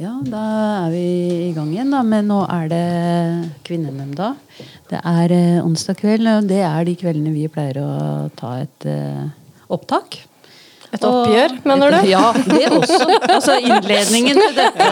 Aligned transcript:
Ja, 0.00 0.14
da 0.24 0.42
er 0.86 0.92
vi 0.94 1.06
i 1.50 1.52
gang 1.52 1.68
igjen, 1.74 1.90
da. 1.92 2.00
Men 2.06 2.30
nå 2.30 2.40
er 2.48 2.68
det 2.72 2.84
Kvinnenemnda. 3.66 4.32
Det 4.88 5.00
er 5.04 5.34
eh, 5.36 5.60
onsdag 5.60 5.98
kveld, 6.00 6.28
og 6.32 6.48
det 6.48 6.62
er 6.64 6.86
de 6.88 6.94
kveldene 6.96 7.32
vi 7.34 7.48
pleier 7.52 7.82
å 7.82 7.90
ta 8.38 8.54
et 8.62 8.86
eh, 8.88 9.26
opptak. 9.72 10.22
Et 10.92 11.04
oppgjør, 11.08 11.54
mener 11.68 11.92
du? 11.92 11.98
Ja, 12.08 12.24
det 12.36 12.66
også. 12.68 13.04
Altså 13.20 13.58
Innledningen 13.64 14.36
til 14.36 14.56
dette, 14.56 14.88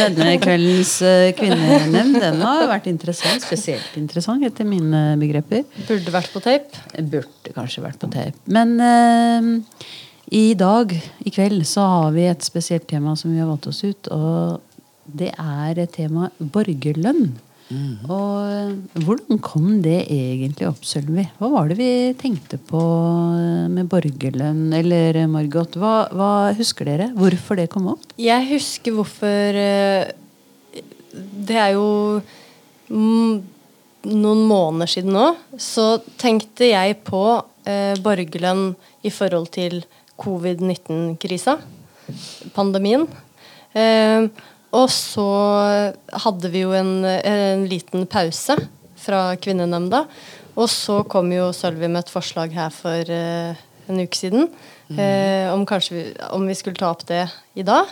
denne 0.00 0.36
kveldens 0.40 0.94
eh, 1.04 1.32
kvinnenemnd 1.36 2.20
den 2.20 2.40
har 2.44 2.68
vært 2.70 2.88
interessant. 2.92 3.44
Spesielt 3.44 3.98
interessant, 4.00 4.44
etter 4.48 4.68
mine 4.68 5.02
begreper. 5.20 5.64
Burde 5.88 6.14
vært 6.14 6.32
på 6.32 6.44
tape. 6.44 6.84
Burde 7.00 7.56
kanskje 7.56 7.84
vært 7.84 8.00
på 8.04 8.12
tape. 8.12 8.36
Men 8.52 8.76
eh, 8.80 9.52
i 10.32 10.54
dag, 10.56 10.92
i 11.20 11.30
kveld, 11.30 11.64
så 11.68 11.84
har 11.84 12.12
vi 12.14 12.26
et 12.30 12.44
spesielt 12.44 12.86
tema 12.88 13.14
som 13.18 13.32
vi 13.34 13.40
har 13.42 13.50
valgt 13.50 13.68
oss 13.68 13.82
ut. 13.84 14.08
Og 14.14 14.60
det 15.04 15.32
er 15.36 15.82
tema 15.92 16.30
borgerlønn. 16.38 17.34
Mm. 17.72 17.92
Og 18.12 18.38
eh, 18.52 19.02
hvordan 19.04 19.38
kom 19.44 19.68
det 19.84 20.02
egentlig 20.12 20.66
opp, 20.68 20.82
Sølvi? 20.84 21.24
Hva 21.38 21.48
var 21.52 21.70
det 21.70 21.78
vi 21.78 21.92
tenkte 22.20 22.58
på 22.68 22.80
eh, 22.80 23.68
med 23.72 23.88
borgerlønn? 23.92 24.66
Eller 24.76 25.22
eh, 25.22 25.30
Margot, 25.30 25.78
hva, 25.80 25.94
hva 26.12 26.32
husker 26.58 26.88
dere? 26.88 27.10
Hvorfor 27.16 27.60
det 27.60 27.70
kom 27.72 27.88
opp? 27.94 28.04
Jeg 28.20 28.48
husker 28.50 28.96
hvorfor 28.96 29.60
Det 31.48 31.58
er 31.60 31.74
jo 31.76 31.88
noen 32.92 34.44
måneder 34.48 34.90
siden 34.90 35.14
nå, 35.14 35.32
så 35.60 35.96
tenkte 36.20 36.68
jeg 36.72 36.98
på 37.06 37.24
eh, 37.68 37.94
borgerlønn 38.02 38.72
i 39.06 39.12
forhold 39.12 39.52
til 39.54 39.82
covid-19-krisa, 40.20 41.56
pandemien. 42.56 43.06
Eh, 43.72 44.28
og 44.72 44.88
så 44.92 45.28
hadde 46.24 46.50
vi 46.52 46.64
jo 46.64 46.72
en, 46.76 47.04
en, 47.04 47.66
liten 47.68 48.06
pause 48.10 48.56
fra 49.00 49.24
kvinnenemnda. 49.40 50.06
Og 50.56 50.68
så 50.68 51.00
kom 51.08 51.32
jo 51.32 51.50
Sølvi 51.56 51.88
med 51.88 52.04
et 52.04 52.12
forslag 52.12 52.52
her 52.56 52.72
for 52.74 53.08
eh, 53.12 53.60
en 53.88 54.00
uke 54.00 54.16
siden 54.16 54.48
mm. 54.88 54.98
eh, 55.00 55.48
om, 55.52 55.64
vi, 55.66 56.06
om 56.32 56.46
vi 56.48 56.56
skulle 56.56 56.80
ta 56.80 56.92
opp 56.92 57.04
det 57.08 57.26
i 57.56 57.64
dag. 57.66 57.88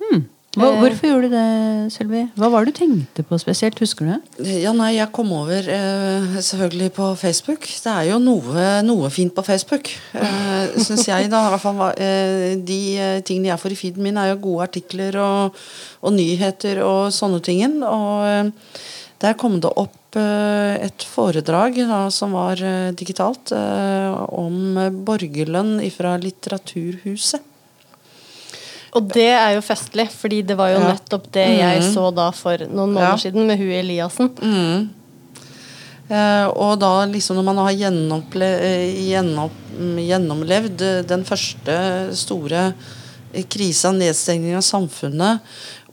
Mm. 0.00 0.24
Hva, 0.54 0.68
eh. 0.70 0.78
hvorfor 0.82 1.08
gjorde 1.08 1.28
du 1.30 1.34
det, 1.34 1.92
Sølvi? 1.94 2.22
Hva 2.38 2.50
var 2.52 2.64
det 2.64 2.74
du 2.74 2.78
tenkte 2.78 3.24
på 3.26 3.38
spesielt? 3.42 3.80
Husker 3.82 4.06
du 4.06 4.12
det? 4.12 4.52
Ja, 4.62 4.72
nei, 4.76 4.94
Jeg 4.96 5.10
kom 5.14 5.32
over 5.34 5.66
eh, 5.76 6.36
selvfølgelig 6.38 6.90
på 6.94 7.08
Facebook. 7.18 7.66
Det 7.66 7.92
er 7.92 8.10
jo 8.12 8.20
noe, 8.22 8.66
noe 8.86 9.10
fint 9.14 9.34
på 9.34 9.44
Facebook. 9.46 9.90
Eh, 10.14 10.76
Syns 10.78 11.08
jeg, 11.12 11.30
da. 11.32 11.42
I 11.48 11.54
hvert 11.54 11.64
fall, 11.64 11.82
eh, 11.98 12.54
de 12.58 12.80
eh, 12.94 13.20
tingene 13.26 13.50
jeg 13.50 13.62
får 13.62 13.74
i 13.74 13.80
feeden 13.80 14.06
min, 14.06 14.20
er 14.20 14.32
jo 14.32 14.42
gode 14.46 14.68
artikler 14.68 15.18
og, 15.22 15.64
og 16.04 16.14
nyheter 16.14 16.82
og 16.86 17.10
sånne 17.14 17.42
ting. 17.44 17.80
Og 17.82 18.28
eh, 18.28 18.84
der 19.24 19.38
kom 19.40 19.58
det 19.62 19.72
opp 19.74 20.00
et 20.14 21.02
foredrag 21.10 21.74
da, 21.88 22.04
som 22.14 22.36
var 22.36 22.60
digitalt, 22.94 23.50
om 23.50 24.76
borgerlønn 25.02 25.80
fra 25.90 26.12
Litteraturhuset. 26.22 27.42
Og 28.94 29.06
det 29.10 29.30
er 29.32 29.56
jo 29.56 29.62
festlig, 29.64 30.06
fordi 30.14 30.42
det 30.46 30.56
var 30.58 30.70
jo 30.70 30.80
ja. 30.82 30.92
nettopp 30.94 31.26
det 31.34 31.48
mm. 31.50 31.56
jeg 31.58 31.86
så 31.94 32.10
da 32.14 32.28
for 32.34 32.62
noen 32.68 32.94
måneder 32.94 33.16
ja. 33.16 33.22
siden 33.26 33.48
med 33.48 33.58
hun 33.58 33.72
Eliassen. 33.74 34.30
Mm. 34.38 34.84
Eh, 36.04 36.46
og 36.52 36.76
da 36.82 36.92
liksom 37.10 37.40
når 37.40 37.46
man 37.48 37.62
har 37.64 37.72
eh, 37.74 38.98
gjennom, 39.08 39.54
gjennomlevd 39.98 40.84
den 41.10 41.24
første 41.26 41.78
store 42.14 42.68
krisa, 43.50 43.90
nedstengning 43.90 44.54
av 44.54 44.62
samfunnet, 44.62 45.42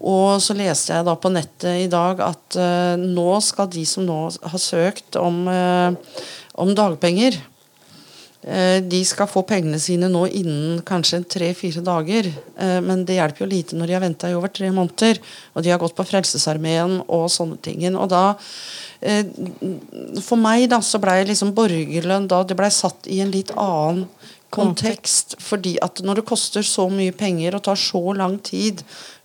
og 0.01 0.37
så 0.41 0.53
leste 0.57 0.93
jeg 0.93 1.05
da 1.07 1.15
på 1.17 1.29
nettet 1.33 1.83
i 1.83 1.89
dag 1.89 2.21
at 2.25 2.57
uh, 2.57 2.97
nå 2.97 3.35
skal 3.45 3.67
de 3.69 3.83
som 3.85 4.05
nå 4.05 4.17
har 4.33 4.61
søkt 4.61 5.17
om, 5.17 5.43
uh, 5.45 5.93
om 6.57 6.73
dagpenger, 6.77 7.37
Eh, 7.37 7.50
de 8.41 8.99
skal 9.05 9.29
få 9.29 9.43
pengene 9.45 9.77
sine 9.77 10.07
nå 10.09 10.23
innen 10.33 10.79
kanskje 10.85 11.19
tre-fire 11.29 11.83
dager. 11.85 12.25
Eh, 12.57 12.79
men 12.81 13.03
det 13.05 13.19
hjelper 13.19 13.43
jo 13.43 13.49
lite 13.51 13.77
når 13.77 13.89
de 13.89 13.95
har 13.95 14.01
venta 14.01 14.31
i 14.31 14.37
over 14.37 14.49
tre 14.49 14.71
måneder. 14.73 15.21
Og 15.53 15.61
de 15.61 15.69
har 15.69 15.81
gått 15.81 15.93
på 15.97 16.05
Frelsesarmeen 16.09 16.99
og 17.05 17.27
sånne 17.29 17.59
ting. 17.61 17.85
Og 17.93 18.09
da 18.09 18.23
eh, 19.01 19.25
For 20.25 20.41
meg 20.41 20.71
da 20.73 20.81
så 20.81 21.01
blei 21.01 21.21
liksom 21.29 21.53
borgerlønn 21.57 22.29
da 22.31 22.41
det 22.47 22.57
blei 22.57 22.71
satt 22.73 23.05
i 23.05 23.21
en 23.21 23.33
litt 23.33 23.53
annen 23.53 24.07
kontekst. 24.51 25.37
Fordi 25.39 25.77
at 25.85 26.01
når 26.03 26.21
det 26.21 26.29
koster 26.33 26.65
så 26.65 26.89
mye 26.91 27.13
penger 27.15 27.55
og 27.55 27.65
tar 27.69 27.79
så 27.79 28.01
lang 28.17 28.39
tid 28.41 28.81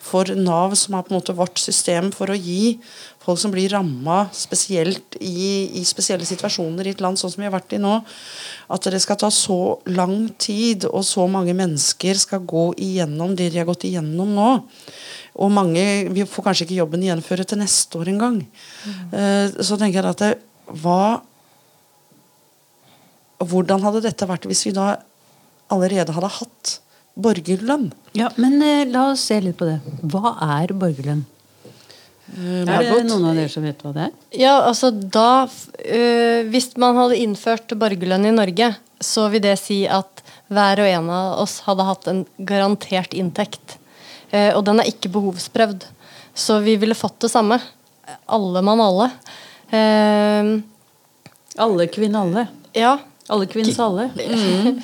for 0.07 0.31
Nav, 0.39 0.77
som 0.79 0.95
er 0.95 1.05
på 1.05 1.13
en 1.13 1.19
måte 1.19 1.35
vårt 1.37 1.59
system 1.61 2.13
for 2.15 2.31
å 2.31 2.39
gi 2.39 2.77
folk 3.27 3.41
som 3.43 3.51
blir 3.51 3.73
ramma 3.75 4.27
spesielt 4.35 5.17
i, 5.19 5.81
i, 5.81 5.83
spesielle 5.87 6.27
situasjoner 6.27 6.87
i 6.87 6.93
et 6.95 7.03
land 7.03 7.19
sånn 7.19 7.33
som 7.33 7.43
vi 7.43 7.49
har 7.49 7.55
vært 7.57 7.75
i 7.75 7.83
nå, 7.83 7.99
at 8.71 8.89
det 8.93 9.01
skal 9.03 9.19
ta 9.19 9.33
så 9.35 9.77
lang 9.91 10.29
tid, 10.39 10.87
og 10.87 11.03
så 11.07 11.27
mange 11.31 11.57
mennesker 11.59 12.19
skal 12.23 12.47
gå 12.47 12.69
igjennom 12.87 13.35
det 13.39 13.51
de 13.51 13.63
har 13.63 13.69
gått 13.69 13.89
igjennom 13.89 14.35
nå. 14.37 14.51
Og 15.43 15.53
mange 15.53 15.83
vi 16.15 16.25
får 16.25 16.47
kanskje 16.47 16.69
ikke 16.69 16.79
jobben 16.79 17.03
igjen 17.05 17.25
før 17.25 17.43
til 17.45 17.61
neste 17.61 17.99
år 17.99 18.13
engang. 18.15 18.39
Mm. 18.87 19.59
Så 19.59 19.77
tenker 19.77 20.01
jeg 20.01 20.15
at 20.15 20.23
det, 20.23 20.35
hva 20.83 21.01
Hvordan 23.37 23.83
hadde 23.85 24.01
dette 24.01 24.25
vært 24.25 24.47
hvis 24.49 24.63
vi 24.65 24.71
da 24.73 24.95
allerede 25.69 26.15
hadde 26.17 26.31
hatt 26.39 26.71
borgerlønn? 27.17 27.89
Ja, 28.17 28.31
Men 28.41 28.61
eh, 28.63 28.85
la 28.89 29.11
oss 29.13 29.25
se 29.29 29.39
litt 29.41 29.57
på 29.59 29.69
det. 29.69 29.79
Hva 30.05 30.37
er 30.61 30.75
borgerlønn? 30.77 31.25
Uh, 32.27 32.67
er 32.67 32.83
det 32.83 33.05
noen 33.07 33.29
av 33.31 33.37
dere 33.39 33.51
som 33.53 33.63
vet 33.63 33.83
hva 33.85 33.93
det 33.95 34.09
er? 34.09 34.15
Ja, 34.35 34.55
altså 34.67 34.89
da 34.91 35.47
uh, 35.47 36.41
Hvis 36.51 36.73
man 36.75 36.99
hadde 36.99 37.21
innført 37.23 37.71
borgerlønn 37.79 38.27
i 38.27 38.35
Norge, 38.35 38.73
så 38.99 39.29
vil 39.31 39.45
det 39.45 39.55
si 39.61 39.85
at 39.87 40.25
hver 40.51 40.83
og 40.83 40.91
en 40.91 41.11
av 41.15 41.45
oss 41.45 41.61
hadde 41.67 41.87
hatt 41.87 42.09
en 42.11 42.25
garantert 42.49 43.15
inntekt. 43.15 43.79
Uh, 44.33 44.57
og 44.57 44.65
den 44.67 44.83
er 44.83 44.91
ikke 44.91 45.13
behovsprøvd. 45.15 45.87
Så 46.37 46.59
vi 46.67 46.77
ville 46.81 46.99
fått 46.99 47.21
det 47.25 47.33
samme. 47.33 47.61
Alle 48.27 48.61
mann 48.63 48.83
alle. 48.83 49.07
alle 51.57 51.87
kvinn 51.91 52.19
alle. 52.19 52.45
Ja. 52.77 52.99
Alle 53.29 53.47
kvinns 53.51 53.79
alle. 53.81 54.11
Mm. 54.17 54.81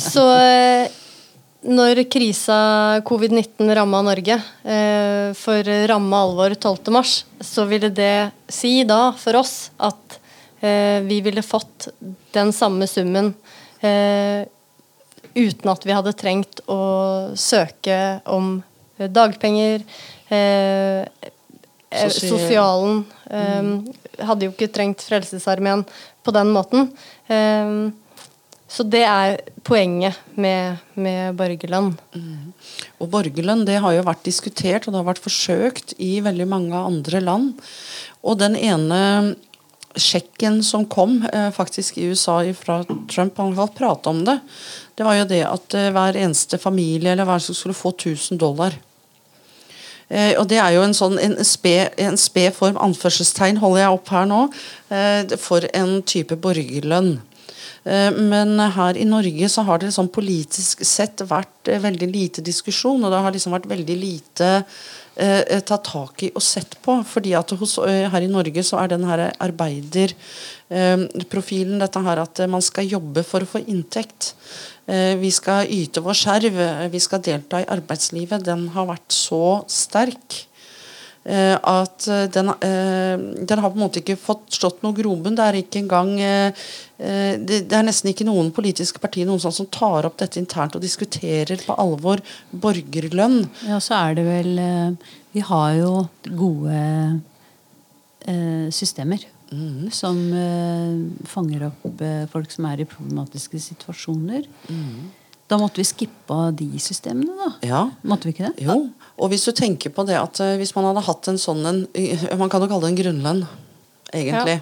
så 0.00 0.24
når 1.64 2.02
krisa 2.12 2.56
covid-19 3.08 3.70
ramma 3.78 4.02
Norge, 4.04 4.36
eh, 4.64 5.30
for 5.38 5.70
ramme 5.88 6.18
alvor 6.26 6.52
12.3, 6.52 7.24
så 7.40 7.64
ville 7.68 7.88
det 7.88 8.30
si 8.52 8.82
da 8.84 9.14
for 9.16 9.40
oss 9.40 9.70
at 9.80 10.18
eh, 10.60 11.00
vi 11.06 11.22
ville 11.24 11.44
fått 11.44 11.88
den 12.36 12.52
samme 12.52 12.88
summen 12.90 13.32
eh, 13.80 14.44
uten 15.34 15.72
at 15.72 15.86
vi 15.88 15.96
hadde 15.96 16.12
trengt 16.20 16.60
å 16.68 17.32
søke 17.36 18.20
om 18.28 18.58
dagpenger. 18.98 19.82
Eh, 20.28 21.00
eh, 21.90 22.08
sosialen. 22.12 23.04
Hadde 24.20 24.48
jo 24.48 24.54
ikke 24.54 24.72
trengt 24.72 25.04
Frelsesarmeen 25.06 25.84
på 26.24 26.34
den 26.34 26.52
måten. 26.54 26.90
Eh, 27.26 27.92
så 28.74 28.82
det 28.90 29.04
er 29.06 29.36
poenget 29.62 30.18
med, 30.34 30.80
med 30.98 31.36
borgerlønn. 31.38 31.92
Mm. 32.16 32.52
Og 32.98 33.10
borgerlønn 33.12 33.64
det 33.68 33.78
har 33.84 33.94
jo 33.94 34.06
vært 34.06 34.24
diskutert 34.26 34.88
og 34.88 34.94
det 34.94 35.00
har 35.00 35.10
vært 35.12 35.22
forsøkt 35.22 35.94
i 36.02 36.16
veldig 36.24 36.46
mange 36.50 36.80
andre 36.80 37.20
land. 37.22 37.52
Og 38.24 38.40
den 38.40 38.56
ene 38.58 39.36
sjekken 39.94 40.58
som 40.66 40.88
kom 40.90 41.20
eh, 41.28 41.50
faktisk 41.54 42.00
i 42.02 42.08
USA 42.10 42.40
fra 42.58 42.80
Trump, 43.10 43.38
han 43.38 43.54
har 43.54 43.70
prate 43.76 44.10
om 44.10 44.24
det, 44.26 44.40
det 44.98 45.06
var 45.06 45.20
jo 45.20 45.28
det 45.30 45.42
at 45.46 45.76
eh, 45.78 45.92
hver 45.94 46.18
eneste 46.18 46.58
familie 46.58 47.12
eller 47.14 47.28
hver 47.28 47.42
som 47.44 47.54
skulle 47.54 47.78
få 47.78 47.94
1000 47.94 48.40
dollar. 48.42 48.74
Eh, 50.14 50.38
og 50.38 50.46
Det 50.48 50.60
er 50.62 50.70
jo 50.76 50.82
en 50.86 50.94
sånn 50.94 51.18
en 51.18 51.44
sped, 51.44 51.90
en 51.98 52.16
sped 52.20 52.54
form, 52.54 52.78
anførselstegn 52.78 53.58
holder 53.62 53.80
jeg 53.82 53.94
opp 53.96 54.08
her 54.14 54.26
nå, 54.30 54.42
eh, 54.94 55.36
for 55.40 55.60
en 55.74 56.02
type 56.06 56.36
borgerlønn. 56.38 57.18
Eh, 57.84 58.10
men 58.16 58.58
her 58.78 58.96
i 58.96 59.04
Norge 59.04 59.48
så 59.52 59.62
har 59.66 59.78
det 59.78 59.86
liksom 59.90 60.08
politisk 60.14 60.84
sett 60.86 61.20
vært 61.28 61.68
eh, 61.68 61.82
veldig 61.82 62.08
lite 62.12 62.42
diskusjon, 62.44 63.04
og 63.04 63.10
det 63.12 63.22
har 63.26 63.32
liksom 63.34 63.52
vært 63.56 63.72
veldig 63.74 63.96
lite 64.00 64.48
eh, 65.16 65.60
tatt 65.60 65.84
tak 65.90 66.22
i 66.24 66.30
og 66.34 66.42
sett 66.42 66.76
på. 66.84 67.04
fordi 67.04 67.34
at 67.36 67.50
hos, 67.58 67.78
eh, 67.84 68.10
her 68.10 68.22
i 68.22 68.28
Norge 68.30 68.62
så 68.64 68.76
er 68.80 68.88
den 68.94 69.04
her 69.08 69.32
arbeiderprofilen 69.42 71.78
dette 71.82 72.00
her 72.06 72.18
at 72.22 72.36
man 72.48 72.62
skal 72.62 72.88
jobbe 72.88 73.22
for 73.26 73.40
å 73.42 73.52
få 73.56 73.60
inntekt. 73.66 74.34
Eh, 74.86 75.14
vi 75.16 75.30
skal 75.32 75.70
yte 75.72 76.02
vår 76.04 76.16
skjerv, 76.18 76.58
vi 76.92 77.00
skal 77.00 77.22
delta 77.24 77.62
i 77.62 77.68
arbeidslivet. 77.72 78.44
Den 78.44 78.68
har 78.74 78.86
vært 78.90 79.12
så 79.12 79.64
sterk. 79.70 80.46
eh, 81.24 81.56
at 81.56 82.04
eh, 82.08 82.26
den, 82.28 82.48
eh, 82.60 83.16
den 83.48 83.58
har 83.58 83.70
på 83.70 83.78
en 83.78 83.84
måte 83.86 84.02
ikke 84.02 84.18
fått 84.20 84.52
slått 84.52 84.82
noe 84.84 84.92
grobunn. 84.92 85.34
Det 85.34 85.40
er 85.46 85.54
ikke 85.56 85.80
engang 85.80 86.20
eh, 86.20 86.52
eh, 86.98 87.40
det, 87.40 87.72
er 87.72 87.82
nesten 87.86 88.10
ikke 88.12 88.26
noen 88.28 88.52
politiske 88.52 89.00
partier 89.00 89.24
noen 89.24 89.40
sånn 89.40 89.56
som 89.56 89.66
tar 89.72 90.04
opp 90.04 90.18
dette 90.20 90.36
internt 90.36 90.76
og 90.76 90.84
diskuterer 90.84 91.56
på 91.64 91.72
alvor 91.80 92.20
borgerlønn. 92.52 93.48
Ja, 93.64 93.80
så 93.80 93.96
er 94.02 94.18
det 94.20 94.26
vel 94.28 94.58
eh, 94.60 95.14
Vi 95.32 95.40
har 95.48 95.72
jo 95.80 96.08
gode 96.28 96.76
eh, 98.28 98.68
systemer. 99.54 99.90
Som 99.94 100.18
eh, 100.32 101.26
fanger 101.30 101.66
opp 101.70 102.00
eh, 102.02 102.24
folk 102.32 102.50
som 102.52 102.66
er 102.70 102.80
i 102.82 102.88
problematiske 102.88 103.60
situasjoner. 103.60 104.46
Da 105.46 105.58
måtte 105.60 105.76
vi 105.82 105.84
skippe 105.84 106.38
de 106.56 106.70
systemene, 106.80 107.34
da. 107.36 107.50
Ja. 107.66 107.82
Måtte 108.02 108.28
vi 108.28 108.32
ikke 108.32 108.48
det? 108.50 108.64
Jo, 108.64 108.88
og 109.20 109.28
hvis 109.30 109.44
du 109.44 109.52
tenker 109.52 109.92
på 109.92 110.06
det 110.08 110.16
at 110.16 110.40
eh, 110.40 110.56
hvis 110.60 110.74
man 110.76 110.88
hadde 110.88 111.04
hatt 111.04 111.28
en 111.28 111.38
sånn 111.38 111.60
en, 111.68 111.82
eh, 111.94 112.24
Man 112.40 112.48
kan 112.48 112.62
jo 112.64 112.68
kalle 112.70 112.86
det 112.88 112.92
en 112.94 113.00
grunnlønn, 113.02 113.42
egentlig. 114.14 114.56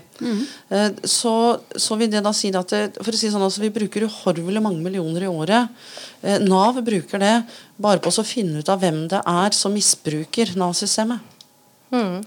Eh, 0.70 0.90
Så, 1.06 1.34
så 1.76 1.96
vil 2.00 2.10
det 2.10 2.24
da 2.26 2.32
si 2.34 2.50
det 2.50 2.58
at 2.64 2.74
det, 2.74 2.82
For 3.04 3.14
å 3.14 3.18
si 3.20 3.30
sånn, 3.30 3.44
altså, 3.46 3.62
vi 3.62 3.70
bruker 3.70 4.08
uhorvelig 4.08 4.62
mange 4.64 4.82
millioner 4.82 5.22
i 5.22 5.30
året. 5.30 5.70
Eh, 6.22 6.38
Nav 6.42 6.82
bruker 6.82 7.22
det 7.22 7.34
bare 7.78 8.02
på 8.02 8.10
å 8.10 8.26
finne 8.26 8.58
ut 8.58 8.68
av 8.68 8.82
hvem 8.82 9.04
det 9.12 9.22
er 9.22 9.54
som 9.54 9.72
misbruker 9.74 10.56
Nav-systemet. 10.58 11.20
Eh, 11.94 12.18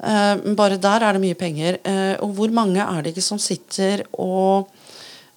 bare 0.00 0.80
der 0.80 1.04
er 1.04 1.16
det 1.16 1.24
mye 1.24 1.38
penger. 1.38 1.80
Eh, 1.84 2.16
og 2.24 2.36
hvor 2.36 2.52
mange 2.54 2.80
er 2.80 3.02
det 3.02 3.14
ikke 3.14 3.26
som 3.26 3.40
sitter 3.40 4.06
og 4.16 4.70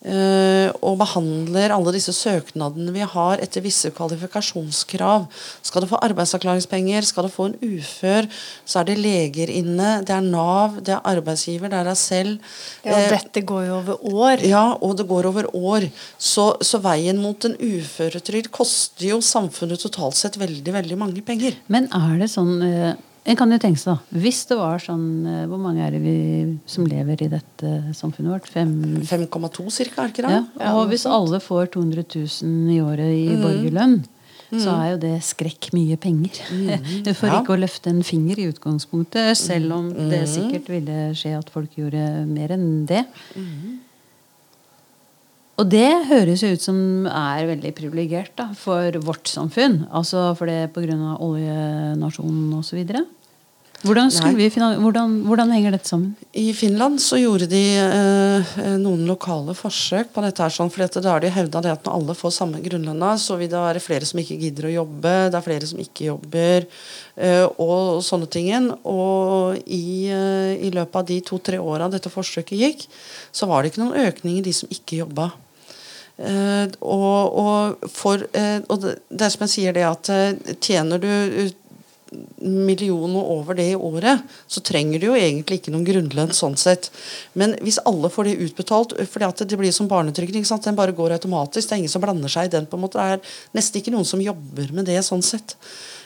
eh, 0.06 0.70
og 0.84 0.98
behandler 1.00 1.74
alle 1.76 1.94
disse 1.96 2.14
søknadene 2.16 2.94
vi 2.96 3.04
har 3.08 3.44
etter 3.44 3.64
visse 3.64 3.92
kvalifikasjonskrav. 3.96 5.28
Skal 5.64 5.84
du 5.84 5.90
få 5.92 6.00
arbeidsavklaringspenger, 6.08 7.08
skal 7.08 7.28
du 7.28 7.34
få 7.34 7.50
en 7.50 7.58
ufør, 7.62 8.28
så 8.66 8.82
er 8.82 8.90
det 8.90 8.98
leger 9.00 9.52
inne, 9.52 10.02
det 10.08 10.16
er 10.16 10.26
Nav, 10.26 10.80
det 10.84 10.96
er 10.96 11.08
arbeidsgiver, 11.14 11.72
det 11.72 11.80
er 11.82 11.92
deg 11.92 12.00
selv. 12.00 12.58
Ja, 12.84 12.98
og 12.98 13.16
dette 13.16 13.46
går 13.48 13.68
jo 13.68 13.78
over 13.80 14.12
år. 14.26 14.44
ja, 14.48 14.66
og 14.80 14.98
det 15.00 15.08
går 15.12 15.32
over 15.32 15.50
år. 15.56 15.88
Så, 16.18 16.54
så 16.64 16.82
veien 16.84 17.22
mot 17.24 17.48
en 17.48 17.58
uføretrygd 17.60 18.52
koster 18.56 19.12
jo 19.14 19.24
samfunnet 19.24 19.84
totalt 19.84 20.20
sett 20.20 20.40
veldig, 20.40 20.80
veldig 20.82 21.00
mange 21.00 21.24
penger. 21.26 21.60
Men 21.68 21.92
er 21.96 22.22
det 22.24 22.32
sånn 22.32 22.60
eh, 22.68 22.94
En 23.26 23.38
kan 23.40 23.52
jo 23.54 23.58
tenke 23.62 23.80
seg, 23.80 23.94
da. 23.96 24.20
Hvis 24.20 24.42
det 24.50 24.58
var 24.60 24.82
sånn 24.84 25.04
eh, 25.30 25.44
Hvor 25.48 25.62
mange 25.64 25.80
er 25.86 25.94
det 25.96 26.02
vi 26.04 26.16
som 26.68 26.84
lever 26.90 27.22
i 27.24 27.30
dette 27.32 27.70
samfunnet 27.96 28.34
vårt? 28.34 28.50
5,2 28.52 29.70
cirka, 29.72 30.04
er 30.04 30.12
ikke 30.12 30.26
det? 30.28 30.42
Ja, 30.60 30.74
og 30.76 30.90
hvis 30.92 31.06
alle 31.08 31.40
får 31.44 31.72
200 31.78 32.04
000 32.18 32.74
i 32.76 32.82
året 32.84 33.14
i 33.16 33.38
borgerlønn, 33.40 34.02
så 34.54 34.76
er 34.76 34.90
jo 34.92 34.98
det 35.02 35.14
skrekk 35.26 35.72
mye 35.74 35.96
penger. 35.98 36.36
For 37.18 37.32
Ja. 37.32 37.40
ikke 37.40 37.56
å 37.56 37.62
løfte 37.64 37.90
en 37.90 38.04
finger 38.06 38.38
i 38.44 38.50
utgangspunktet, 38.52 39.32
selv 39.40 39.72
om 39.80 39.88
det 40.12 40.26
sikkert 40.30 40.68
ville 40.70 41.00
skje 41.18 41.32
at 41.40 41.50
folk 41.50 41.74
gjorde 41.80 42.04
mer 42.30 42.54
enn 42.54 42.84
det. 42.86 43.06
Og 45.62 45.70
det 45.70 46.08
høres 46.10 46.42
jo 46.42 46.50
ut 46.56 46.64
som 46.64 46.78
er 47.06 47.46
veldig 47.46 47.74
privilegert 47.78 48.42
for 48.58 48.96
vårt 49.06 49.30
samfunn. 49.30 49.84
Altså 49.94 50.32
for 50.38 50.50
det 50.50 50.72
pga. 50.74 50.96
oljenasjonen 51.22 52.56
osv. 52.58 52.82
Hvordan, 53.84 54.10
hvordan, 54.80 55.16
hvordan 55.28 55.50
henger 55.52 55.74
dette 55.76 55.90
sammen? 55.92 56.14
I 56.40 56.54
Finland 56.56 57.02
så 57.04 57.18
gjorde 57.20 57.50
de 57.52 57.62
eh, 57.82 58.54
noen 58.80 59.04
lokale 59.10 59.52
forsøk 59.58 60.14
på 60.16 60.24
dette. 60.24 60.40
her 60.40 60.54
sånn, 60.56 60.72
at 60.72 60.96
Da 61.04 61.12
har 61.12 61.20
de 61.20 61.32
hevda 61.34 61.62
det 61.66 61.74
at 61.74 61.84
når 61.84 61.98
alle 61.98 62.16
får 62.16 62.32
samme 62.32 62.64
grunnlønna, 62.64 63.14
så 63.20 63.36
vil 63.36 63.52
det 63.52 63.60
være 63.60 63.84
flere 63.84 64.08
som 64.08 64.22
ikke 64.24 64.40
gidder 64.40 64.70
å 64.70 64.76
jobbe. 64.78 65.14
Det 65.28 65.40
er 65.40 65.48
flere 65.50 65.68
som 65.68 65.84
ikke 65.84 66.08
jobber, 66.08 66.68
eh, 67.18 67.46
og 67.60 68.00
sånne 68.08 68.30
ting. 68.32 68.72
Og 68.88 69.60
i, 69.68 70.08
eh, 70.08 70.64
i 70.64 70.72
løpet 70.72 70.96
av 70.96 71.06
de 71.06 71.20
to-tre 71.20 71.60
åra 71.60 71.92
dette 71.92 72.10
forsøket 72.10 72.56
gikk, 72.56 72.88
så 73.32 73.48
var 73.48 73.64
det 73.64 73.74
ikke 73.74 73.84
noen 73.84 74.08
økning 74.08 74.38
i 74.38 74.46
de 74.48 74.54
som 74.54 74.70
ikke 74.72 75.04
jobba. 75.04 75.34
Eh, 76.18 76.68
og, 76.80 77.38
og, 77.42 77.90
for, 77.90 78.22
eh, 78.38 78.62
og 78.70 78.84
det, 78.84 79.00
det 79.10 79.26
er 79.26 79.34
som 79.34 79.48
jeg 79.48 79.54
sier 79.56 79.74
det 79.74 79.86
at 79.88 80.10
eh, 80.14 80.54
tjener 80.62 81.02
du 81.02 81.10
eh, 81.10 81.56
million 82.42 83.16
og 83.20 83.32
over 83.38 83.58
det 83.58 83.70
i 83.72 83.78
året, 83.78 84.24
så 84.48 84.62
trenger 84.66 85.02
du 85.02 85.08
jo 85.10 85.18
egentlig 85.18 85.60
ikke 85.60 85.74
noen 85.74 85.88
grunnlønn 85.88 86.34
sånn 86.36 86.58
sett. 86.60 86.90
Men 87.40 87.56
hvis 87.64 87.82
alle 87.90 88.12
får 88.14 88.30
det 88.30 88.36
utbetalt, 88.48 88.96
fordi 89.10 89.30
at 89.30 89.44
det 89.50 89.60
blir 89.60 89.74
som 89.76 89.90
barnetrygd, 89.92 90.36
den 90.64 90.80
bare 90.80 90.96
går 90.96 91.18
automatisk, 91.18 91.70
det 91.70 91.76
er 91.76 91.84
ingen 91.84 91.96
som 91.96 92.04
blander 92.04 92.32
seg 92.32 92.50
i 92.50 92.56
den, 92.58 92.70
på 92.70 92.78
en 92.78 92.86
måte. 92.86 93.00
Det 93.00 93.18
er 93.18 93.36
nesten 93.58 93.82
ikke 93.82 93.96
noen 93.96 94.08
som 94.08 94.22
jobber 94.24 94.72
med 94.76 94.90
det 94.90 95.02
sånn 95.06 95.24
sett. 95.26 95.58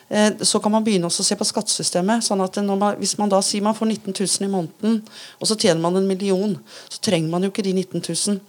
Eh, 0.10 0.32
Så 0.40 0.60
kan 0.64 0.72
man 0.72 0.84
begynne 0.84 1.08
også 1.10 1.24
å 1.24 1.28
se 1.28 1.36
på 1.36 1.46
skattesystemet. 1.48 2.24
sånn 2.24 2.42
at 2.44 2.56
man, 2.64 2.96
Hvis 2.96 3.18
man 3.18 3.30
da 3.30 3.42
sier 3.42 3.62
man 3.62 3.76
får 3.76 3.88
19 3.88 4.14
000 4.14 4.48
i 4.48 4.52
måneden, 4.52 5.02
og 5.42 5.48
så 5.48 5.56
tjener 5.58 5.82
man 5.82 5.96
en 5.98 6.08
million, 6.08 6.58
så 6.90 7.00
trenger 7.02 7.30
man 7.30 7.44
jo 7.44 7.50
ikke 7.50 7.64
de 7.64 7.74
19 7.74 8.02
000. 8.02 8.40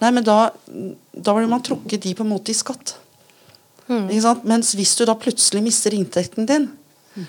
Nei, 0.00 0.10
men 0.10 0.24
da, 0.24 0.50
da 1.14 1.34
vil 1.34 1.48
man 1.48 1.62
trukket 1.62 2.02
de 2.02 2.14
på 2.14 2.24
en 2.24 2.32
måte 2.32 2.50
i 2.50 2.54
skatt. 2.54 2.96
Ikke 3.88 4.22
sant? 4.22 4.44
Mens 4.44 4.74
hvis 4.74 4.94
du 4.96 5.04
da 5.04 5.14
plutselig 5.14 5.62
mister 5.62 5.90
inntekten 5.90 6.46
din, 6.46 6.70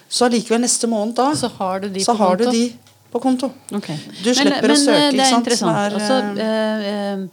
så 0.09 0.25
allikevel 0.30 0.62
neste 0.63 0.88
måned 0.88 1.15
da 1.18 1.31
Så 1.35 1.50
har 1.57 1.80
du 1.83 1.89
de 1.89 2.03
på 2.06 2.15
har 2.18 2.38
du 2.38 2.45
konto. 2.45 2.51
de 2.57 2.74
på 3.13 3.19
konto. 3.21 3.51
Okay. 3.77 3.97
Du 4.24 4.31
slipper 4.33 4.71
å 4.74 4.77
søke, 4.80 4.95
eh, 4.97 5.12
det 5.12 5.21
er 5.21 5.35
interessant. 5.38 6.39
eh, 6.39 6.88
eh, 6.94 7.27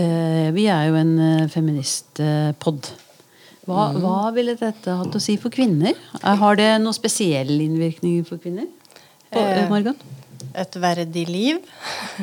eh, 0.00 0.50
vi 0.52 0.66
er 0.68 0.88
jo 0.90 0.94
en 1.00 1.12
eh, 1.18 1.46
feministpod. 1.48 2.90
Hva, 3.68 3.92
Mm. 3.94 4.00
hva 4.02 4.32
ville 4.34 4.54
dette 4.56 4.90
hatt 4.98 5.14
å 5.14 5.20
si 5.20 5.36
for 5.36 5.48
kvinner? 5.50 5.94
Eh, 6.24 6.34
Har 6.36 6.56
det 6.56 6.80
noen 6.82 6.92
spesiell 6.96 7.48
innvirkning 7.60 8.24
for 8.26 8.36
kvinner? 8.38 8.66
På, 9.30 9.40
Morgan? 9.70 9.94
Et 10.56 10.72
verdig 10.82 11.28
liv. 11.28 11.58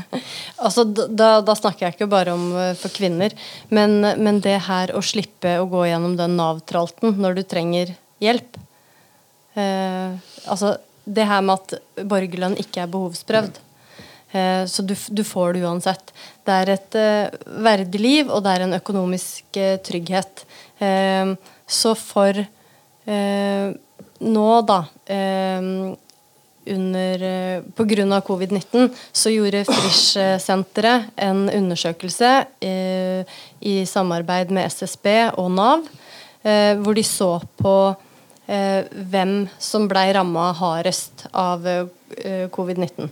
altså, 0.59 0.83
da, 1.07 1.39
da 1.41 1.53
snakker 1.55 1.85
jeg 1.88 1.95
ikke 1.95 2.09
bare 2.09 2.33
om 2.33 2.49
for 2.75 2.89
kvinner, 2.89 3.31
men, 3.71 4.01
men 4.21 4.39
det 4.44 4.59
her 4.67 4.91
å 4.97 5.01
slippe 5.01 5.55
å 5.61 5.69
gå 5.71 5.85
gjennom 5.88 6.17
den 6.19 6.35
Nav-tralten 6.35 7.15
når 7.17 7.35
du 7.39 7.44
trenger 7.44 7.95
hjelp. 8.21 8.57
Eh, 9.57 10.18
altså, 10.45 10.75
det 11.06 11.25
her 11.27 11.42
med 11.45 11.57
at 11.57 12.06
borgerlønn 12.07 12.57
ikke 12.62 12.83
er 12.83 12.92
behovsprøvd. 12.94 13.59
Eh, 14.31 14.63
så 14.69 14.86
du, 14.86 14.94
du 14.94 15.24
får 15.25 15.56
det 15.56 15.65
uansett. 15.65 16.13
Det 16.45 16.57
er 16.62 16.74
et 16.75 16.98
eh, 17.00 17.38
verdig 17.65 18.01
liv, 18.04 18.31
og 18.31 18.44
det 18.45 18.56
er 18.56 18.65
en 18.65 18.77
økonomisk 18.77 19.62
eh, 19.62 19.77
trygghet. 19.83 20.45
Eh, 20.80 21.38
så 21.68 21.95
for 21.98 22.45
nå, 23.07 24.48
da 24.68 24.81
under, 26.68 27.21
på 27.71 27.86
grunn 27.88 28.12
av 28.12 28.25
covid-19 28.27 28.89
så 29.15 29.31
gjorde 29.31 29.63
Frisch-senteret 29.68 31.07
en 31.27 31.45
undersøkelse 31.48 32.31
eh, 32.68 33.38
i 33.63 33.77
samarbeid 33.88 34.51
med 34.56 34.68
SSB 34.68 35.07
og 35.39 35.51
Nav, 35.56 35.88
eh, 36.44 36.75
hvor 36.81 36.98
de 36.98 37.06
så 37.07 37.38
på 37.62 37.77
hvem 38.47 39.33
som 39.59 39.89
blei 39.92 40.07
ramma 40.16 40.54
hardest 40.56 41.25
av 41.35 41.66
eh, 41.68 42.45
covid-19. 42.54 43.09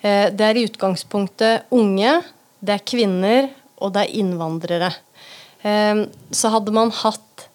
Eh, 0.00 0.28
det 0.32 0.46
er 0.46 0.58
i 0.58 0.66
utgangspunktet 0.68 1.68
unge, 1.74 2.18
det 2.64 2.76
er 2.76 2.86
kvinner, 2.86 3.50
og 3.78 3.92
det 3.94 4.06
er 4.06 4.20
innvandrere. 4.22 4.92
Eh, 5.60 6.04
så 6.32 6.52
hadde 6.54 6.74
man 6.74 6.92
hatt 7.02 7.48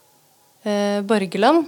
eh, 0.67 0.99
borgerlønn, 1.07 1.63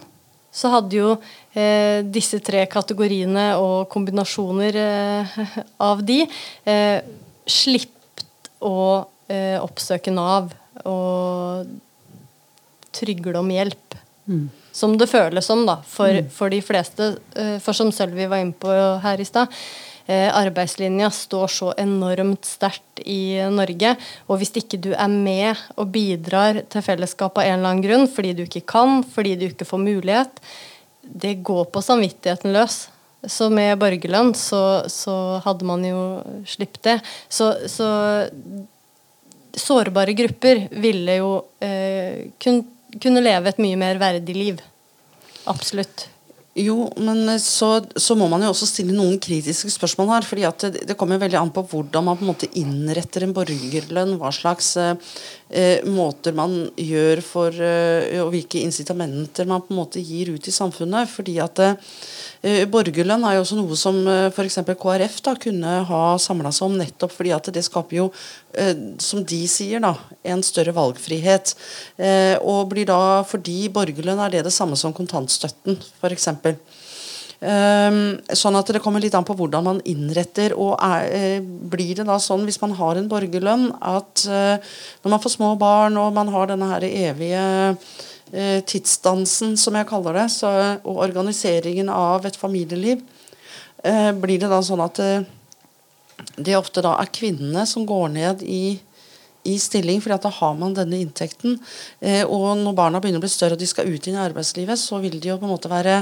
så 0.56 0.72
hadde 0.72 1.00
jo 1.00 1.10
eh, 1.58 2.04
disse 2.08 2.40
tre 2.44 2.64
kategoriene 2.72 3.50
og 3.60 3.90
kombinasjoner 3.92 4.78
eh, 4.80 5.40
av 5.90 6.04
de 6.08 6.22
eh, 6.24 7.00
sluppet 7.46 8.54
å 8.66 8.78
eh, 9.28 9.58
oppsøke 9.60 10.14
Nav 10.16 10.54
og 10.88 11.74
trygle 12.96 13.40
om 13.42 13.52
hjelp. 13.52 13.98
Som 14.76 14.98
det 15.00 15.08
føles 15.08 15.48
som, 15.48 15.64
da, 15.68 15.80
for, 15.88 16.20
for 16.36 16.52
de 16.52 16.60
fleste. 16.66 17.14
eh, 17.40 17.58
for 17.64 17.78
som 17.78 17.94
Sølvi 17.96 18.28
var 18.28 18.44
inne 18.44 18.58
på 18.60 18.74
her 19.04 19.22
i 19.24 19.28
stad, 19.28 19.54
eh, 20.08 20.28
arbeidslinja 20.36 21.08
står 21.16 21.48
så 21.54 21.72
enormt 21.80 22.44
sterkt 22.46 23.00
i 23.06 23.40
Norge. 23.54 23.96
Og 24.28 24.42
hvis 24.42 24.52
ikke 24.60 24.82
du 24.84 24.92
er 24.92 25.12
med 25.12 25.56
og 25.80 25.94
bidrar 25.96 26.60
til 26.68 26.84
fellesskapet 26.84 27.44
av 27.44 27.48
en 27.48 27.60
eller 27.60 27.72
annen 27.72 27.86
grunn, 27.86 28.10
fordi 28.12 28.36
du 28.36 28.44
ikke 28.44 28.66
kan, 28.76 29.00
fordi 29.16 29.38
du 29.40 29.48
ikke 29.48 29.70
får 29.70 29.86
mulighet, 29.86 30.44
det 31.06 31.38
går 31.46 31.66
på 31.72 31.86
samvittigheten 31.86 32.54
løs. 32.56 32.86
Så 33.26 33.48
med 33.50 33.80
borgerlønn 33.82 34.36
så, 34.38 34.86
så 34.92 35.40
hadde 35.46 35.66
man 35.66 35.86
jo 35.88 36.02
sluppet 36.46 36.84
det. 36.86 37.00
Så, 37.30 37.54
så 37.72 37.88
sårbare 39.56 40.14
grupper 40.18 40.68
ville 40.84 41.20
jo 41.22 41.32
eh, 41.64 42.28
kun, 42.42 42.62
kunne 43.02 43.24
leve 43.24 43.52
et 43.52 43.62
mye 43.62 43.80
mer 43.80 44.02
verdig 44.02 44.36
liv. 44.36 44.62
Absolutt. 45.50 46.10
Jo, 46.56 46.86
men 46.96 47.28
så, 47.44 47.82
så 48.00 48.16
må 48.16 48.30
man 48.32 48.46
jo 48.46 48.54
også 48.54 48.68
stille 48.70 48.94
noen 48.96 49.18
kritiske 49.20 49.68
spørsmål 49.74 50.14
her. 50.14 50.28
fordi 50.28 50.46
at 50.48 50.64
det, 50.64 50.86
det 50.88 50.96
kommer 50.96 51.20
veldig 51.20 51.36
an 51.36 51.52
på 51.52 51.66
hvordan 51.68 52.06
man 52.08 52.16
på 52.16 52.24
en 52.24 52.30
måte 52.30 52.48
innretter 52.56 53.26
en 53.26 53.34
borgerlønn. 53.36 54.14
Hva 54.22 54.32
slags, 54.32 54.70
eh, 54.80 54.94
eh, 55.52 55.84
måter 55.84 56.32
man 56.38 56.56
gjør 56.80 57.20
for 57.28 57.60
eh, 57.60 58.22
Og 58.24 58.32
hvilke 58.32 58.64
incitamenter 58.64 59.50
man 59.52 59.66
på 59.68 59.76
en 59.76 59.82
måte 59.82 60.00
gir 60.00 60.32
ut 60.32 60.48
i 60.48 60.56
samfunnet. 60.56 61.12
fordi 61.12 61.36
at 61.44 61.60
eh, 61.60 61.76
Borgerlønn 62.70 63.24
er 63.26 63.38
jo 63.38 63.44
også 63.46 63.58
noe 63.58 63.78
som 63.80 63.98
eh, 64.12 64.28
f.eks. 64.30 64.60
KrF 64.78 65.18
da 65.26 65.34
kunne 65.42 65.80
ha 65.90 66.02
samla 66.22 66.52
seg 66.54 66.68
om, 66.68 66.78
nettopp 66.78 67.14
fordi 67.16 67.34
at 67.34 67.50
det 67.56 67.66
skaper 67.66 67.98
jo, 67.98 68.08
eh, 68.54 68.74
som 69.02 69.24
de 69.26 69.42
sier, 69.50 69.82
da, 69.82 69.96
en 70.30 70.44
større 70.46 70.76
valgfrihet. 70.76 71.56
Eh, 71.98 72.36
og 72.42 72.70
blir 72.74 72.90
da, 72.90 73.24
fordi 73.28 73.66
borgerlønn 73.74 74.22
er 74.28 74.38
det 74.38 74.46
det 74.50 74.54
samme 74.56 74.78
som 74.80 74.94
kontantstøtten, 74.96 75.80
f.eks. 76.02 76.30
Um, 77.46 78.16
sånn 78.32 78.56
at 78.56 78.70
det 78.72 78.80
kommer 78.82 79.04
litt 79.04 79.14
an 79.18 79.26
på 79.28 79.36
hvordan 79.36 79.66
man 79.66 79.82
innretter. 79.86 80.56
og 80.56 80.80
er, 80.80 81.10
eh, 81.12 81.40
Blir 81.44 81.96
det 82.00 82.08
da 82.08 82.16
sånn 82.22 82.46
hvis 82.48 82.62
man 82.62 82.74
har 82.80 82.96
en 82.96 83.10
borgerlønn 83.12 83.68
at 83.82 84.24
eh, 84.26 84.58
når 85.04 85.12
man 85.12 85.22
får 85.22 85.36
små 85.36 85.52
barn 85.60 85.98
og 86.00 86.14
man 86.16 86.32
har 86.32 86.48
denne 86.50 86.70
her 86.72 86.88
evige 86.88 87.44
eh, 87.44 87.76
tidsdansen, 88.32 89.54
som 89.58 89.76
jeg 89.78 89.88
kaller 89.88 90.18
det, 90.18 90.26
så, 90.34 90.50
og 90.84 91.04
organiseringen 91.06 91.92
av 91.94 92.26
et 92.26 92.36
familieliv, 92.36 93.04
eh, 93.84 94.12
blir 94.12 94.42
det 94.42 94.50
da 94.52 94.60
sånn 94.66 94.82
at 94.84 95.00
eh, 95.04 95.28
det 96.36 96.58
ofte 96.58 96.84
da 96.84 96.96
er 97.00 97.14
kvinnene 97.14 97.66
som 97.70 97.86
går 97.88 98.10
ned 98.16 98.44
i 98.44 98.80
i 99.46 99.60
stilling, 99.62 100.02
at 100.10 100.24
da 100.26 100.32
har 100.34 100.56
man 100.58 100.74
denne 100.74 100.98
inntekten. 101.04 101.60
Eh, 102.02 102.24
og 102.26 102.58
når 102.58 102.78
barna 102.78 103.02
begynner 103.02 103.22
å 103.22 103.26
bli 103.26 103.30
større 103.30 103.54
og 103.54 103.62
de 103.62 103.68
skal 103.70 103.86
ut 103.86 104.08
inn 104.08 104.18
i 104.18 104.24
arbeidslivet, 104.24 104.80
så 104.82 104.98
vil 105.04 105.20
de 105.20 105.30
jo 105.30 105.38
på 105.38 105.46
en 105.46 105.54
måte 105.54 105.70
være 105.70 106.00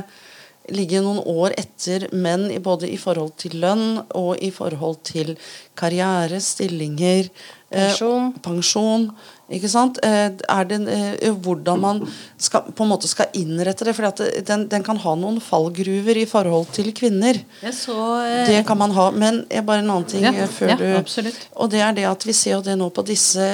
ligge 0.72 1.02
noen 1.04 1.20
år 1.28 1.58
etter 1.60 2.06
menn 2.16 2.48
både 2.64 2.88
i 2.88 2.96
forhold 2.96 3.34
til 3.42 3.58
lønn 3.60 3.98
og 4.16 4.40
i 4.40 4.48
forhold 4.56 5.02
til 5.04 5.34
karriere, 5.76 6.40
stillinger, 6.40 7.28
eh, 7.74 7.90
Pensjon. 7.90 8.34
pensjon 8.46 9.10
ikke 9.54 9.70
sant? 9.70 10.00
Eh, 10.06 10.32
er 10.32 10.70
det 10.70 10.80
eh, 10.90 11.34
hvordan 11.44 11.82
man 11.82 12.00
skal, 12.42 12.70
på 12.74 12.86
en 12.86 12.92
måte 12.94 13.10
skal 13.12 13.34
innrette 13.38 13.86
det? 13.86 13.94
For 13.98 14.08
den, 14.48 14.66
den 14.72 14.86
kan 14.86 14.98
ha 15.04 15.16
noen 15.20 15.42
fallgruver 15.44 16.18
i 16.22 16.26
forhold 16.30 16.72
til 16.74 16.90
kvinner. 16.96 17.42
Jeg 17.62 17.76
så 17.78 17.98
eh, 18.24 18.48
Det 18.50 18.64
kan 18.68 18.80
man 18.80 18.96
ha. 18.96 19.10
Men 19.12 19.44
jeg 19.52 19.66
bare 19.68 19.84
en 19.84 19.92
annen 19.92 20.10
ting 20.10 20.26
Ja, 20.26 20.34
eh, 20.34 20.50
før 20.50 20.74
ja, 20.74 20.80
du 20.80 20.88
absolutt. 20.98 21.48
Og 21.60 21.70
det 21.74 21.84
er 21.86 21.94
det 22.00 22.08
at 22.10 22.26
vi 22.26 22.36
ser 22.38 22.58
jo 22.58 22.64
det 22.66 22.78
nå 22.80 22.90
på 22.94 23.06
disse 23.08 23.52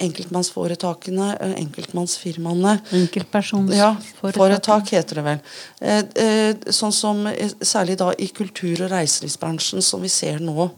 enkeltmannsforetakene, 0.00 1.34
enkeltmannsfirmaene. 1.60 2.78
Enkeltpersonsforetak. 2.96 4.92
Ja, 4.92 4.98
heter 4.98 5.20
det 5.20 5.24
vel. 5.26 5.42
Eh, 5.80 6.04
eh, 6.24 6.70
sånn 6.72 6.94
som 6.96 7.26
særlig 7.60 7.98
da 8.00 8.12
i 8.16 8.30
kultur- 8.32 8.86
og 8.86 8.94
reiselivsbransjen, 8.94 9.84
som 9.84 10.00
vi 10.02 10.08
ser 10.12 10.40
nå. 10.40 10.70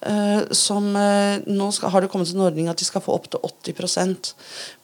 Eh, 0.00 0.42
som 0.54 0.96
eh, 0.96 1.40
Nå 1.50 1.72
skal, 1.74 1.90
har 1.90 2.04
det 2.04 2.08
kommet 2.12 2.30
en 2.30 2.44
ordning 2.46 2.68
at 2.70 2.78
de 2.78 2.86
skal 2.86 3.02
få 3.02 3.16
opptil 3.18 3.40
80% 3.42 4.28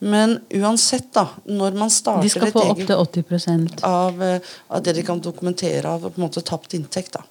Men 0.02 0.40
uansett, 0.58 1.06
da, 1.14 1.28
når 1.46 1.76
man 1.78 1.92
starter 1.94 2.26
De 2.26 2.32
skal 2.32 2.50
få 2.50 2.64
opptil 2.72 2.96
80 2.98 3.84
av, 3.86 4.18
eh, 4.26 4.40
av 4.74 4.82
det 4.82 4.96
de 4.96 5.04
kan 5.06 5.22
dokumentere 5.22 5.86
av 5.86 6.08
på 6.08 6.18
en 6.18 6.24
måte 6.26 6.42
tapt 6.42 6.74
inntekt. 6.74 7.12
da. 7.14 7.22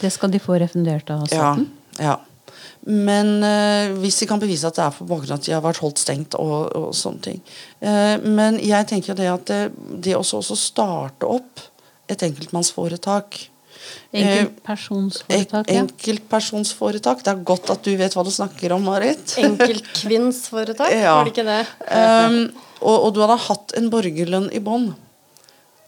Det 0.00 0.10
skal 0.10 0.32
de 0.34 0.40
få 0.42 0.58
refundert 0.58 1.10
av 1.10 1.28
Ja, 1.30 1.54
staten? 1.54 1.70
ja. 2.00 2.16
Men 2.80 3.44
eh, 3.44 3.92
hvis 4.00 4.18
de 4.18 4.26
kan 4.26 4.40
bevise 4.40 4.66
at 4.66 4.74
det 4.80 4.84
er 4.88 4.98
på 4.98 5.06
bakgrunn 5.06 5.36
av 5.36 5.38
at 5.38 5.46
de 5.46 5.54
har 5.54 5.62
vært 5.62 5.82
holdt 5.84 6.00
stengt 6.02 6.34
og, 6.34 6.72
og 6.74 6.90
sånne 6.96 7.22
ting. 7.28 7.40
Eh, 7.78 8.16
men 8.24 8.58
jeg 8.58 8.88
tenker 8.90 9.14
det 9.14 9.28
at 9.30 9.46
det, 9.52 9.62
det 10.02 10.16
også, 10.16 10.40
også 10.40 10.58
starte 10.58 11.28
opp 11.28 11.62
et 12.10 12.26
enkeltmannsforetak 12.26 13.49
Enkeltpersonsforetak, 14.10 15.68
ja. 15.70 15.82
Enkeltpersonsforetak. 15.84 17.20
Det 17.24 17.30
er 17.32 17.44
godt 17.46 17.70
at 17.70 17.84
du 17.86 17.92
vet 18.00 18.14
hva 18.16 18.24
du 18.26 18.32
snakker 18.34 18.74
om, 18.74 18.82
Marit. 18.90 19.36
Enkeltkvinnsforetak, 19.38 20.90
Ja. 21.04 21.14
var 21.20 21.28
det 21.28 21.34
ikke 21.36 21.46
det? 21.46 21.60
Um, 21.90 22.40
og, 22.80 22.96
og 22.96 23.14
du 23.14 23.20
hadde 23.22 23.38
hatt 23.46 23.76
en 23.78 23.90
borgerlønn 23.92 24.50
i 24.56 24.62
bånn. 24.64 24.90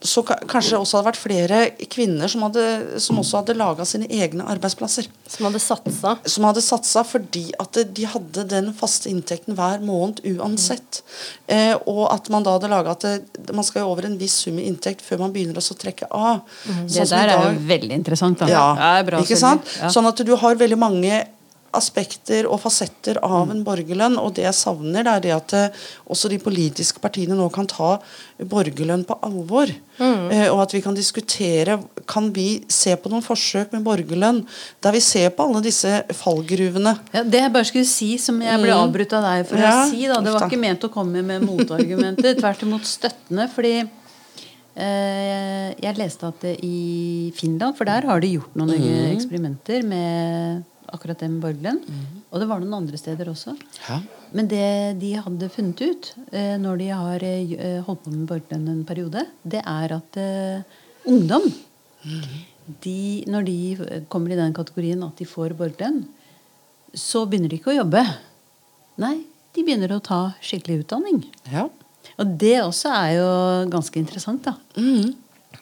Så 0.03 0.23
ka 0.27 0.35
kanskje 0.51 0.79
også 0.79 0.99
hadde 0.99 1.09
vært 1.09 1.21
flere 1.21 1.59
kvinner 1.91 2.31
som, 2.31 2.43
hadde, 2.45 2.99
som 3.03 3.19
også 3.21 3.39
hadde 3.39 3.55
laga 3.55 3.85
sine 3.87 4.07
egne 4.11 4.45
arbeidsplasser. 4.51 5.07
Som 5.31 5.47
hadde 5.47 5.61
satsa. 5.63 6.15
Som 6.29 6.47
hadde 6.47 6.63
satsa 6.65 7.05
fordi 7.07 7.45
at 7.61 7.79
de 7.95 8.07
hadde 8.11 8.45
den 8.51 8.71
faste 8.77 9.11
inntekten 9.11 9.55
hver 9.57 9.83
måned 9.83 10.19
uansett. 10.33 11.03
Eh, 11.47 11.73
og 11.87 12.05
at 12.11 12.27
man 12.33 12.45
da 12.45 12.57
hadde 12.57 12.71
laga 12.71 12.97
at 12.97 13.07
det, 13.07 13.53
man 13.55 13.65
skal 13.67 13.85
jo 13.85 13.93
over 13.93 14.09
en 14.09 14.17
viss 14.19 14.41
sum 14.43 14.59
i 14.59 14.67
inntekt 14.67 15.03
før 15.05 15.23
man 15.23 15.35
begynner 15.35 15.59
å 15.59 15.79
trekke 15.83 16.09
av. 16.11 16.43
Sånn 16.65 16.89
Det 16.89 17.07
der 17.09 17.31
dag, 17.31 17.37
er 17.37 17.53
jo 17.53 17.63
veldig 17.71 17.95
interessant. 18.01 18.43
Da. 18.43 18.51
ja, 18.51 18.65
er 18.97 19.07
bra, 19.07 19.23
ikke 19.23 19.39
sant? 19.39 19.67
Ja. 19.79 19.91
Sånn 19.93 20.09
at 20.09 20.19
du 20.19 20.35
har 20.39 20.59
veldig 20.59 20.79
mange 20.79 21.23
aspekter 21.73 22.45
og 22.49 22.59
fasetter 22.63 23.17
av 23.25 23.51
en 23.53 23.63
borgerlønn. 23.65 24.17
Og 24.21 24.33
det 24.37 24.45
jeg 24.45 24.57
savner, 24.57 25.03
det 25.03 25.13
er 25.13 25.23
det 25.25 25.33
at 25.35 25.53
eh, 25.57 25.81
også 26.13 26.29
de 26.31 26.39
politiske 26.43 26.99
partiene 27.03 27.35
nå 27.37 27.47
kan 27.53 27.67
ta 27.69 27.95
borgerlønn 28.39 29.03
på 29.09 29.17
alvor. 29.25 29.71
Mm. 29.99 30.31
og 30.49 30.57
at 30.63 30.71
vi 30.73 30.79
kan 30.81 30.95
diskutere 30.97 31.75
Kan 32.09 32.31
vi 32.33 32.63
se 32.67 32.95
på 32.97 33.11
noen 33.11 33.21
forsøk 33.21 33.75
med 33.75 33.83
borgerlønn 33.85 34.39
der 34.81 34.95
vi 34.95 34.99
ser 35.05 35.29
på 35.37 35.45
alle 35.45 35.61
disse 35.61 35.99
fallgruvene? 36.17 36.95
Ja, 37.13 37.21
det 37.23 37.43
jeg 37.43 37.53
bare 37.53 37.67
skulle 37.69 37.85
si, 37.85 38.17
som 38.17 38.41
jeg 38.41 38.57
ble 38.63 38.73
avbrutt 38.73 39.13
av 39.13 39.21
deg 39.27 39.45
for 39.51 39.61
Mm. 39.61 39.63
Ja, 39.67 39.75
å 39.83 39.89
si, 39.91 40.07
da, 40.09 40.17
det 40.25 40.33
var 40.33 40.47
ikke 40.49 40.59
ment 40.63 40.83
å 40.87 40.89
komme 40.91 41.21
med 41.21 41.45
motargumenter. 41.45 42.33
Tvert 42.41 42.65
imot 42.65 42.89
støttende. 42.89 43.45
fordi 43.53 43.75
eh, 44.75 45.69
jeg 45.83 45.97
leste 46.01 46.27
at 46.33 46.41
det 46.43 46.55
i 46.65 47.31
Finland, 47.37 47.77
for 47.77 47.85
der 47.89 48.07
har 48.09 48.19
de 48.23 48.33
gjort 48.37 48.55
noen 48.57 48.73
Mm. 48.73 49.13
eksperimenter 49.15 49.83
med 49.85 50.63
akkurat 50.93 51.19
det 51.19 51.29
med 51.31 51.41
borgerlønn. 51.43 51.79
Og 52.31 52.41
det 52.41 52.47
var 52.49 52.61
noen 52.61 52.77
andre 52.81 52.99
steder 52.99 53.29
også. 53.31 53.55
Ja. 53.87 53.99
Men 54.33 54.49
det 54.51 54.67
de 55.01 55.11
hadde 55.17 55.51
funnet 55.53 55.81
ut 55.81 56.09
eh, 56.31 56.55
når 56.61 56.81
de 56.81 56.89
har 56.93 57.25
eh, 57.27 57.81
holdt 57.85 58.05
på 58.05 58.13
med 58.13 58.27
borgerlønn 58.29 58.71
en 58.71 58.83
periode, 58.87 59.25
det 59.43 59.61
er 59.61 59.95
at 59.97 60.19
eh, 60.21 60.81
ungdom 61.09 61.45
de, 62.83 63.23
Når 63.27 63.45
de 63.47 63.57
kommer 64.11 64.33
i 64.33 64.39
den 64.39 64.53
kategorien 64.55 65.01
at 65.03 65.19
de 65.19 65.27
får 65.27 65.55
borgerlønn, 65.59 66.03
så 66.93 67.25
begynner 67.27 67.51
de 67.51 67.57
ikke 67.59 67.73
å 67.73 67.79
jobbe. 67.81 68.03
Nei, 69.01 69.15
de 69.55 69.63
begynner 69.65 69.91
å 69.95 70.03
ta 70.03 70.19
skikkelig 70.43 70.83
utdanning. 70.83 71.23
Ja. 71.51 71.67
Og 72.19 72.35
det 72.39 72.57
også 72.61 72.91
er 72.93 73.11
jo 73.17 73.29
ganske 73.73 73.99
interessant, 73.99 74.45
da. 74.45 74.55
Mhm. 74.77 75.13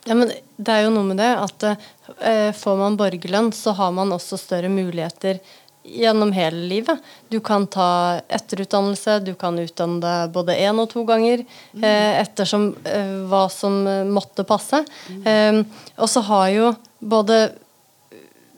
Ja, 0.06 0.16
men 0.16 0.32
det 0.58 0.74
er 0.74 0.86
jo 0.86 0.94
noe 0.94 1.08
med 1.08 1.20
det 1.22 1.32
at 1.38 1.66
eh, 1.70 2.52
får 2.58 2.78
man 2.80 2.98
borgerlønn, 3.00 3.52
så 3.54 3.74
har 3.78 3.92
man 3.96 4.14
også 4.16 4.40
større 4.40 4.72
muligheter 4.72 5.42
gjennom 5.84 6.32
hele 6.32 6.58
livet. 6.70 7.00
Du 7.30 7.40
kan 7.40 7.68
ta 7.68 8.22
etterutdannelse, 8.30 9.20
du 9.26 9.34
kan 9.40 9.58
utdanne 9.60 10.02
deg 10.04 10.34
både 10.34 10.58
én 10.62 10.82
og 10.82 10.90
to 10.92 11.04
ganger 11.08 11.42
eh, 11.42 12.20
ettersom 12.22 12.72
eh, 12.86 13.16
hva 13.30 13.48
som 13.54 13.82
måtte 14.12 14.46
passe. 14.48 14.84
Eh, 15.26 15.62
og 15.98 16.10
så 16.10 16.24
har 16.30 16.48
jo 16.54 16.72
både 17.00 17.44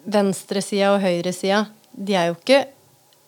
venstresida 0.03 0.89
og 0.91 0.99
høyresida 0.99 1.61
De 1.93 2.15
er 2.17 2.25
jo 2.27 2.35
ikke 2.35 2.65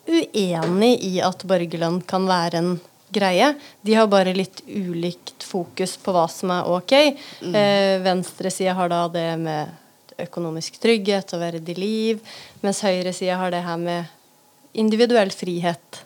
uenig 0.09 0.97
i 1.07 1.13
at 1.23 1.45
borgerlønn 1.47 2.01
kan 2.09 2.27
være 2.27 2.59
en 2.59 2.75
greie. 3.15 3.53
De 3.85 3.95
har 3.97 4.07
bare 4.11 4.33
litt 4.35 4.61
ulikt 4.67 5.43
fokus 5.47 5.95
på 6.03 6.13
hva 6.15 6.27
som 6.31 6.51
er 6.55 6.67
ok. 6.75 6.93
Eh, 6.99 7.95
Venstresida 8.05 8.75
har 8.77 8.91
da 8.91 9.01
det 9.13 9.27
med 9.41 9.73
økonomisk 10.27 10.77
trygghet 10.83 11.33
og 11.35 11.41
verdig 11.43 11.75
liv, 11.79 12.21
mens 12.63 12.79
høyresida 12.85 13.35
har 13.41 13.51
det 13.51 13.63
her 13.65 13.77
med 13.81 14.05
individuell 14.75 15.31
frihet. 15.35 16.03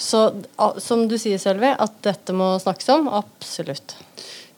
Så 0.00 0.20
a- 0.56 0.74
som 0.80 1.06
du 1.08 1.16
sier, 1.20 1.38
Sølvi, 1.40 1.74
at 1.78 1.98
dette 2.02 2.32
må 2.36 2.54
snakkes 2.60 2.88
om, 2.94 3.08
absolutt. 3.08 3.94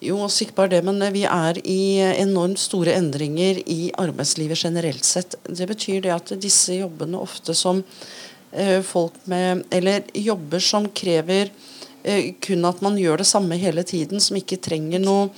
Jo, 0.02 0.16
sikkert 0.26 0.48
ikke 0.52 0.58
bare 0.58 0.70
det, 0.74 0.80
men 0.86 1.02
vi 1.14 1.22
er 1.30 1.58
i 1.62 1.98
enormt 2.18 2.58
store 2.58 2.94
endringer 2.98 3.60
i 3.70 3.92
arbeidslivet 4.02 4.58
generelt 4.58 5.04
sett. 5.06 5.36
Det 5.46 5.66
betyr 5.70 6.00
det 6.02 6.10
at 6.14 6.32
disse 6.42 6.74
jobbene 6.80 7.20
ofte 7.22 7.54
som 7.54 7.82
eh, 7.82 7.86
folk 8.84 9.14
med 9.24 9.64
Eller 9.70 10.02
jobber 10.14 10.60
som 10.60 10.88
krever 10.88 11.50
eh, 12.04 12.34
kun 12.40 12.64
at 12.68 12.82
man 12.84 12.98
gjør 13.00 13.22
det 13.22 13.26
samme 13.26 13.56
hele 13.56 13.82
tiden, 13.82 14.20
som 14.20 14.36
ikke 14.36 14.60
trenger 14.62 15.02
noe 15.02 15.30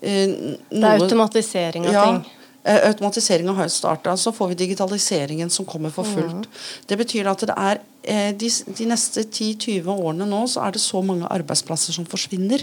noe 0.00 0.58
Det 0.70 0.84
er 0.84 1.02
automatisering 1.02 1.86
av 1.88 1.92
ja, 1.96 2.04
ting. 2.06 2.18
eh, 2.64 2.80
Automatiseringa 2.88 3.52
har 3.56 3.66
jo 3.66 3.74
starta. 3.74 4.16
Så 4.16 4.32
får 4.32 4.52
vi 4.52 4.54
digitaliseringen 4.64 5.50
som 5.50 5.66
kommer 5.66 5.90
for 5.90 6.04
fullt. 6.04 6.48
Det 6.86 6.98
betyr 7.00 7.26
at 7.30 7.40
det 7.46 7.56
er 7.56 7.80
eh, 8.02 8.32
de, 8.36 8.50
de 8.78 8.86
neste 8.86 9.24
10-20 9.26 9.88
årene 9.88 10.28
nå 10.28 10.44
så 10.46 10.66
er 10.66 10.76
det 10.76 10.82
så 10.84 11.02
mange 11.02 11.26
arbeidsplasser 11.26 11.96
som 11.96 12.06
forsvinner. 12.06 12.62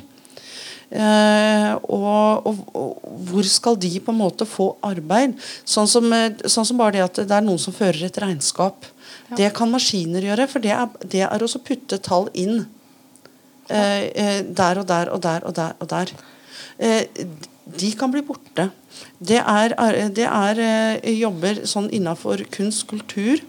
Eh, 0.92 1.72
og, 1.90 2.46
og, 2.46 2.60
og 2.78 3.16
hvor 3.30 3.48
skal 3.50 3.80
de 3.82 3.94
på 4.00 4.14
en 4.14 4.20
måte 4.20 4.46
få 4.48 4.74
arbeid? 4.86 5.34
Sånn 5.66 5.90
som, 5.90 6.12
eh, 6.14 6.46
sånn 6.46 6.68
som 6.68 6.78
bare 6.80 6.98
det 6.98 7.06
at 7.06 7.24
det 7.26 7.38
er 7.40 7.46
noen 7.46 7.62
som 7.62 7.76
fører 7.76 8.06
et 8.08 8.22
regnskap. 8.22 8.86
Det 9.36 9.50
kan 9.58 9.72
maskiner 9.72 10.26
gjøre, 10.28 10.48
for 10.50 10.62
det 10.62 10.74
er, 10.76 10.90
det 11.02 11.26
er 11.26 11.44
også 11.44 11.64
putte 11.66 11.98
tall 12.04 12.30
inn. 12.38 12.66
Eh, 13.68 14.04
eh, 14.14 14.42
der 14.46 14.80
og 14.80 14.88
der 14.88 15.10
og 15.10 15.22
der 15.24 15.46
og 15.46 15.56
der 15.56 15.74
og 15.80 15.90
der. 15.90 16.12
Eh, 16.78 17.06
de 17.66 17.92
kan 17.98 18.12
bli 18.14 18.22
borte. 18.22 18.70
Det 19.20 19.42
er, 19.42 19.74
det 20.14 20.28
er 20.30 20.60
jobber 21.10 21.66
sånn 21.66 21.90
innafor 21.90 22.46
kunst, 22.54 22.86
kultur, 22.88 23.42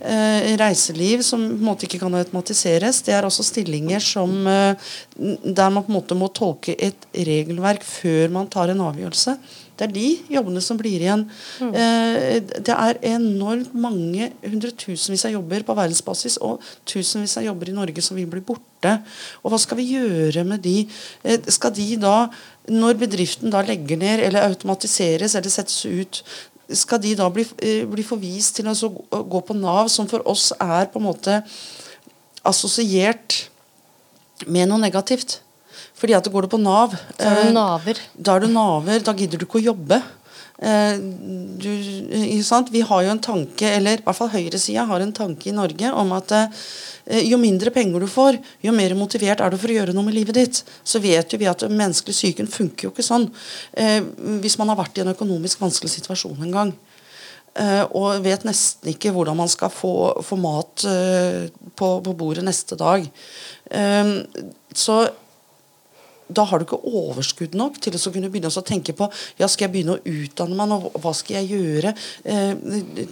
reiseliv 0.00 1.22
som 1.26 1.42
på 1.44 1.56
en 1.58 1.66
måte 1.66 1.86
ikke 1.86 2.00
kan 2.00 2.14
automatiseres. 2.16 3.02
Det 3.06 3.14
er 3.16 3.26
også 3.26 3.44
stillinger 3.46 4.00
som 4.04 4.32
eh, 4.48 4.92
der 5.16 5.72
man 5.72 5.84
på 5.84 5.92
en 5.92 5.98
måte 5.98 6.18
må 6.18 6.30
tolke 6.32 6.76
et 6.78 7.08
regelverk 7.14 7.84
før 7.84 8.32
man 8.32 8.48
tar 8.52 8.72
en 8.72 8.86
avgjørelse. 8.88 9.36
Det 9.80 9.86
er 9.88 9.92
de 9.94 10.34
jobbene 10.34 10.60
som 10.60 10.76
blir 10.76 11.00
igjen. 11.00 11.22
Mm. 11.64 11.70
Eh, 11.72 12.34
det 12.60 12.74
er 12.74 12.98
enormt 13.14 13.72
mange 13.72 14.28
hundretusenvis 14.44 15.24
av 15.24 15.32
jobber 15.38 15.64
på 15.64 15.76
verdensbasis 15.78 16.36
og 16.44 16.60
tusenvis 16.84 17.38
av 17.40 17.46
jobber 17.46 17.70
i 17.72 17.76
Norge 17.78 18.04
som 18.04 18.18
vil 18.18 18.28
bli 18.28 18.44
borte. 18.44 18.98
Og 19.40 19.54
hva 19.54 19.60
skal 19.60 19.80
vi 19.80 19.88
gjøre 19.94 20.44
med 20.44 20.60
de? 20.66 20.82
Eh, 21.24 21.48
skal 21.48 21.72
de 21.78 21.88
da, 22.02 22.28
når 22.68 23.00
bedriften 23.00 23.52
da 23.54 23.64
legger 23.64 24.02
ned 24.02 24.26
eller 24.26 24.50
automatiseres 24.50 25.38
eller 25.38 25.56
settes 25.56 25.80
ut, 25.88 26.20
skal 26.76 27.00
de 27.02 27.14
da 27.18 27.28
bli, 27.32 27.44
eh, 27.58 27.84
bli 27.88 28.04
forvist 28.06 28.58
til 28.58 28.68
å 28.70 28.90
gå 29.10 29.42
på 29.46 29.56
Nav, 29.56 29.88
som 29.90 30.08
for 30.10 30.22
oss 30.28 30.52
er 30.60 30.86
på 30.86 31.00
en 31.00 31.08
måte 31.08 31.40
assosiert 32.46 33.46
med 34.46 34.68
noe 34.68 34.80
negativt? 34.80 35.40
Fordi 36.00 36.16
at 36.16 36.30
går 36.32 36.46
du 36.46 36.48
på 36.48 36.60
Nav 36.60 36.94
Da 37.18 37.28
er 37.28 37.42
du 37.42 37.48
eh, 37.48 37.52
naver. 37.52 38.00
Da 38.16 38.36
er 38.36 38.40
du 38.40 38.48
naver. 38.48 39.02
Da 39.04 39.12
gidder 39.12 39.40
du 39.40 39.44
ikke 39.44 39.60
å 39.60 39.68
jobbe. 39.70 40.00
Eh, 40.60 40.96
du, 40.96 41.68
Vi 42.70 42.80
har 42.80 43.02
jo 43.04 43.10
en 43.10 43.20
tanke, 43.20 43.68
eller 43.68 44.00
i 44.00 44.04
hvert 44.04 44.16
fall 44.16 44.32
høyresida 44.32 44.86
har 44.86 45.00
en 45.00 45.12
tanke 45.12 45.50
i 45.50 45.56
Norge 45.56 45.92
om 45.92 46.12
at 46.16 46.32
jo 47.06 47.38
mindre 47.40 47.72
penger 47.74 48.02
du 48.02 48.08
får, 48.10 48.38
jo 48.64 48.74
mer 48.76 48.94
motivert 48.98 49.40
er 49.40 49.52
du 49.52 49.58
for 49.60 49.72
å 49.72 49.78
gjøre 49.78 49.94
noe 49.96 50.06
med 50.06 50.16
livet 50.16 50.36
ditt. 50.36 50.60
Så 50.84 51.02
vet 51.02 51.32
jo 51.32 51.40
vi 51.40 51.48
at 51.50 51.64
menneskelig 51.68 52.16
psyken 52.16 52.50
funker 52.50 52.88
jo 52.88 52.92
ikke 52.94 53.06
sånn 53.06 53.28
hvis 54.42 54.56
man 54.60 54.70
har 54.72 54.78
vært 54.78 54.98
i 54.98 55.04
en 55.04 55.12
økonomisk 55.12 55.62
vanskelig 55.62 55.92
situasjon 55.94 56.44
en 56.46 56.54
gang. 56.54 56.72
og 57.96 58.22
vet 58.22 58.44
nesten 58.46 58.92
ikke 58.92 59.12
hvordan 59.14 59.38
man 59.38 59.50
skal 59.50 59.72
få, 59.74 59.94
få 60.22 60.38
mat 60.38 60.84
på, 60.84 61.88
på, 62.04 62.14
bordet 62.14 62.44
neste 62.46 62.78
dag. 62.78 63.08
så 64.74 65.00
da 66.30 66.44
har 66.46 66.60
du 66.60 66.66
ikke 66.66 66.80
overskudd 66.86 67.56
nok 67.58 67.78
til 67.82 67.96
å 67.96 68.12
kunne 68.12 68.30
begynne 68.30 68.50
å 68.50 68.66
tenke 68.66 68.94
på 68.96 69.08
ja, 69.40 69.48
skal 69.48 69.66
jeg 69.66 69.74
begynne 69.74 69.96
å 69.98 70.02
utdanne 70.04 70.58
meg 70.58 70.70
nå, 70.70 70.78
hva 71.02 71.14
skal 71.16 71.40
jeg 71.40 71.56
gjøre, 71.56 71.94
eh, 72.24 72.52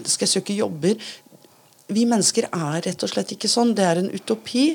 skal 0.04 0.26
jeg 0.26 0.34
søke 0.36 0.56
jobber? 0.56 1.08
Vi 1.88 2.04
mennesker 2.08 2.48
er 2.52 2.82
rett 2.84 3.04
og 3.04 3.12
slett 3.12 3.32
ikke 3.34 3.50
sånn. 3.50 3.74
Det 3.76 3.86
er 3.86 4.02
en 4.02 4.10
utopi. 4.12 4.70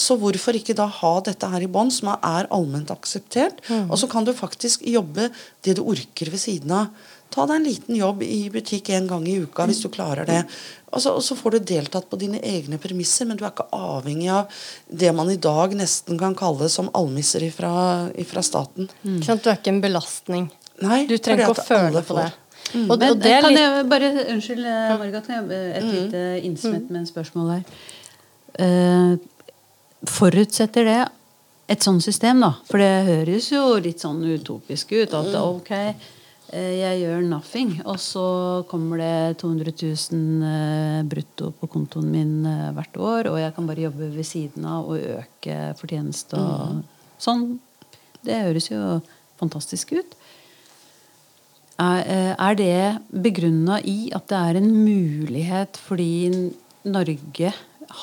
Så 0.00 0.14
hvorfor 0.20 0.56
ikke 0.56 0.76
da 0.76 0.86
ha 0.86 1.14
dette 1.26 1.48
her 1.50 1.64
i 1.64 1.68
bånn, 1.68 1.90
som 1.92 2.12
er 2.14 2.48
allment 2.54 2.92
akseptert? 2.94 3.58
Mm. 3.68 3.88
Og 3.90 3.98
så 4.00 4.08
kan 4.08 4.24
du 4.24 4.32
faktisk 4.36 4.84
jobbe 4.86 5.28
det 5.66 5.76
du 5.76 5.82
orker 5.82 6.30
ved 6.32 6.40
siden 6.40 6.72
av. 6.76 6.92
Ta 7.30 7.44
deg 7.46 7.60
en 7.60 7.66
liten 7.66 7.94
jobb 7.94 8.24
i 8.26 8.48
butikk 8.50 8.88
en 8.96 9.06
gang 9.10 9.26
i 9.30 9.36
uka 9.38 9.62
hvis 9.70 9.82
du 9.84 9.88
klarer 9.92 10.26
det. 10.26 10.40
Altså, 10.90 11.12
og 11.14 11.22
så 11.22 11.36
får 11.38 11.54
du 11.54 11.68
deltatt 11.70 12.08
på 12.10 12.18
dine 12.18 12.40
egne 12.42 12.78
premisser, 12.82 13.28
men 13.28 13.38
du 13.38 13.44
er 13.44 13.52
ikke 13.52 13.68
avhengig 13.76 14.30
av 14.34 14.62
det 14.90 15.12
man 15.14 15.30
i 15.30 15.38
dag 15.38 15.76
nesten 15.78 16.18
kan 16.18 16.34
kalle 16.38 16.66
som 16.72 16.90
almisser 16.98 17.44
fra 17.54 18.42
staten. 18.42 18.90
Mm. 19.04 19.20
Du 19.22 19.46
er 19.46 19.54
ikke 19.60 19.74
en 19.76 19.84
belastning. 19.84 20.48
Nei, 20.82 21.04
du 21.06 21.14
trenger 21.22 21.46
ikke 21.46 21.60
å 21.60 21.68
føle 21.68 22.02
på 22.02 22.18
det. 22.18 22.30
Mm. 22.74 22.84
Og, 22.86 22.98
men, 22.98 23.06
og 23.10 23.22
det 23.22 23.36
kan 23.36 23.50
litt... 23.54 23.62
jeg 23.62 23.88
bare, 23.90 24.10
Unnskyld, 24.34 24.66
eh, 24.66 24.92
Marga, 25.02 25.22
kan 25.26 25.36
jeg 25.38 25.64
et 25.70 25.86
mm. 25.86 25.94
lite 25.96 26.22
innsmett 26.46 26.84
mm. 26.86 26.92
med 26.92 27.00
en 27.02 27.08
spørsmål 27.10 27.50
her. 27.54 27.80
Uh, 28.60 30.06
forutsetter 30.10 30.88
det 30.88 31.00
et 31.70 31.84
sånt 31.86 32.02
system, 32.02 32.40
da? 32.42 32.54
For 32.68 32.82
det 32.82 32.94
høres 33.06 33.50
jo 33.52 33.62
litt 33.82 34.02
sånn 34.02 34.24
utopisk 34.26 34.96
ut. 34.96 35.12
At 35.14 35.30
mm. 35.30 35.42
ok, 35.42 35.74
Eh, 36.50 36.80
jeg 36.80 37.02
gjør 37.04 37.26
nothing, 37.30 37.76
og 37.86 37.98
så 38.02 38.24
kommer 38.70 38.98
det 38.98 39.38
200 39.38 39.70
000 40.10 40.46
eh, 40.48 41.02
brutto 41.06 41.52
på 41.54 41.68
kontoen 41.70 42.08
min 42.10 42.32
eh, 42.48 42.72
hvert 42.74 42.96
år, 42.98 43.28
og 43.30 43.38
jeg 43.38 43.54
kan 43.54 43.68
bare 43.68 43.84
jobbe 43.84 44.08
ved 44.16 44.26
siden 44.26 44.66
av 44.66 44.88
og 44.90 44.98
øke 44.98 45.58
fortjeneste 45.78 46.40
og 46.40 46.80
mm. 46.80 46.80
sånn. 47.22 47.44
Det 48.26 48.40
høres 48.48 48.66
jo 48.72 48.80
fantastisk 49.38 49.94
ut. 49.94 50.18
Er 51.80 52.56
det 52.58 53.00
begrunna 53.08 53.78
i 53.88 54.10
at 54.12 54.26
det 54.28 54.38
er 54.38 54.58
en 54.58 54.70
mulighet 54.74 55.78
fordi 55.80 56.28
Norge 56.84 57.52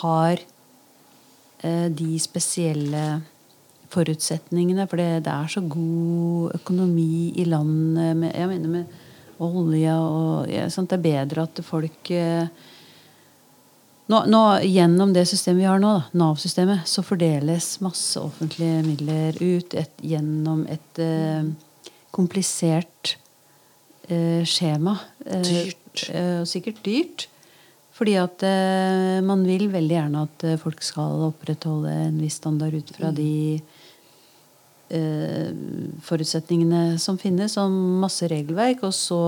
har 0.02 0.42
de 1.62 2.08
spesielle 2.22 3.04
forutsetningene. 3.94 4.88
For 4.90 5.00
det, 5.00 5.28
er 5.28 5.52
så 5.52 5.64
god 5.64 6.56
økonomi 6.60 7.34
i 7.38 7.46
landet. 7.48 8.16
Med, 8.18 8.34
jeg 8.36 8.52
mener 8.52 8.74
med 8.74 8.98
olje 9.44 9.94
og 9.94 10.50
sånt, 10.74 10.90
Det 10.90 10.98
er 10.98 11.06
bedre 11.06 11.46
at 11.46 11.62
folk 11.66 12.12
eh, 12.12 12.48
nå, 14.10 14.24
nå, 14.26 14.42
Gjennom 14.66 15.13
det 15.13 15.28
systemet 15.30 15.62
vi 15.62 15.70
har 15.70 15.82
nå, 15.84 15.94
Nav-systemet, 16.18 16.88
så 16.90 17.06
fordeles 17.06 17.78
masse 17.86 18.18
offentlige 18.20 18.82
midler 18.86 19.38
ut 19.38 19.78
et, 19.78 19.94
gjennom 20.02 20.66
et 20.72 21.04
eh, 21.04 21.46
komplisert 22.16 23.13
eh, 23.13 23.27
skjema. 24.48 24.98
Eh, 25.26 25.41
dyrt. 25.43 26.10
Eh, 26.10 26.43
sikkert 26.48 26.84
dyrt. 26.86 27.28
Fordi 27.98 28.13
at 28.22 28.43
eh, 28.46 29.17
man 29.26 29.43
vil 29.48 29.72
veldig 29.74 29.96
gjerne 29.96 30.26
at 30.28 30.46
folk 30.62 30.84
skal 30.86 31.28
opprettholde 31.32 31.93
en 32.08 32.20
viss 32.22 32.38
standard 32.38 32.76
ut 32.78 32.91
fra 32.93 33.10
mm. 33.10 33.15
de 33.17 33.32
eh, 34.93 35.50
forutsetningene 36.06 37.00
som 37.02 37.17
finnes, 37.17 37.58
om 37.58 37.74
masse 38.04 38.30
regelverk, 38.30 38.86
og 38.86 38.93
så 38.93 39.22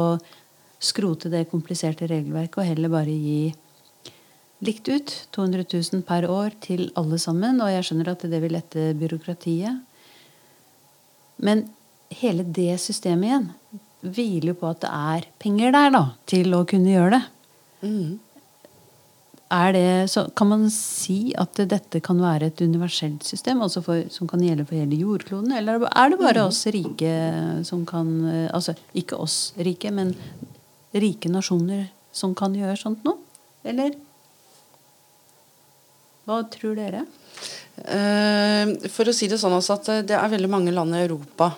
skrote 0.80 1.32
det 1.34 1.50
kompliserte 1.52 2.08
regelverket 2.08 2.62
og 2.62 2.70
heller 2.70 2.94
bare 2.94 3.12
gi 3.12 3.50
likt 4.64 4.88
ut. 4.92 5.16
200 5.36 5.66
000 5.74 6.06
per 6.08 6.30
år 6.30 6.56
til 6.64 6.88
alle 7.00 7.20
sammen. 7.20 7.60
Og 7.64 7.72
jeg 7.74 7.90
skjønner 7.90 8.14
at 8.14 8.26
det 8.32 8.40
vil 8.44 8.56
lette 8.56 8.92
byråkratiet. 9.00 9.82
Men 11.44 11.66
hele 12.22 12.44
det 12.44 12.74
systemet 12.84 13.30
igjen 13.30 13.50
hviler 14.06 14.54
jo 14.54 14.60
på 14.62 14.72
at 14.72 14.82
det 14.86 14.90
er 14.90 15.28
penger 15.42 15.76
der 15.76 15.94
da, 15.96 16.04
til 16.30 16.56
å 16.56 16.66
kunne 16.68 16.94
gjøre 16.94 17.18
det. 17.18 17.24
Mm 17.84 18.18
er 19.50 19.74
det, 19.74 20.10
så 20.12 20.28
kan 20.38 20.50
man 20.52 20.68
si 20.74 21.34
at 21.40 21.58
dette 21.72 22.02
kan 22.06 22.20
være 22.22 22.52
et 22.52 22.62
universelt 22.62 23.26
system 23.26 23.64
altså 23.66 23.82
for, 23.86 24.04
som 24.14 24.30
kan 24.30 24.44
gjelde 24.46 24.68
for 24.70 24.78
hele 24.78 25.00
jordkloden? 25.00 25.56
Eller 25.58 25.82
er 25.90 26.12
det 26.12 26.20
bare 26.22 26.44
mm. 26.44 26.50
oss 26.50 26.62
rike 26.70 27.14
som 27.66 27.86
kan 27.90 28.12
Altså 28.54 28.76
ikke 28.98 29.18
oss 29.18 29.38
rike, 29.58 29.92
men 29.92 30.14
rike 30.94 31.32
nasjoner 31.32 31.88
som 32.14 32.36
kan 32.38 32.54
gjøre 32.58 32.78
sånt 32.78 33.02
noe? 33.08 33.18
Eller 33.66 33.98
hva 36.30 36.44
tror 36.54 36.78
dere? 36.78 37.08
Uh, 37.80 38.76
for 38.92 39.10
å 39.10 39.16
si 39.16 39.30
det 39.32 39.40
sånn 39.42 39.56
altså 39.56 39.80
at 39.80 39.90
det 40.06 40.18
er 40.18 40.30
veldig 40.30 40.50
mange 40.52 40.74
land 40.76 40.94
i 40.94 41.02
Europa 41.08 41.54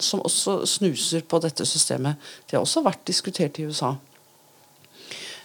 som 0.00 0.22
også 0.24 0.62
snuser 0.66 1.22
på 1.28 1.38
dette 1.44 1.66
systemet. 1.68 2.18
Det 2.46 2.58
har 2.58 2.64
også 2.64 2.82
vært 2.84 3.04
diskutert 3.08 3.60
i 3.60 3.68
USA. 3.68 3.94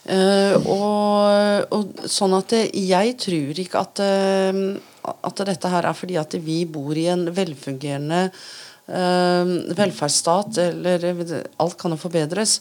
Uh, 0.09 0.55
og, 0.63 1.75
og, 1.75 2.05
sånn 2.09 2.33
at 2.39 2.55
jeg 2.73 3.12
tror 3.21 3.59
ikke 3.62 3.83
at, 3.83 3.99
uh, 4.01 5.12
at 5.27 5.43
dette 5.51 5.69
her 5.69 5.85
er 5.85 5.97
fordi 5.97 6.17
at 6.17 6.33
vi 6.41 6.63
bor 6.65 6.97
i 6.97 7.05
en 7.12 7.27
velfungerende 7.35 8.21
uh, 8.31 9.51
velferdsstat, 9.77 10.57
eller 10.63 11.05
alt 11.62 11.77
kan 11.77 11.93
jo 11.93 11.99
forbedres, 12.01 12.55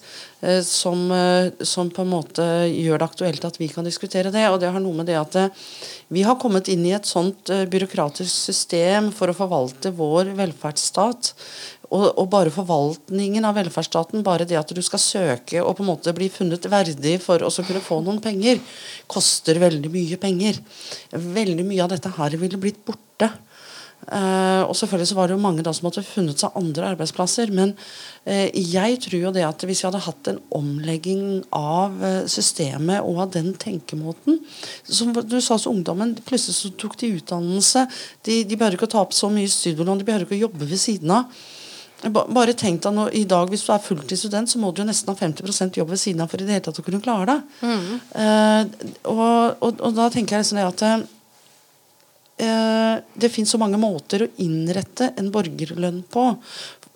som, 0.67 1.09
som, 1.67 1.89
på 1.91 2.05
en 2.05 2.11
måte 2.13 2.45
gjør 2.69 3.01
det 3.01 3.07
aktuelt 3.09 3.47
at 3.49 3.57
vi 3.59 3.71
kan 3.73 3.87
diskutere 3.87 4.31
det. 4.35 4.45
Og 4.53 4.61
det 4.63 4.69
har 4.71 4.85
noe 4.85 5.01
med 5.01 5.09
det 5.09 5.17
at 5.19 5.39
vi 6.15 6.23
har 6.23 6.37
kommet 6.39 6.69
inn 6.71 6.85
i 6.87 6.93
et 6.95 7.09
sånt 7.09 7.51
byråkratisk 7.73 8.31
system 8.31 9.09
for 9.11 9.33
å 9.33 9.39
forvalte 9.41 9.91
vår 9.99 10.31
velferdsstat 10.39 11.33
og, 11.89 12.05
og, 12.11 12.27
bare 12.33 12.53
forvaltningen 12.53 13.47
av 13.49 13.57
velferdsstaten, 13.57 14.25
bare 14.27 14.47
det 14.49 14.59
at 14.61 14.73
du 14.77 14.83
skal 14.85 15.01
søke 15.03 15.63
og 15.63 15.79
på 15.79 15.85
en 15.85 15.91
måte 15.95 16.15
bli 16.17 16.29
funnet 16.33 16.69
verdig 16.69 17.17
for 17.25 17.45
å 17.45 17.53
kunne 17.59 17.85
få 17.85 18.03
noen 18.05 18.21
penger, 18.25 18.61
koster 19.11 19.61
veldig 19.63 19.93
mye 19.93 20.21
penger. 20.21 20.61
Veldig 21.13 21.65
mye 21.69 21.85
av 21.85 21.95
dette 21.95 22.13
her 22.19 22.37
ville 22.41 22.61
blitt 22.61 22.85
borte. 22.85 23.33
Uh, 24.09 24.63
og 24.65 24.77
selvfølgelig 24.79 25.09
så 25.11 25.17
var 25.19 25.29
det 25.29 25.35
jo 25.35 25.43
mange 25.43 25.63
da 25.67 25.73
som 25.75 25.89
hadde 25.89 26.05
funnet 26.07 26.41
seg 26.41 26.55
andre 26.57 26.93
arbeidsplasser. 26.95 27.51
Men 27.53 27.75
uh, 27.75 28.47
jeg 28.55 29.01
tror 29.05 29.19
jo 29.19 29.33
det 29.35 29.45
at 29.45 29.65
hvis 29.69 29.83
vi 29.83 29.89
hadde 29.89 30.05
hatt 30.07 30.31
en 30.31 30.41
omlegging 30.57 31.43
av 31.57 31.99
uh, 32.01 32.23
systemet 32.31 33.03
og 33.03 33.21
av 33.27 33.35
den 33.37 33.51
tenkemåten 33.61 34.39
Som 34.87 35.13
du 35.13 35.37
sa 35.45 35.59
så 35.59 35.75
ungdommen, 35.75 36.15
plutselig 36.25 36.57
så 36.57 36.73
tok 36.81 36.97
de 37.03 37.13
utdannelse. 37.19 37.85
De, 38.25 38.43
de 38.49 38.57
behøver 38.57 38.79
ikke 38.79 38.89
å 38.89 38.97
ta 38.97 39.05
opp 39.05 39.17
så 39.17 39.29
mye 39.33 39.51
studielån, 39.51 40.01
de 40.01 40.09
behøver 40.09 40.29
ikke 40.29 40.39
å 40.39 40.45
jobbe 40.47 40.71
ved 40.71 40.81
siden 40.81 41.17
av. 41.19 41.41
Bare 42.07 42.55
tenk 42.55 42.85
deg 42.85 42.95
nå, 42.95 43.09
i 43.11 43.25
dag 43.27 43.51
Hvis 43.51 43.65
du 43.67 43.73
er 43.75 43.83
fulltidsstudent, 43.83 44.51
så 44.51 44.61
må 44.63 44.71
du 44.71 44.83
jo 44.83 44.89
nesten 44.89 45.11
ha 45.11 45.19
50 45.19 45.79
jobb 45.81 45.91
ved 45.91 46.01
siden 46.01 46.23
av 46.23 46.31
for 46.31 46.41
i 46.41 46.47
det 46.47 46.55
hele 46.55 46.67
tatt 46.69 46.79
å 46.79 46.85
kunne 46.87 47.03
klare 47.03 47.33
det. 47.33 47.39
Mm. 47.67 47.89
Uh, 48.15 48.91
og, 49.11 49.57
og, 49.67 49.81
og, 49.81 49.97
da 49.97 50.07
tenker 50.15 50.37
jeg 50.37 50.45
liksom 50.45 50.61
det 50.61 50.69
at 50.69 50.85
uh, 52.45 52.95
det 53.19 53.33
fins 53.35 53.51
så 53.51 53.59
mange 53.59 53.81
måter 53.83 54.25
å 54.25 54.31
innrette 54.45 55.11
en 55.19 55.33
borgerlønn 55.35 56.05
på. 56.13 56.29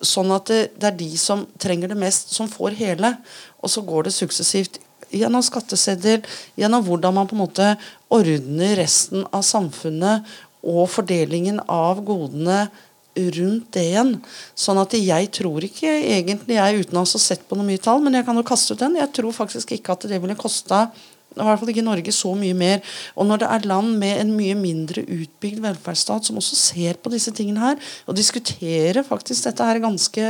Sånn 0.03 0.31
at 0.35 0.47
det, 0.51 0.61
det, 0.77 0.87
er 0.93 0.97
de 1.03 1.11
som 1.19 1.43
trenger 1.59 1.91
det 1.91 1.99
mest, 1.99 2.31
som 2.35 2.47
får 2.51 2.79
hele. 2.79 3.15
Og 3.59 3.71
så 3.75 3.83
går 3.83 4.07
det 4.07 4.15
suksessivt 4.15 4.79
gjennom 5.13 5.43
skatteseddel, 5.45 6.23
gjennom 6.59 6.87
hvordan 6.87 7.19
man 7.19 7.27
på 7.29 7.35
en 7.35 7.43
måte 7.43 7.67
ordner 8.13 8.77
resten 8.79 9.27
av 9.35 9.43
samfunnet 9.45 10.31
og 10.63 10.87
fordelingen 10.91 11.59
av 11.67 11.99
godene 12.07 12.65
rundt 13.15 13.71
det 13.75 13.85
igjen. 13.91 14.13
Sånn 14.57 14.81
at 14.81 14.95
jeg 14.97 15.31
tror 15.35 15.65
ikke 15.65 15.91
egentlig, 16.01 16.57
jeg 16.57 16.83
uten 16.83 16.99
å 16.99 17.05
ha 17.05 17.21
sett 17.21 17.47
på 17.47 17.57
noe 17.57 17.67
mye 17.67 17.81
tall, 17.81 18.01
men 18.03 18.17
jeg 18.17 18.27
kan 18.27 18.39
jo 18.39 18.45
kaste 18.47 18.75
ut 18.75 18.83
den, 18.83 18.99
jeg 19.01 19.11
tror 19.15 19.35
faktisk 19.35 19.75
ikke 19.75 19.97
at 19.97 20.07
det 20.09 20.21
ville 20.23 20.39
kosta 20.39 20.87
i 21.33 21.41
hvert 21.41 21.57
fall 21.57 21.71
ikke 21.71 21.85
Norge 21.85 22.13
så 22.13 22.33
mye 22.37 22.53
mer. 22.57 22.81
Og 23.17 23.25
når 23.25 23.41
det 23.41 23.47
er 23.55 23.67
land 23.69 23.95
med 23.97 24.19
en 24.21 24.33
mye 24.37 24.57
mindre 24.57 25.01
utbygd 25.01 25.63
velferdsstat 25.63 26.29
som 26.29 26.37
også 26.37 26.59
ser 26.59 26.99
på 27.01 27.09
disse 27.13 27.33
tingene 27.35 27.63
her, 27.63 27.79
og 28.05 28.17
diskuterer 28.17 29.01
faktisk 29.07 29.47
dette 29.47 29.65
her 29.65 29.81
ganske, 29.81 30.27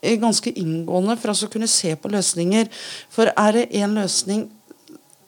eh, 0.00 0.16
ganske 0.16 0.54
inngående 0.56 1.18
for 1.20 1.32
å 1.32 1.52
kunne 1.52 1.68
se 1.68 1.94
på 1.96 2.08
løsninger. 2.08 2.68
For 3.10 3.32
er 3.36 3.52
det 3.52 3.68
en 3.82 3.94
løsning 4.00 4.48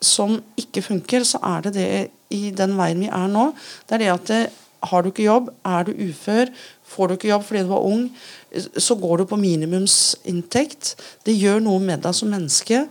som 0.01 0.41
ikke 0.57 0.83
funker, 0.83 1.25
så 1.25 1.38
er 1.43 1.69
det 1.69 1.75
det 1.75 2.11
i 2.31 2.51
den 2.51 2.77
veien 2.79 2.99
vi 2.99 3.09
er 3.12 3.29
nå. 3.29 3.53
Det 3.87 3.95
er 3.95 3.99
det 3.99 4.12
at 4.12 4.27
det, 4.27 4.43
har 4.83 5.03
du 5.03 5.11
ikke 5.12 5.27
jobb, 5.27 5.51
er 5.66 5.87
du 5.87 5.92
ufør, 6.09 6.51
får 6.92 7.09
du 7.09 7.16
ikke 7.16 7.31
jobb 7.31 7.45
fordi 7.47 7.64
du 7.64 7.71
var 7.71 7.87
ung, 7.88 8.07
så 8.53 8.97
går 9.01 9.23
du 9.23 9.29
på 9.31 9.38
minimumsinntekt. 9.40 10.95
Det 11.25 11.37
gjør 11.38 11.62
noe 11.64 11.81
med 11.83 12.03
deg 12.05 12.16
som 12.16 12.33
menneske. 12.33 12.83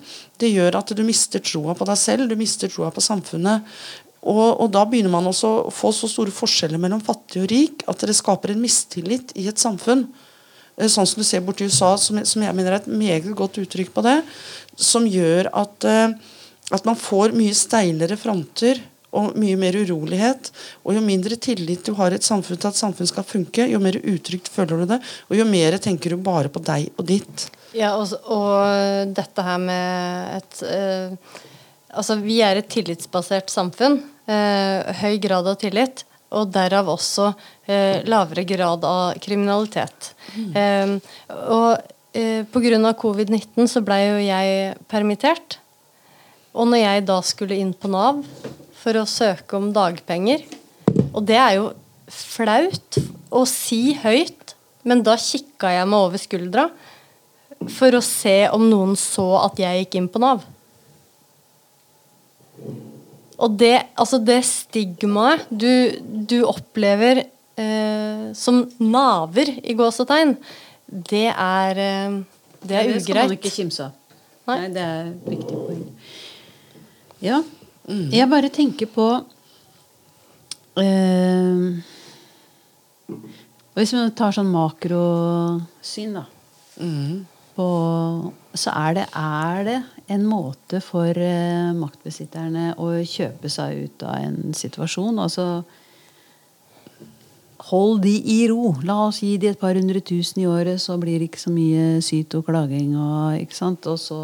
Det 0.42 0.50
gjør 0.50 0.80
at 0.80 0.94
du 0.98 1.04
mister 1.06 1.44
troa 1.44 1.76
på 1.78 1.88
deg 1.90 2.00
selv, 2.00 2.30
du 2.30 2.38
mister 2.40 2.72
troa 2.72 2.90
på 2.94 3.04
samfunnet. 3.04 3.68
Og, 4.22 4.62
og, 4.62 4.68
da 4.74 4.84
begynner 4.86 5.14
man 5.14 5.30
også 5.30 5.52
å 5.66 5.74
få 5.74 5.90
så 5.98 6.10
store 6.10 6.34
forskjeller 6.34 6.82
mellom 6.82 7.02
fattig 7.02 7.42
og 7.42 7.48
rik 7.50 7.86
at 7.90 8.04
det 8.06 8.14
skaper 8.14 8.54
en 8.54 8.62
mistillit 8.62 9.34
i 9.42 9.48
et 9.50 9.62
samfunn. 9.62 10.06
Eh, 10.78 10.90
sånn 10.92 11.10
som 11.10 11.22
du 11.22 11.26
ser 11.26 11.42
borti 11.46 11.66
USA, 11.66 11.96
som, 11.98 12.20
som, 12.28 12.46
jeg 12.46 12.58
mener 12.58 12.76
er 12.76 12.84
et 12.84 12.92
meget 12.92 13.32
godt 13.38 13.58
uttrykk 13.64 13.90
på 13.96 14.06
det. 14.06 14.20
Som 14.78 15.10
gjør 15.10 15.50
at, 15.64 15.90
eh, 15.90 16.14
at 16.72 16.86
man 16.88 17.00
får 17.00 17.34
mye 17.38 17.58
steilere 17.58 18.18
fronter 18.20 18.84
og 19.12 19.36
mye 19.40 19.58
mer 19.60 19.76
urolighet. 19.76 20.52
Og 20.86 20.96
jo 20.96 21.04
mindre 21.04 21.38
tillit 21.42 21.86
du 21.88 21.94
har 21.98 22.14
i 22.14 22.20
et 22.20 22.28
samfunn 22.28 22.60
til 22.60 22.72
at 22.72 22.80
samfunn 22.80 23.10
skal 23.10 23.28
funke, 23.28 23.68
jo 23.72 23.82
mer 23.84 24.00
utrygt 24.00 24.52
føler 24.52 24.84
du 24.84 24.94
det, 24.94 25.02
og 25.30 25.40
jo 25.40 25.48
mer 25.48 25.78
tenker 25.84 26.16
du 26.16 26.22
bare 26.24 26.52
på 26.52 26.64
deg 26.64 26.90
og 26.96 27.08
ditt. 27.12 27.48
Ja, 27.78 27.94
og, 28.00 28.12
og 28.28 29.16
dette 29.16 29.48
her 29.48 29.62
med 29.64 30.38
et 30.42 30.62
eh, 30.68 31.40
Altså, 31.92 32.16
vi 32.24 32.38
er 32.40 32.56
et 32.56 32.70
tillitsbasert 32.72 33.52
samfunn. 33.52 33.98
Eh, 34.24 34.92
høy 35.02 35.18
grad 35.20 35.50
av 35.52 35.58
tillit. 35.60 36.06
Og 36.32 36.48
derav 36.56 36.88
også 36.88 37.34
eh, 37.68 38.00
lavere 38.08 38.46
grad 38.48 38.86
av 38.88 39.18
kriminalitet. 39.20 40.14
Mm. 40.32 41.02
og 41.52 41.82
eh, 42.16 42.48
pga. 42.48 42.94
covid-19 43.02 43.68
så 43.68 43.84
blei 43.84 44.06
jo 44.06 44.22
jeg 44.24 44.78
permittert. 44.88 45.60
Og 46.56 46.72
når 46.72 46.80
jeg 46.80 47.06
da 47.12 47.20
skulle 47.28 47.60
inn 47.60 47.76
på 47.76 47.92
Nav 47.92 48.24
for 48.82 48.98
å 48.98 49.08
søke 49.10 49.58
om 49.60 49.70
dagpenger. 49.76 50.44
Og 51.12 51.24
det 51.28 51.38
er 51.40 51.58
jo 51.60 51.68
flaut 52.12 52.98
å 53.32 53.44
si 53.48 53.94
høyt, 54.02 54.56
men 54.88 55.04
da 55.06 55.16
kikka 55.20 55.72
jeg 55.76 55.90
meg 55.90 56.08
over 56.08 56.22
skuldra 56.22 56.70
for 57.70 57.94
å 57.94 58.02
se 58.02 58.48
om 58.50 58.64
noen 58.70 58.96
så 58.98 59.28
at 59.44 59.60
jeg 59.62 59.84
gikk 59.84 60.00
inn 60.00 60.10
på 60.12 60.22
Nav. 60.24 60.42
Og 63.42 63.56
det, 63.58 63.76
altså 63.98 64.20
det 64.22 64.42
stigmaet 64.46 65.48
du, 65.50 65.98
du, 66.02 66.42
opplever 66.46 67.24
eh, 67.24 68.28
som 68.38 68.64
naver, 68.82 69.50
i 69.66 69.74
gåsetegn, 69.78 70.36
det 70.86 71.30
er, 71.32 71.82
eh, 71.82 72.20
det 72.62 72.78
er 72.78 72.92
ugreit. 72.92 73.00
Det 73.00 73.06
skal 73.08 73.22
man 73.24 73.36
ikke 73.38 73.54
kimse 73.56 73.88
av. 73.88 73.98
Nei. 74.50 74.58
Nei, 74.58 74.70
det 74.76 74.86
er 74.86 75.10
viktig 75.26 75.58
poeng. 75.58 75.82
Ja, 77.22 77.42
Mm. 77.90 78.10
Jeg 78.14 78.30
bare 78.30 78.50
tenker 78.54 78.90
på 78.94 79.08
eh, 80.78 81.82
Hvis 83.76 83.94
vi 83.96 84.04
tar 84.16 84.36
sånn 84.36 84.52
makrosyn, 84.54 86.14
da. 86.20 86.26
Mm. 86.82 87.24
På, 87.56 87.68
så 88.56 88.72
er 88.80 88.96
det, 89.00 89.06
er 89.18 89.64
det 89.68 89.78
en 90.14 90.26
måte 90.28 90.80
for 90.84 91.16
eh, 91.16 91.72
maktbesitterne 91.76 92.72
å 92.80 92.94
kjøpe 93.08 93.52
seg 93.52 93.88
ut 93.88 94.06
av 94.08 94.20
en 94.22 94.58
situasjon. 94.58 95.20
Altså 95.20 95.48
Hold 97.70 98.02
de 98.02 98.16
i 98.26 98.40
ro. 98.50 98.72
La 98.88 98.96
oss 99.06 99.20
gi 99.22 99.36
de 99.38 99.52
et 99.52 99.60
par 99.60 99.78
hundre 99.78 100.02
tusen 100.02 100.42
i 100.42 100.48
året, 100.50 100.82
så 100.82 100.96
blir 101.00 101.22
det 101.22 101.30
ikke 101.30 101.44
så 101.44 101.52
mye 101.54 102.00
syt 102.04 102.34
og 102.40 102.48
klaging. 102.48 102.96
Og, 102.98 103.38
ikke 103.38 103.56
sant? 103.56 103.86
og 103.88 104.00
så 104.02 104.18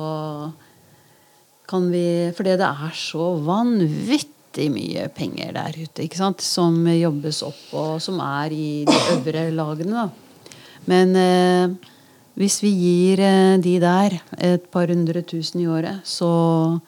kan 1.68 1.90
vi 1.92 2.32
Fordi 2.36 2.56
det 2.60 2.68
er 2.68 2.96
så 2.96 3.34
vanvittig 3.44 4.70
mye 4.74 5.08
penger 5.14 5.52
der 5.54 5.76
ute 5.78 6.06
ikke 6.06 6.18
sant? 6.18 6.42
som 6.42 6.80
jobbes 6.88 7.44
opp, 7.46 7.64
og 7.78 8.02
som 8.02 8.22
er 8.24 8.56
i 8.56 8.70
de 8.88 8.98
øvre 9.14 9.50
lagene. 9.54 10.08
Da. 10.08 10.54
Men 10.88 11.16
eh, 11.20 11.94
hvis 12.40 12.62
vi 12.64 12.72
gir 12.72 13.22
eh, 13.22 13.58
de 13.62 13.78
der 13.84 14.20
et 14.40 14.68
par 14.72 14.88
hundre 14.88 15.22
tusen 15.22 15.62
i 15.62 15.68
året, 15.70 16.02
så, 16.08 16.80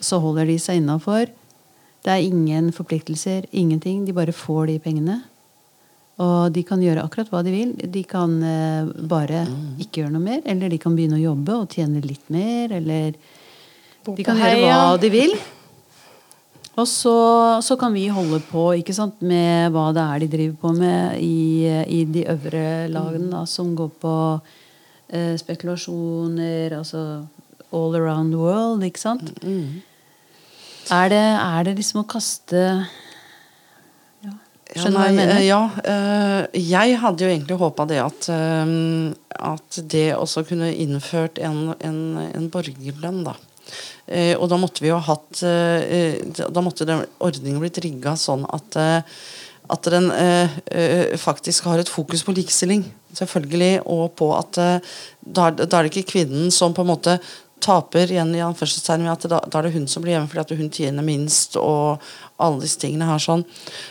så 0.00 0.20
holder 0.20 0.50
de 0.50 0.58
seg 0.60 0.80
innafor. 0.82 1.30
Det 2.00 2.12
er 2.12 2.24
ingen 2.24 2.70
forpliktelser, 2.72 3.46
ingenting. 3.52 4.06
De 4.06 4.16
bare 4.16 4.32
får 4.32 4.70
de 4.72 4.78
pengene. 4.82 5.20
Og 6.20 6.52
de 6.52 6.62
kan 6.68 6.80
gjøre 6.84 7.04
akkurat 7.04 7.30
hva 7.32 7.42
de 7.44 7.52
vil. 7.54 7.74
De 7.92 8.02
kan 8.08 8.32
eh, 8.44 8.88
bare 9.08 9.46
ikke 9.80 10.02
gjøre 10.02 10.14
noe 10.16 10.24
mer. 10.24 10.40
Eller 10.48 10.72
de 10.72 10.80
kan 10.80 10.96
begynne 10.96 11.20
å 11.20 11.28
jobbe 11.30 11.60
og 11.62 11.76
tjene 11.76 12.02
litt 12.04 12.26
mer. 12.32 12.72
Eller 12.76 13.16
de 14.06 14.26
kan 14.26 14.38
gjøre 14.38 14.60
hva 14.66 15.00
de 15.00 15.10
vil. 15.12 15.34
Og 16.78 16.86
så, 16.88 17.16
så, 17.64 17.76
kan 17.76 17.92
vi 17.92 18.06
holde 18.12 18.38
på 18.48 18.70
sant, 18.94 19.20
med 19.20 19.72
hva 19.74 19.90
det 19.92 20.04
er 20.04 20.22
de 20.22 20.30
driver 20.32 20.56
på 20.62 20.72
med 20.78 21.18
i, 21.18 21.66
i 21.66 22.04
de 22.08 22.24
øvre 22.30 22.64
lagene, 22.88 23.28
da, 23.32 23.44
som 23.44 23.74
går 23.76 23.90
på 24.00 24.14
eh, 25.10 25.34
spekulasjoner, 25.40 26.78
altså 26.78 27.26
all 27.72 27.94
around 27.96 28.32
the 28.32 28.40
world, 28.40 28.84
ikke 28.86 29.02
sant? 29.02 29.34
Mm. 29.42 29.82
Er, 30.90 31.10
det, 31.12 31.20
er, 31.20 31.66
det, 31.66 31.76
liksom 31.78 32.02
å 32.02 32.08
kaste 32.08 32.62
ja. 34.24 34.32
Skjønner 34.72 34.90
du 34.90 34.98
hva 34.98 35.04
jeg 35.10 35.18
mener? 35.18 35.42
Ja. 35.44 35.60
Øh, 35.92 36.62
jeg 36.70 36.96
hadde 37.02 37.26
jo 37.26 37.30
egentlig 37.30 37.60
håpa 37.60 37.86
det 37.90 38.00
at, 38.02 38.30
øh, 38.32 39.12
at 39.52 39.80
det 39.92 40.08
også 40.16 40.46
kunne 40.48 40.72
innført 40.72 41.38
en, 41.42 41.74
en, 41.78 42.02
en 42.30 42.50
borgerlønn, 42.50 43.22
da. 43.28 43.36
Eh, 44.10 44.34
og 44.34 44.48
da 44.50 44.58
måtte 44.58 44.82
vi 44.82 44.90
jo 44.90 44.98
ha 44.98 45.14
hatt 45.14 45.42
eh, 45.46 46.18
Da 46.34 46.62
måtte 46.64 46.86
den 46.88 47.04
ordningen 47.22 47.60
blitt 47.62 47.78
rigga 47.84 48.16
sånn 48.18 48.42
at, 48.50 48.78
eh, 48.80 49.20
at 49.70 49.86
den 49.94 50.08
faktisk 51.22 51.68
har 51.70 51.78
et 51.78 51.90
fokus 51.92 52.24
på 52.26 52.32
likestilling, 52.34 52.80
selvfølgelig, 53.14 53.84
og 53.86 54.16
på 54.18 54.32
at 54.34 54.58
da 55.22 55.44
er 55.46 55.60
det 55.70 55.92
ikke 55.92 56.08
kvinnen 56.10 56.50
som 56.50 56.74
på 56.74 56.82
en 56.82 56.90
måte 56.90 57.14
taper 57.62 58.10
igjen 58.10 58.32
i 58.34 58.42
anførselstegn 58.44 59.04
med 59.04 59.12
at 59.12 59.26
da, 59.30 59.40
da, 59.44 59.60
er 59.60 59.68
det 59.68 59.74
hun 59.76 59.86
som 59.90 60.04
blir 60.04 60.16
hjemme 60.16 60.30
fordi 60.30 60.58
hun 60.58 60.70
tjener 60.72 61.06
minst, 61.06 61.56
og 61.60 62.02
alle 62.40 62.62
disse 62.62 62.80
tingene 62.80 63.08
her 63.08 63.20
sånn, 63.22 63.44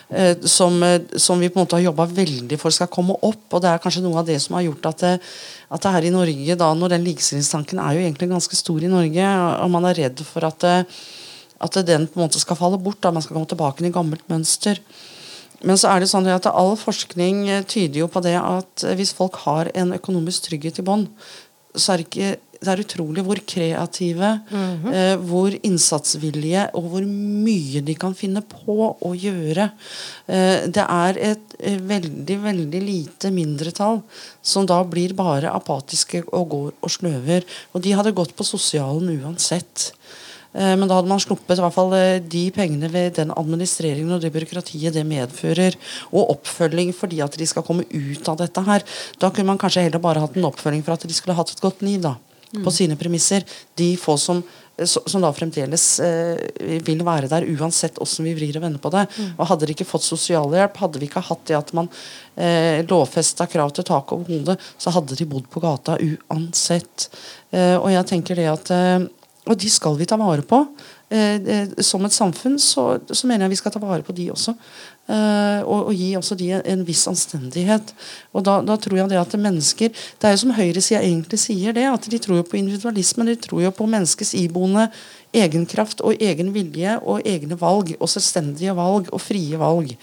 eh, 0.10 0.34
som, 0.50 0.76
som, 1.16 1.42
vi 1.42 1.52
på 1.52 1.60
en 1.60 1.64
måte 1.64 1.78
har 1.78 1.86
jobba 1.88 2.08
veldig 2.18 2.58
for 2.62 2.74
skal 2.74 2.90
komme 2.92 3.16
opp. 3.16 3.46
Og 3.54 3.64
det 3.64 3.72
er 3.72 3.84
kanskje 3.84 4.04
noe 4.06 4.22
av 4.22 4.28
det 4.30 4.40
som 4.44 4.58
har 4.58 4.66
gjort 4.66 4.90
at 4.92 5.06
det, 5.06 5.14
at 5.70 5.86
det 5.86 5.94
her 5.96 6.10
i 6.10 6.14
Norge, 6.14 6.58
da, 6.60 6.72
når 6.74 6.96
den 6.96 7.06
likestillingstanken 7.08 7.82
er 7.84 7.96
jo 7.96 8.04
egentlig 8.06 8.32
ganske 8.32 8.58
stor 8.58 8.84
i 8.84 8.92
Norge, 8.92 9.30
og 9.64 9.72
man 9.76 9.88
er 9.90 10.02
redd 10.06 10.26
for 10.26 10.50
at, 10.50 10.66
at 10.66 11.80
den 11.86 12.10
på 12.10 12.20
en 12.20 12.26
måte 12.26 12.42
skal 12.42 12.58
falle 12.60 12.82
bort, 12.82 13.02
da 13.06 13.14
man 13.14 13.26
skal 13.26 13.38
komme 13.38 13.50
tilbake 13.50 13.86
i 13.86 13.94
gammelt 13.94 14.26
mønster. 14.32 14.82
Men 15.62 15.78
så 15.78 15.92
er 15.92 16.02
det 16.02 16.10
sånn 16.10 16.28
at 16.32 16.48
all 16.50 16.78
forskning 16.80 17.44
tyder 17.68 18.06
jo 18.06 18.08
på 18.12 18.24
det 18.24 18.38
at 18.40 18.86
hvis 18.96 19.12
folk 19.16 19.42
har 19.44 19.70
en 19.76 19.92
økonomisk 19.98 20.48
trygghet 20.48 20.80
i 20.80 20.86
bånn, 20.88 21.10
så 21.76 21.94
er 21.94 22.02
det 22.02 22.08
ikke 22.08 22.30
det 22.60 22.72
er 22.74 22.82
utrolig 22.84 23.24
hvor 23.24 23.40
kreative, 23.48 24.30
mm 24.50 24.82
-hmm. 24.84 24.94
eh, 24.94 25.16
hvor 25.18 25.56
innsatsvillige 25.64 26.70
og 26.74 26.90
hvor 26.92 27.06
mye 27.08 27.82
de 27.82 27.96
kan 27.96 28.14
finne 28.14 28.42
på 28.42 28.98
å 29.00 29.14
gjøre. 29.16 29.72
Eh, 30.28 30.68
det 30.68 30.86
er 30.90 31.18
et 31.18 31.56
eh, 31.60 31.80
veldig, 31.80 32.38
veldig 32.44 32.82
lite 32.82 33.32
mindretall 33.32 34.02
som 34.42 34.66
da 34.66 34.84
blir 34.84 35.14
bare 35.14 35.54
apatiske 35.54 36.24
og 36.34 36.50
går 36.50 36.72
og 36.82 36.92
sløver. 36.92 37.44
Og 37.74 37.82
de 37.82 37.92
hadde 37.92 38.12
gått 38.12 38.36
på 38.36 38.44
sosialen 38.44 39.22
uansett. 39.24 39.94
Eh, 40.54 40.76
men 40.76 40.88
da 40.88 40.96
hadde 40.98 41.08
man 41.08 41.20
sluppet 41.22 41.60
i 41.60 41.62
hvert 41.62 41.76
fall 41.76 41.94
eh, 41.94 42.20
de 42.20 42.52
pengene 42.52 42.90
ved 42.92 43.16
den 43.22 43.32
administreringen 43.32 44.12
og 44.12 44.22
det 44.22 44.34
byråkratiet 44.34 44.94
det 44.94 45.06
medfører, 45.06 45.76
og 46.12 46.32
oppfølging 46.36 46.92
fordi 46.94 47.22
at 47.22 47.38
de 47.38 47.46
skal 47.46 47.64
komme 47.64 47.86
ut 47.88 48.28
av 48.28 48.38
dette 48.42 48.62
her. 48.68 48.84
Da 49.18 49.30
kunne 49.30 49.54
man 49.54 49.62
kanskje 49.62 49.86
heller 49.86 50.00
bare 50.04 50.20
hatt 50.20 50.36
en 50.36 50.50
oppfølging 50.50 50.84
for 50.84 50.98
at 50.98 51.08
de 51.08 51.14
skulle 51.14 51.38
hatt 51.38 51.54
et 51.54 51.62
godt 51.62 51.82
liv. 51.86 52.02
da 52.02 52.18
mm. 52.56 52.64
på 52.64 52.74
sine 52.74 52.98
premisser. 53.00 53.46
De 53.80 53.92
få 54.00 54.18
som, 54.20 54.42
som 54.86 55.24
da 55.24 55.32
fremdeles 55.36 55.86
eh, 56.06 56.80
vil 56.86 57.04
være 57.06 57.30
der, 57.32 57.48
uansett 57.56 58.00
åssen 58.04 58.28
vi 58.30 58.36
vrir 58.38 58.60
og 58.60 58.66
vender 58.66 58.84
på 58.84 58.92
det. 58.94 59.06
Mm. 59.18 59.32
Og 59.38 59.52
Hadde 59.52 59.70
de 59.70 59.76
ikke 59.78 59.90
fått 59.90 60.08
sosialhjelp, 60.08 60.82
hadde 60.84 61.02
vi 61.02 61.10
ikke 61.10 61.26
hatt 61.30 61.46
det 61.50 61.60
at 61.60 61.74
man 61.78 61.90
eh, 62.36 62.82
lovfesta 62.90 63.50
krav 63.52 63.74
til 63.76 63.88
tak 63.88 64.14
over 64.16 64.30
hodet, 64.30 64.60
så 64.78 64.94
hadde 64.96 65.18
de 65.20 65.30
bodd 65.30 65.50
på 65.52 65.64
gata 65.64 65.98
uansett. 66.00 67.10
Eh, 67.52 67.76
og 67.78 67.92
jeg 67.94 68.12
tenker 68.14 68.40
det 68.40 68.52
at 68.52 68.76
eh, 68.76 69.00
Og 69.50 69.56
de 69.58 69.70
skal 69.72 69.96
vi 69.98 70.06
ta 70.06 70.18
vare 70.20 70.44
på. 70.46 70.60
Eh, 71.10 71.42
eh, 71.42 71.70
som 71.82 72.04
et 72.06 72.14
samfunn 72.14 72.60
så, 72.62 73.00
så, 73.10 73.26
mener 73.26 73.48
jeg 73.48 73.56
vi 73.56 73.58
skal 73.58 73.74
ta 73.74 73.80
vare 73.82 74.06
på 74.06 74.14
de 74.14 74.28
også. 74.30 74.54
Eh, 75.10 75.62
og, 75.66 75.88
og, 75.90 75.94
gi 75.98 76.12
også 76.20 76.36
de 76.38 76.52
en, 76.54 76.66
en 76.70 76.82
viss 76.86 77.08
anstendighet. 77.10 77.94
Og 78.30 78.44
da, 78.46 78.60
da, 78.66 78.76
tror 78.78 79.00
jeg 79.00 79.10
det 79.10 79.18
at 79.18 79.32
mennesker 79.42 79.90
Det 79.90 80.28
er 80.28 80.36
jo 80.36 80.42
som 80.44 80.54
høyresida 80.54 81.00
egentlig 81.02 81.40
sier 81.42 81.74
det, 81.74 81.88
at 81.90 82.06
de 82.12 82.20
tror 82.22 82.38
jo 82.38 82.46
på 82.46 82.60
individualisme. 82.60 83.26
De 83.26 83.38
tror 83.42 83.64
jo 83.66 83.72
på 83.74 83.88
menneskets 83.90 84.36
iboende 84.38 84.86
egenkraft 85.34 86.04
og 86.06 86.22
egen 86.22 86.54
vilje 86.54 87.00
og 87.02 87.26
egne 87.26 87.58
valg. 87.58 87.96
Og 87.98 88.12
selvstendige 88.12 88.76
valg 88.78 89.10
og 89.10 89.24
frie 89.24 89.58
valg. 89.58 89.96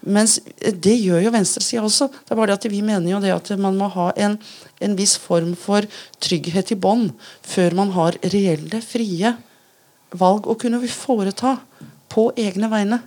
Mens 0.00 0.38
det 0.58 0.96
gjør 0.96 1.22
jo 1.26 1.34
venstresida 1.34 1.84
også. 1.86 2.08
Det 2.10 2.34
er 2.34 2.40
bare 2.40 2.50
det 2.50 2.58
at 2.58 2.70
Vi 2.72 2.82
mener 2.82 3.10
jo 3.12 3.22
det 3.22 3.34
at 3.36 3.52
man 3.60 3.78
må 3.78 3.86
ha 3.92 4.08
en, 4.16 4.34
en 4.80 4.98
viss 4.98 5.14
form 5.20 5.52
for 5.54 5.86
trygghet 6.18 6.74
i 6.74 6.80
bånd 6.80 7.12
før 7.46 7.76
man 7.78 7.94
har 7.94 8.18
reelle, 8.32 8.82
frie 8.82 9.36
valg 10.10 10.48
å 10.50 10.58
kunne 10.58 10.82
foreta 10.90 11.60
på 12.10 12.30
egne 12.40 12.70
vegne. 12.72 12.98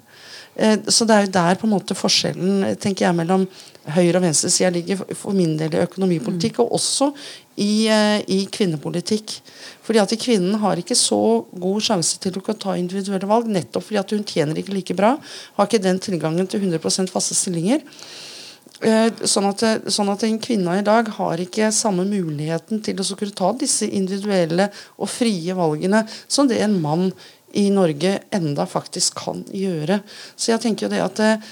Eh, 0.56 0.80
så 0.88 1.06
det 1.06 1.16
er 1.16 1.26
jo 1.26 1.34
der 1.34 1.58
på 1.58 1.68
en 1.68 1.74
måte 1.74 1.98
forskjellen 1.98 2.76
tenker 2.82 3.08
jeg, 3.08 3.18
mellom 3.18 3.48
høyre- 3.96 4.20
og 4.20 4.24
venstresida 4.24 4.70
ligger 4.72 5.02
for 5.18 5.36
min 5.36 5.56
del 5.58 5.74
i 5.74 5.84
økonomipolitikk, 5.84 6.60
og 6.64 6.76
også 6.78 7.10
i, 7.58 7.88
eh, 7.88 8.20
i, 8.28 8.46
kvinnepolitikk. 8.46 9.40
Fordi 9.84 10.00
at 10.00 10.14
Kvinnen 10.20 10.60
har 10.62 10.78
ikke 10.78 10.96
så 10.96 11.46
god 11.52 11.82
sjanse 11.82 12.20
til 12.20 12.38
å 12.38 12.58
ta 12.58 12.78
individuelle 12.78 13.28
valg, 13.28 13.48
nettopp 13.48 13.84
fordi 13.84 14.00
at 14.00 14.12
hun 14.12 14.24
tjener 14.24 14.56
ikke 14.56 14.74
like 14.74 14.96
bra. 14.96 15.18
Har 15.58 15.68
ikke 15.68 15.84
den 15.84 16.00
tilgangen 16.00 16.48
til 16.48 16.62
100% 16.62 17.10
faste 17.10 17.36
stillinger. 17.36 17.82
Eh, 18.84 19.12
sånn 19.24 19.46
at, 19.48 19.62
sånn 19.88 20.10
at, 20.12 20.24
en 20.24 20.40
kvinne 20.40 20.80
i 20.80 20.84
dag 20.84 21.08
har 21.08 21.40
ikke 21.40 21.72
samme 21.72 22.04
muligheten 22.06 22.82
til 22.84 23.00
å 23.00 23.16
kunne 23.16 23.36
ta 23.36 23.54
disse 23.54 23.88
individuelle 23.88 24.70
og 24.98 25.08
frie 25.10 25.54
valgene 25.56 26.04
som 26.28 26.48
det 26.48 26.60
en 26.60 26.82
mann 26.82 27.12
i 27.54 27.68
Norge 27.74 28.16
enda 28.34 28.66
faktisk 28.70 29.20
kan 29.24 29.44
gjøre. 29.54 30.00
Så 30.36 30.54
jeg 30.54 30.64
tenker 30.64 30.88
jo 30.88 30.94
det 30.94 31.04
at 31.04 31.22
eh, 31.24 31.52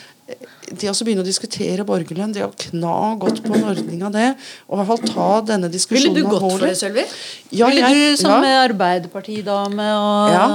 det 0.72 0.92
å 0.92 0.96
begynne 1.06 1.24
å 1.24 1.28
diskutere 1.28 1.86
borgerlønn, 1.88 2.34
det 2.36 2.46
å 2.46 2.52
kna 2.66 3.16
godt 3.22 3.42
på 3.46 3.56
en 3.58 3.68
ordning 3.72 4.06
av 4.08 4.16
det, 4.16 4.30
og 4.68 4.76
i 4.76 4.80
hvert 4.80 4.92
fall 4.92 5.04
ta 5.10 5.30
denne 5.54 5.72
diskusjonen 5.72 6.16
Ville 6.16 6.26
du 6.26 6.32
gått 6.32 6.46
for 6.48 6.66
det, 6.66 6.76
Sølvi? 6.80 7.06
Ja, 7.52 7.68
Ville 7.68 7.90
jeg, 7.90 8.16
du 8.16 8.22
som 8.24 8.46
ja. 8.46 8.62
arbeiderpartidame 8.68 9.90
og 9.98 10.36
ja. 10.36 10.46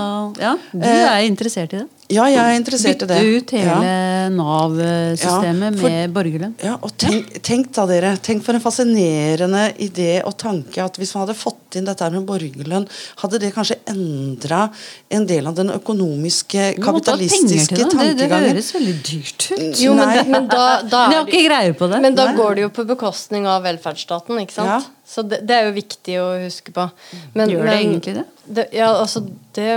ja. 0.41 0.57
Du 0.73 0.87
eh, 0.87 1.05
er 1.05 1.27
interessert 1.29 1.77
i 1.77 1.83
det? 1.83 1.87
Ja, 2.07 2.29
jeg 2.31 2.39
er 2.39 2.55
interessert 2.55 3.03
i 3.03 3.07
det. 3.11 3.17
Bytte 3.19 3.39
ut 3.41 3.53
hele 3.57 3.87
ja. 3.91 4.27
Nav-systemet 4.31 5.79
med 5.81 6.13
borgerlønn. 6.15 6.53
Ja, 6.63 6.77
og 6.79 6.93
tenk, 7.01 7.33
tenk, 7.43 7.73
da 7.75 7.87
dere, 7.91 8.13
tenk 8.23 8.45
for 8.47 8.55
en 8.55 8.63
fascinerende 8.63 9.65
idé 9.83 10.21
og 10.23 10.37
tanke 10.39 10.85
at 10.85 11.01
hvis 11.01 11.17
man 11.17 11.25
hadde 11.25 11.35
fått 11.39 11.79
inn 11.79 11.89
dette 11.89 12.11
med 12.15 12.23
borgerlønn, 12.29 12.87
hadde 13.23 13.41
det 13.43 13.51
kanskje 13.57 13.81
endra 13.91 14.69
en 15.11 15.27
del 15.27 15.51
av 15.51 15.57
den 15.59 15.73
økonomiske, 15.75 16.69
kapitalistiske 16.79 17.75
tankegangen? 17.83 18.15
Det, 18.23 18.31
det, 18.31 18.53
høres 18.53 18.71
veldig 18.77 18.97
dyrt 19.11 19.49
ut. 19.51 19.83
Jo, 19.83 19.97
men, 19.99 20.06
men 20.29 20.49
da, 20.51 20.67
da 20.87 21.03
jeg 21.11 21.19
har 21.19 21.31
ikke 21.31 21.43
greie 21.47 21.75
på 21.79 21.89
det. 21.93 22.01
Men 22.05 22.19
da 22.19 22.29
Nei. 22.31 22.37
går 22.39 22.59
det 22.59 22.67
jo 22.67 22.71
på 22.79 22.87
bekostning 22.89 23.49
av 23.51 23.67
velferdsstaten, 23.67 24.39
ikke 24.43 24.57
sant? 24.57 24.73
Ja. 24.73 25.03
Så 25.07 25.25
det, 25.27 25.43
det, 25.47 25.59
er 25.59 25.69
jo 25.71 25.75
viktig 25.77 26.17
å 26.23 26.29
huske 26.47 26.75
på. 26.75 26.89
Men, 27.35 27.53
Gjør 27.53 27.67
det 27.67 27.73
men, 27.73 27.83
egentlig 27.83 28.17
det? 28.19 28.27
det? 28.61 28.69
Ja, 28.77 28.93
altså 28.95 29.25
det, 29.57 29.71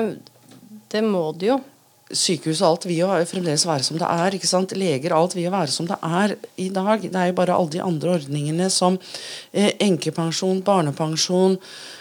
det 0.93 1.03
må 1.05 1.29
det 1.37 1.53
jo 1.53 1.59
sykehus 2.09 2.61
og 2.63 2.67
alt 2.69 2.87
vil 2.89 3.01
jo 3.03 3.09
fremdeles 3.29 3.65
være 3.67 3.85
som 3.85 3.99
det 3.99 4.07
er. 4.09 4.35
ikke 4.35 4.49
sant? 4.49 4.73
Leger 4.77 5.13
alt 5.15 5.35
vil 5.37 5.45
jo 5.45 5.53
være 5.53 5.73
som 5.73 5.87
det 5.89 5.97
er 6.05 6.35
i 6.57 6.69
dag. 6.73 7.05
Det 7.05 7.15
er 7.15 7.29
jo 7.29 7.37
bare 7.37 7.55
alle 7.55 7.73
de 7.75 7.83
andre 7.85 8.15
ordningene 8.17 8.69
som 8.73 8.97
eh, 9.51 9.75
enkepensjon, 9.85 10.63
barnepensjon, 10.65 11.57
eh, 11.59 11.98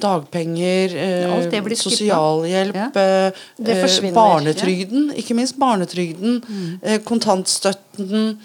dagpenger, 0.00 0.96
eh, 0.96 1.74
sosialhjelp, 1.74 2.74
ja. 2.74 2.90
Eh, 2.94 3.26
eh, 3.66 4.12
barnetrygden, 4.14 5.12
ikke 5.16 5.34
minst 5.34 5.58
barnetrygden, 5.58 6.42
mm. 6.48 6.78
Eh, 6.82 7.00
kontantstøtten 7.04 8.38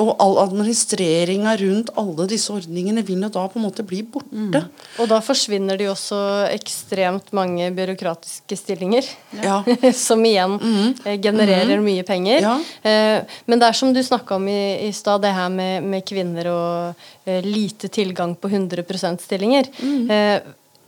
og 0.00 0.12
all 0.24 0.38
administreringa 0.46 1.52
rundt 1.60 1.90
alle 2.00 2.24
disse 2.30 2.52
ordningene 2.54 3.02
vil 3.04 3.20
jo 3.26 3.28
da 3.32 3.42
på 3.50 3.58
en 3.60 3.66
måte 3.66 3.84
bli 3.84 4.00
borte. 4.08 4.32
Mm. 4.32 4.54
Og 5.02 5.08
da 5.10 5.18
forsvinner 5.24 5.76
det 5.76 5.84
jo 5.84 5.92
også 5.92 6.20
ekstremt 6.48 7.28
mange 7.36 7.66
byråkratiske 7.76 8.56
stillinger. 8.56 9.10
Ja. 9.42 9.58
som 10.06 10.22
igjen 10.24 10.56
mm. 10.56 11.02
genererer 11.20 11.76
mm. 11.76 11.84
mye 11.84 12.06
penger. 12.08 12.40
Ja. 12.40 12.54
Eh, 12.88 13.36
men 13.44 13.60
det 13.60 13.68
er 13.68 13.76
som 13.76 13.92
du 13.92 14.00
snakka 14.04 14.38
om 14.38 14.48
i, 14.48 14.88
i 14.88 14.92
stad, 14.96 15.20
det 15.26 15.34
her 15.36 15.52
med, 15.52 15.84
med 15.84 16.06
kvinner 16.08 16.48
og 16.48 17.04
eh, 17.28 17.44
lite 17.44 17.90
tilgang 17.92 18.32
på 18.32 18.48
100 18.48 18.86
%-stillinger. 18.88 19.68
Mm. 19.82 20.08
Eh, 20.08 20.38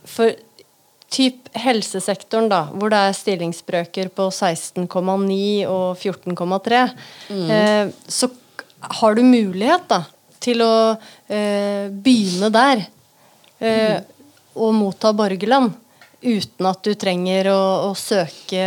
for 0.09 0.33
typ 1.13 1.45
helsesektoren, 1.61 2.49
da, 2.49 2.63
hvor 2.73 2.89
det 2.89 3.03
er 3.05 3.13
stillingsbrøker 3.15 4.09
på 4.17 4.25
16,9 4.33 4.89
og 5.69 6.01
14,3, 6.01 6.81
mm. 7.29 7.45
eh, 7.53 7.93
så 8.09 8.31
har 8.89 9.15
du 9.15 9.23
mulighet 9.23 9.87
da, 9.89 10.03
til 10.43 10.61
å 10.65 10.75
eh, 11.27 11.87
begynne 11.89 12.51
der 12.53 12.83
eh, 13.59 13.97
og 14.55 14.75
motta 14.77 15.11
borgerlønn 15.15 15.71
uten 16.25 16.69
at 16.69 16.81
du 16.85 16.95
trenger 16.97 17.51
å, 17.51 17.59
å, 17.89 17.91
søke 17.97 18.61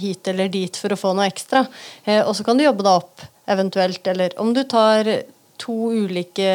hit 0.00 0.30
eller 0.30 0.48
dit 0.52 0.76
for 0.76 0.94
å 0.94 1.00
få 1.00 1.12
noe 1.16 1.28
ekstra. 1.28 1.66
Eh, 2.04 2.22
og 2.22 2.34
så 2.36 2.46
kan 2.46 2.58
du 2.58 2.64
jobbe 2.64 2.86
deg 2.86 3.02
opp 3.02 3.26
eventuelt, 3.48 4.00
eller 4.08 4.36
om 4.40 4.54
du 4.56 4.62
tar 4.68 5.08
to 5.58 5.90
ulike 5.92 6.50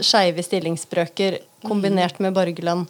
skeive 0.00 0.42
stillingsbrøker 0.42 1.38
kombinert 1.66 2.20
med 2.24 2.34
borgerlønn. 2.36 2.86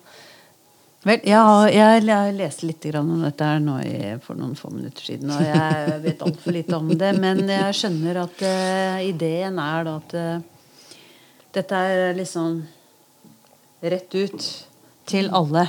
Vel, 1.01 1.23
jeg, 1.25 1.73
jeg, 1.73 2.03
jeg 2.05 2.33
leste 2.37 2.67
litt 2.69 2.87
om 2.99 3.13
dette 3.23 3.47
her 3.47 3.61
nå 3.65 3.79
i, 3.81 3.93
for 4.21 4.37
noen 4.37 4.53
få 4.59 4.69
minutter 4.75 5.07
siden. 5.07 5.31
Og 5.33 5.45
jeg 5.47 6.01
vet 6.05 6.25
altfor 6.27 6.53
lite 6.53 6.77
om 6.77 6.91
det. 6.93 7.15
Men 7.17 7.41
jeg 7.49 7.77
skjønner 7.79 8.21
at 8.27 8.43
uh, 8.45 8.99
ideen 9.09 9.61
er 9.65 9.87
da 9.89 9.95
at 9.97 10.17
uh, 10.19 10.99
dette 11.57 11.85
er 11.95 12.13
liksom 12.19 12.61
rett 13.81 14.19
ut 14.19 14.51
til 15.09 15.31
alle. 15.33 15.65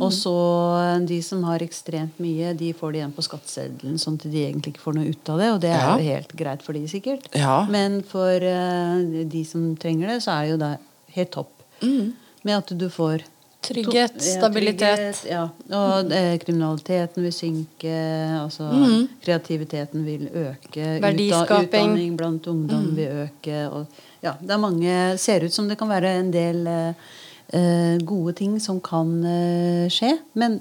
Og 0.00 0.08
så 0.14 0.32
eh, 0.78 1.02
de 1.04 1.18
som 1.20 1.42
har 1.44 1.60
ekstremt 1.60 2.16
mye, 2.22 2.54
de 2.56 2.70
får 2.72 2.94
det 2.94 3.00
igjen 3.02 3.12
på 3.12 3.24
skatteseddelen, 3.26 3.98
sånn 4.00 4.16
at 4.16 4.24
de 4.32 4.44
egentlig 4.46 4.72
ikke 4.72 4.84
får 4.86 4.96
noe 4.96 5.10
ut 5.12 5.32
av 5.34 5.42
det. 5.42 5.50
Og 5.52 5.60
det 5.60 5.72
er 5.74 5.82
ja. 5.82 5.90
jo 5.90 6.06
helt 6.14 6.32
greit 6.38 6.64
for 6.64 6.78
de 6.78 6.86
sikkert. 6.88 7.28
Ja. 7.36 7.58
Men 7.68 8.00
for 8.08 8.46
uh, 8.46 9.02
de 9.34 9.44
som 9.44 9.66
trenger 9.80 10.14
det, 10.14 10.22
så 10.24 10.38
er 10.38 10.46
det 10.46 10.54
jo 10.54 10.62
det 10.62 10.72
helt 11.18 11.34
topp. 11.34 11.52
Mm. 11.82 12.14
Med 12.46 12.56
at 12.56 12.72
du 12.78 12.88
får 12.94 13.26
Trygghet, 13.62 14.16
stabilitet. 14.18 14.82
Ja, 14.82 14.96
trygghet, 14.96 15.26
ja. 15.30 15.42
Og 15.78 16.12
eh, 16.16 16.32
kriminaliteten 16.42 17.22
vil 17.22 17.34
synke. 17.34 17.92
Altså, 18.40 18.66
mm. 18.72 19.04
Kreativiteten 19.22 20.02
vil 20.06 20.26
øke. 20.26 20.96
Verdiskaping. 21.02 21.68
Utdanning 21.68 22.16
blant 22.18 22.48
ungdom 22.50 22.88
mm. 22.88 22.96
vil 22.96 23.22
øke. 23.26 23.62
Og, 23.68 24.02
ja, 24.24 24.34
det 24.40 24.56
er 24.56 24.62
mange 24.62 24.98
Ser 25.22 25.46
ut 25.46 25.54
som 25.54 25.70
det 25.70 25.78
kan 25.78 25.90
være 25.92 26.16
en 26.18 26.34
del 26.34 26.66
eh, 26.66 28.02
gode 28.02 28.34
ting 28.42 28.58
som 28.62 28.82
kan 28.82 29.14
eh, 29.22 29.86
skje. 29.92 30.16
Men 30.34 30.58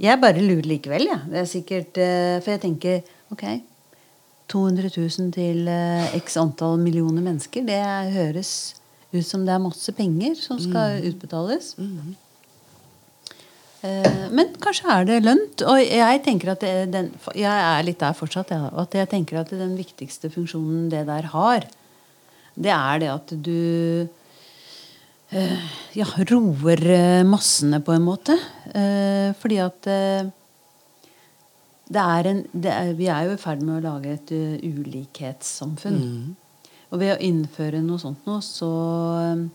jeg 0.00 0.18
bare 0.20 0.42
lurer 0.42 0.66
likevel, 0.66 1.06
jeg. 1.06 1.14
Ja. 1.14 1.30
Det 1.30 1.42
er 1.44 1.50
sikkert 1.54 2.02
eh, 2.02 2.36
For 2.40 2.56
jeg 2.56 2.64
tenker 2.66 3.02
ok 3.30 3.46
200 4.50 4.90
000 4.90 5.30
til 5.34 5.68
eh, 5.70 6.18
x 6.18 6.34
antall 6.40 6.80
millioner 6.82 7.22
mennesker, 7.22 7.62
det 7.62 7.80
høres 8.16 8.79
ut 9.12 9.26
som 9.26 9.46
det 9.46 9.54
er 9.54 9.62
masse 9.62 9.92
penger 9.96 10.36
som 10.38 10.58
skal 10.62 10.98
mm. 10.98 11.06
utbetales. 11.10 11.72
Mm. 11.80 12.14
Eh, 13.86 14.24
men 14.36 14.52
kanskje 14.62 14.92
er 14.92 15.08
det 15.08 15.18
lønt. 15.24 15.64
Og 15.66 15.80
jeg 15.82 16.22
tenker 16.26 16.52
at 16.54 16.64
det, 16.64 16.74
den, 16.94 17.10
jeg 17.34 17.50
er 17.50 17.84
litt 17.86 18.00
der 18.02 18.16
fortsatt. 18.16 18.52
Ja, 18.54 18.70
at 18.84 18.96
jeg 18.96 19.10
tenker 19.10 19.42
at 19.42 19.52
den 19.54 19.76
viktigste 19.78 20.30
funksjonen 20.32 20.88
det 20.92 21.06
der 21.10 21.30
har, 21.34 21.68
det 22.60 22.72
er 22.74 23.00
det 23.00 23.08
at 23.12 23.32
du 23.46 24.08
eh, 25.30 25.70
ja, 25.96 26.08
roer 26.30 26.84
eh, 26.92 27.22
massene 27.26 27.80
på 27.82 27.94
en 27.96 28.04
måte. 28.04 28.36
Eh, 28.74 29.30
fordi 29.40 29.62
at 29.64 29.90
eh, 29.90 30.28
det 31.90 32.02
er 32.02 32.28
en, 32.30 32.44
er, 32.62 32.92
vi 32.98 33.08
er 33.10 33.26
jo 33.26 33.34
i 33.34 33.40
ferd 33.40 33.64
med 33.66 33.80
å 33.80 33.82
lage 33.82 34.12
et 34.14 34.30
uh, 34.30 34.60
ulikhetssamfunn. 34.62 35.96
Mm. 35.98 36.36
Og 36.90 36.98
ved 36.98 37.14
å 37.14 37.20
innføre 37.22 37.82
noe 37.84 38.02
sånt 38.02 38.26
nå, 38.26 38.40
så 38.42 38.70
um, 39.34 39.46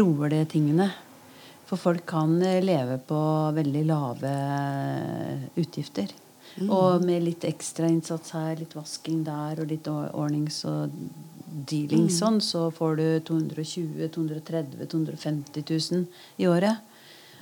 roer 0.00 0.32
det 0.32 0.44
tingene. 0.54 0.88
For 1.68 1.76
folk 1.76 2.06
kan 2.08 2.38
eh, 2.40 2.62
leve 2.64 2.96
på 3.04 3.20
veldig 3.52 3.84
lave 3.90 4.30
eh, 4.32 5.42
utgifter. 5.60 6.14
Mm. 6.56 6.70
Og 6.72 7.04
med 7.04 7.26
litt 7.26 7.44
ekstrainnsats 7.44 8.32
her, 8.34 8.54
litt 8.56 8.72
vasking 8.74 9.20
der 9.26 9.60
og 9.60 9.68
litt 9.68 9.88
ordnings 9.92 10.62
og 10.66 10.94
dealing 11.68 12.06
mm. 12.08 12.14
sånn, 12.14 12.40
så 12.44 12.68
får 12.74 12.96
du 12.98 13.06
220 13.28 14.08
230 14.14 14.88
250 14.88 15.68
000 15.68 16.06
i 16.40 16.48
året. 16.48 16.87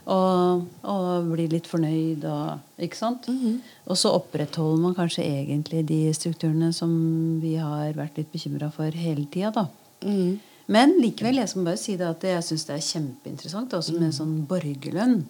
Og, 0.07 0.67
og 0.87 1.31
blir 1.33 1.51
litt 1.51 1.67
fornøyd 1.67 2.23
og 2.31 2.83
Ikke 2.83 2.97
sant? 2.97 3.29
Mm 3.29 3.39
-hmm. 3.39 3.57
Og 3.87 3.97
så 3.99 4.09
opprettholder 4.15 4.83
man 4.83 4.95
kanskje 4.95 5.25
egentlig 5.25 5.89
de 5.89 6.15
strukturene 6.15 6.73
som 6.73 7.41
vi 7.41 7.57
har 7.57 7.93
vært 7.93 8.17
litt 8.17 8.33
bekymra 8.33 8.71
for 8.71 8.91
hele 8.91 9.27
tida, 9.33 9.51
da. 9.51 9.67
Mm. 10.03 10.39
Men 10.67 11.01
likevel, 11.01 11.37
jeg 11.37 11.49
skal 11.49 11.65
bare 11.65 11.77
si 11.77 11.97
det 11.97 12.07
at 12.07 12.25
jeg 12.25 12.45
syns 12.45 12.65
det 12.65 12.75
er 12.75 12.91
kjempeinteressant 12.93 13.75
også 13.75 13.93
med 13.93 14.11
mm. 14.11 14.13
sånn 14.13 14.47
borgerlønn. 14.49 15.25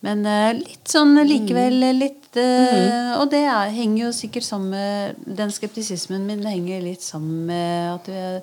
Men 0.00 0.24
eh, 0.26 0.54
litt 0.56 0.88
sånn 0.88 1.18
likevel 1.28 1.82
litt 1.98 2.36
eh, 2.40 3.12
Og 3.20 3.26
det 3.30 3.42
er, 3.44 3.68
henger 3.74 4.06
jo 4.06 4.12
sikkert 4.16 4.46
sammen 4.46 4.70
med 4.72 5.36
Den 5.36 5.52
skeptisismen 5.52 6.24
min 6.24 6.46
henger 6.48 6.80
litt 6.80 7.04
sammen 7.04 7.44
med 7.50 7.90
at 7.98 8.08
vi 8.08 8.14
er 8.16 8.40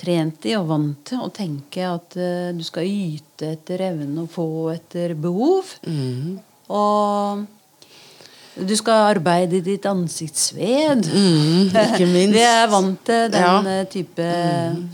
trent 0.00 0.46
i 0.48 0.54
og 0.58 0.68
vant 0.70 1.00
til 1.08 1.22
å 1.22 1.30
tenke 1.34 1.86
at 1.86 2.16
uh, 2.18 2.52
du 2.56 2.62
skal 2.66 2.86
yte 2.88 3.52
etter 3.56 3.82
evne 3.92 4.24
og 4.24 4.30
få 4.32 4.46
etter 4.74 5.14
behov. 5.18 5.74
Og 6.72 7.44
du 8.52 8.74
skal 8.76 9.14
arbeide 9.14 9.56
i 9.58 9.64
ditt 9.64 9.86
ansiktsved. 9.88 11.06
ikke 11.86 12.08
minst. 12.08 12.36
Vi 12.36 12.44
er 12.44 12.66
vant 12.72 13.00
til 13.06 13.30
den 13.32 13.40
Ja. 13.40 13.84
type 13.84 14.26
type 14.26 14.26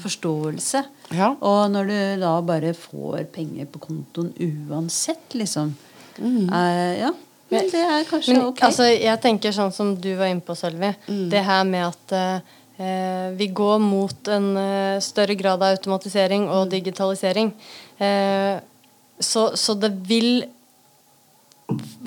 forståelse. 0.02 0.84
Ja. 1.16 1.32
Og 1.40 1.70
når 1.72 1.88
du 1.88 2.20
da 2.20 2.34
bare 2.44 2.74
får 2.76 3.24
penger 3.32 3.66
på 3.72 3.80
kontoen 3.80 4.32
uansett, 4.68 5.34
liksom 5.34 5.74
uh, 6.20 6.98
Ja, 6.98 7.12
men 7.50 7.70
det 7.72 7.80
er 7.80 8.04
kanskje 8.04 8.34
Men 8.34 8.46
ok. 8.50 8.62
altså, 8.62 8.84
jeg 8.92 9.20
tenker 9.24 9.54
sånn 9.56 9.72
som 9.72 9.94
du 9.96 10.10
var 10.18 10.28
inne 10.28 10.44
på, 10.44 10.54
Sølvi. 10.58 10.90
Det 11.32 11.40
her 11.46 11.64
med 11.64 11.86
at 11.86 12.12
eh, 12.12 12.56
vi 13.34 13.48
går 13.50 13.78
mot 13.82 14.28
en 14.30 14.52
eh, 14.56 15.00
større 15.02 15.34
grad 15.34 15.62
av 15.62 15.74
automatisering 15.74 16.46
og 16.46 16.70
digitalisering. 16.70 17.50
Eh, 17.98 18.60
så, 19.18 19.48
så 19.58 19.74
det 19.74 19.90
vil 20.06 20.44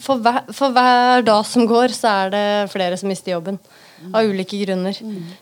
for 0.02 0.22
hver, 0.24 0.48
for 0.56 0.74
hver 0.74 1.26
dag 1.28 1.46
som 1.46 1.68
går, 1.70 1.94
så 1.94 2.14
er 2.24 2.32
det 2.34 2.46
flere 2.72 2.98
som 2.98 3.12
mister 3.12 3.36
jobben. 3.36 3.60
Av 4.14 4.26
ulike 4.26 4.58
grunner. 4.64 4.98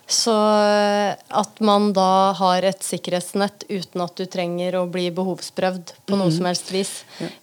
Så 0.10 0.34
eh, 0.36 1.14
at 1.16 1.62
man 1.64 1.94
da 1.96 2.34
har 2.36 2.66
et 2.68 2.84
sikkerhetsnett 2.84 3.64
uten 3.70 4.04
at 4.04 4.20
du 4.20 4.26
trenger 4.28 4.76
å 4.80 4.84
bli 4.92 5.06
behovsprøvd 5.16 5.94
på 6.10 6.20
noe 6.20 6.34
som 6.36 6.50
helst 6.50 6.72
vis. 6.74 6.92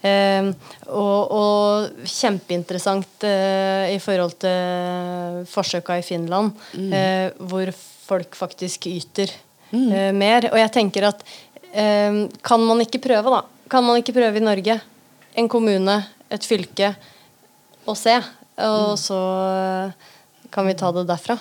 Eh, 0.05 0.51
og, 0.91 1.33
og 1.33 2.05
kjempeinteressant 2.05 3.25
eh, 3.25 3.95
i 3.95 3.99
forhold 4.03 4.37
til 4.45 5.43
forsøka 5.49 5.97
i 5.97 6.05
Finland, 6.05 6.53
eh, 6.77 7.33
hvor 7.49 7.73
folk 8.07 8.37
faktisk 8.37 8.87
yter 8.91 9.33
eh, 9.73 10.13
mer. 10.15 10.51
Og 10.53 10.61
jeg 10.61 10.73
tenker 10.77 11.09
at 11.09 11.25
eh, 11.73 12.23
kan 12.45 12.65
man 12.69 12.85
ikke 12.85 13.01
prøve, 13.03 13.33
da? 13.33 13.43
Kan 13.67 13.83
man 13.89 13.99
ikke 13.99 14.15
prøve 14.15 14.39
i 14.39 14.45
Norge? 14.45 14.77
En 15.37 15.49
kommune, 15.51 15.97
et 16.33 16.45
fylke, 16.47 16.93
og 17.87 17.97
se. 17.99 18.15
Og 18.57 18.95
så 18.97 19.17
kan 20.53 20.67
vi 20.67 20.75
ta 20.77 20.91
det 20.95 21.07
derfra. 21.09 21.37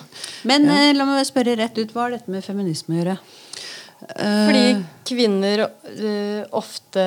Men 0.49 0.69
eh, 0.73 0.93
la 0.97 1.07
meg 1.09 1.27
spørre 1.29 1.57
rett 1.59 1.79
ut, 1.79 1.93
hva 1.95 2.07
har 2.07 2.17
dette 2.17 2.33
med 2.33 2.45
feminisme 2.45 2.97
å 2.97 3.01
gjøre? 3.01 3.17
Fordi 3.97 4.65
kvinner 5.09 5.63
øh, 5.65 6.43
ofte 6.59 7.05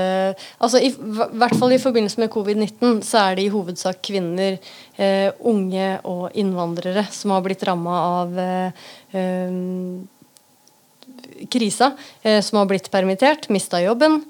altså 0.58 0.80
i 0.82 0.90
hvert 0.90 1.54
fall 1.60 1.76
i 1.76 1.78
forbindelse 1.80 2.18
med 2.24 2.32
covid-19 2.34 3.04
så 3.06 3.22
er 3.22 3.38
det 3.38 3.46
i 3.46 3.52
hovedsak 3.54 4.00
kvinner, 4.08 4.58
unge 5.46 5.92
og 6.10 6.34
innvandrere 6.42 7.06
som 7.14 7.36
har 7.36 7.46
blitt 7.46 7.62
ramma 7.70 8.00
av 8.24 8.34
krisa. 11.54 11.92
som 12.42 12.60
har 12.60 12.68
blitt 12.74 12.90
permittert, 12.92 13.48
mista 13.54 13.84
jobben. 13.86 14.24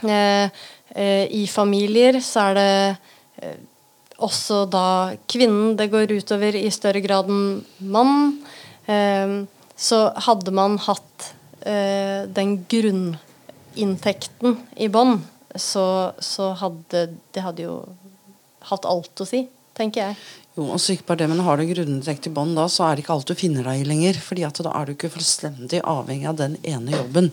Eh, 0.00 0.50
eh, 0.88 1.26
I 1.30 1.46
familier 1.46 2.18
så 2.24 2.48
er 2.50 2.58
det 2.58 2.70
eh, 3.42 3.60
også 4.22 4.64
da 4.70 4.86
kvinnen 5.30 5.76
det 5.78 5.90
går 5.92 6.14
utover 6.14 6.56
i 6.58 6.68
større 6.74 7.02
grad 7.04 7.30
enn 7.32 7.62
mannen. 7.80 8.36
Eh, 8.86 9.42
så 9.76 10.04
hadde 10.26 10.54
man 10.54 10.78
hatt 10.84 11.32
eh, 11.66 12.28
den 12.30 12.60
grunninntekten 12.70 14.60
i 14.76 14.88
bånn, 14.92 15.18
så, 15.54 15.86
så 16.22 16.52
hadde 16.60 17.08
det 17.34 17.44
hadde 17.44 17.66
jo 17.66 17.80
hatt 18.70 18.86
alt 18.86 19.24
å 19.24 19.26
si, 19.26 19.44
tenker 19.76 20.06
jeg. 20.06 20.20
Jo, 20.52 20.66
og 20.74 20.80
så 20.82 20.92
ikke 20.92 21.08
bare 21.08 21.22
det, 21.22 21.30
men 21.32 21.40
Har 21.46 21.56
du 21.56 21.64
grunninntekt 21.64 22.28
i 22.28 22.32
bånn, 22.34 22.52
da, 22.56 22.66
så 22.68 22.84
er 22.84 22.96
det 22.96 23.06
ikke 23.06 23.14
alt 23.16 23.30
du 23.30 23.34
finner 23.38 23.64
deg 23.64 23.80
i 23.80 23.88
lenger. 23.88 24.20
fordi 24.20 24.44
at 24.44 24.60
da 24.60 24.72
er 24.76 24.86
du 24.86 24.92
ikke 24.92 25.12
fullstendig 25.14 25.80
avhengig 25.80 26.28
av 26.28 26.36
den 26.36 26.58
ene 26.62 26.92
jobben. 26.92 27.30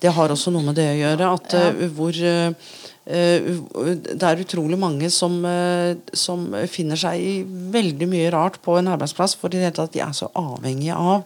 Det 0.00 0.12
har 0.16 0.32
også 0.32 0.52
noe 0.52 0.66
med 0.68 0.76
det 0.76 0.88
å 0.92 0.98
gjøre. 0.98 1.30
at 1.34 1.54
eh, 1.56 1.88
hvor 1.96 2.12
eh, 2.12 2.52
eh, 2.52 2.79
Det 3.10 4.22
er 4.22 4.42
utrolig 4.44 4.78
mange 4.78 5.10
som, 5.10 5.38
eh, 5.44 5.96
som 6.14 6.44
finner 6.70 6.96
seg 7.00 7.20
i 7.20 7.32
veldig 7.74 8.06
mye 8.10 8.30
rart 8.34 8.60
på 8.62 8.76
en 8.78 8.90
arbeidsplass, 8.92 9.34
for 9.36 9.50
i 9.50 9.58
det 9.58 9.66
hele 9.68 9.78
tatt 9.80 9.96
de 9.96 10.04
er 10.04 10.14
så 10.16 10.30
avhengige 10.38 10.94
av 10.96 11.24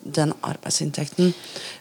den 0.00 0.32
arbeidsinntekten. 0.48 1.34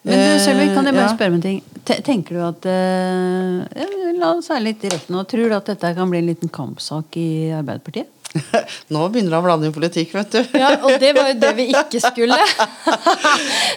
Men 0.04 0.20
du, 0.20 0.44
Sølvi, 0.44 0.66
kan 0.76 0.84
jeg 0.90 0.94
bare 0.94 1.06
Eh, 1.06 1.08
ja. 1.08 1.16
spørre 1.16 1.32
om 1.32 1.38
en 1.40 1.46
ting? 1.46 1.62
Tenker 1.88 2.36
du 2.36 2.42
at 2.44 2.66
eh, 2.68 3.80
ja, 3.80 3.88
La 4.20 4.34
oss 4.36 4.50
være 4.52 4.66
litt 4.66 4.82
direkte 4.84 5.14
nå. 5.16 5.24
Tror 5.24 5.48
du 5.48 5.56
at 5.56 5.70
dette 5.72 5.94
kan 5.96 6.10
bli 6.12 6.20
en 6.20 6.28
liten 6.28 6.52
kampsak 6.52 7.16
i 7.16 7.30
Arbeiderpartiet? 7.56 8.10
Nå 8.94 9.08
begynner 9.10 9.34
det 9.34 9.40
å 9.40 9.46
blande 9.46 9.70
inn 9.70 9.74
politikk, 9.76 10.14
vet 10.14 10.36
du. 10.36 10.60
Ja, 10.60 10.76
Og 10.86 11.00
det 11.02 11.14
var 11.18 11.32
jo 11.32 11.38
det 11.42 11.54
vi 11.58 11.66
ikke 11.74 12.02
skulle. 12.04 12.38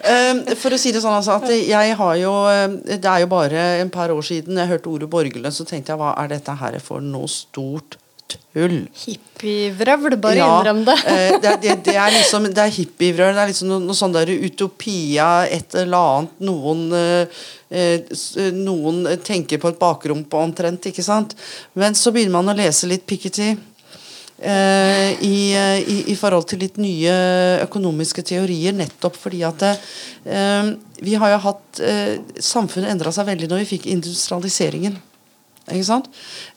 For 0.62 0.74
å 0.76 0.80
si 0.80 0.92
det 0.92 1.02
sånn 1.04 1.16
altså, 1.16 1.38
at 1.40 1.48
jeg 1.52 1.96
har 1.98 2.14
jo 2.20 2.34
Det 2.84 3.00
er 3.00 3.24
jo 3.24 3.30
bare 3.32 3.66
en 3.80 3.92
par 3.92 4.12
år 4.12 4.22
siden 4.26 4.60
jeg 4.60 4.70
hørte 4.74 4.92
ordet 4.92 5.10
borgerlønn, 5.12 5.54
så 5.54 5.66
tenkte 5.68 5.94
jeg 5.94 6.02
hva 6.02 6.14
er 6.20 6.32
dette 6.36 6.56
her 6.60 6.78
for 6.84 7.04
noe 7.04 7.30
stort 7.30 7.98
tull? 8.32 8.76
Hippievrøvl, 9.04 10.16
bare 10.22 10.38
Ja, 10.38 10.50
innrøm 10.60 10.84
det. 10.86 10.96
eh, 11.08 11.34
det, 11.42 11.56
det, 11.64 11.74
det 11.88 11.96
er 11.96 12.12
liksom 12.14 12.48
Det 12.52 12.62
er 12.64 12.76
hippievrøvl. 12.76 13.34
Det 13.36 13.42
er 13.44 13.50
liksom 13.52 13.72
noe, 13.72 13.82
noe 13.88 13.98
sånn 13.98 14.14
der 14.14 14.32
utopia, 14.32 15.30
et 15.48 15.76
eller 15.82 15.98
annet. 15.98 16.38
Noen 16.48 16.86
eh, 16.96 17.42
eh, 17.72 18.14
Noen 18.56 19.04
tenker 19.24 19.60
på 19.62 19.72
et 19.72 19.80
bakrom 19.80 20.24
på 20.24 20.40
omtrent, 20.46 20.88
ikke 20.92 21.04
sant. 21.04 21.36
Men 21.78 21.96
så 21.98 22.12
begynner 22.14 22.38
man 22.40 22.52
å 22.54 22.58
lese 22.58 22.88
litt 22.90 23.06
Piketty. 23.08 23.52
Eh, 24.42 25.12
i, 25.22 25.36
eh, 25.54 25.78
i, 25.80 25.96
I 26.12 26.16
forhold 26.18 26.48
til 26.50 26.62
litt 26.64 26.80
nye 26.82 27.14
økonomiske 27.62 28.24
teorier, 28.26 28.74
nettopp 28.76 29.16
fordi 29.20 29.42
at 29.46 29.64
eh, 29.70 30.72
vi 31.02 31.16
har 31.18 31.34
jo 31.34 31.40
hatt 31.46 31.82
eh, 31.82 32.18
Samfunnet 32.42 32.92
endra 32.92 33.14
seg 33.14 33.30
veldig 33.30 33.50
når 33.50 33.64
vi 33.64 33.70
fikk 33.76 33.88
industrialiseringen. 33.94 34.98
Ikke 35.70 35.86
sant? 35.86 36.08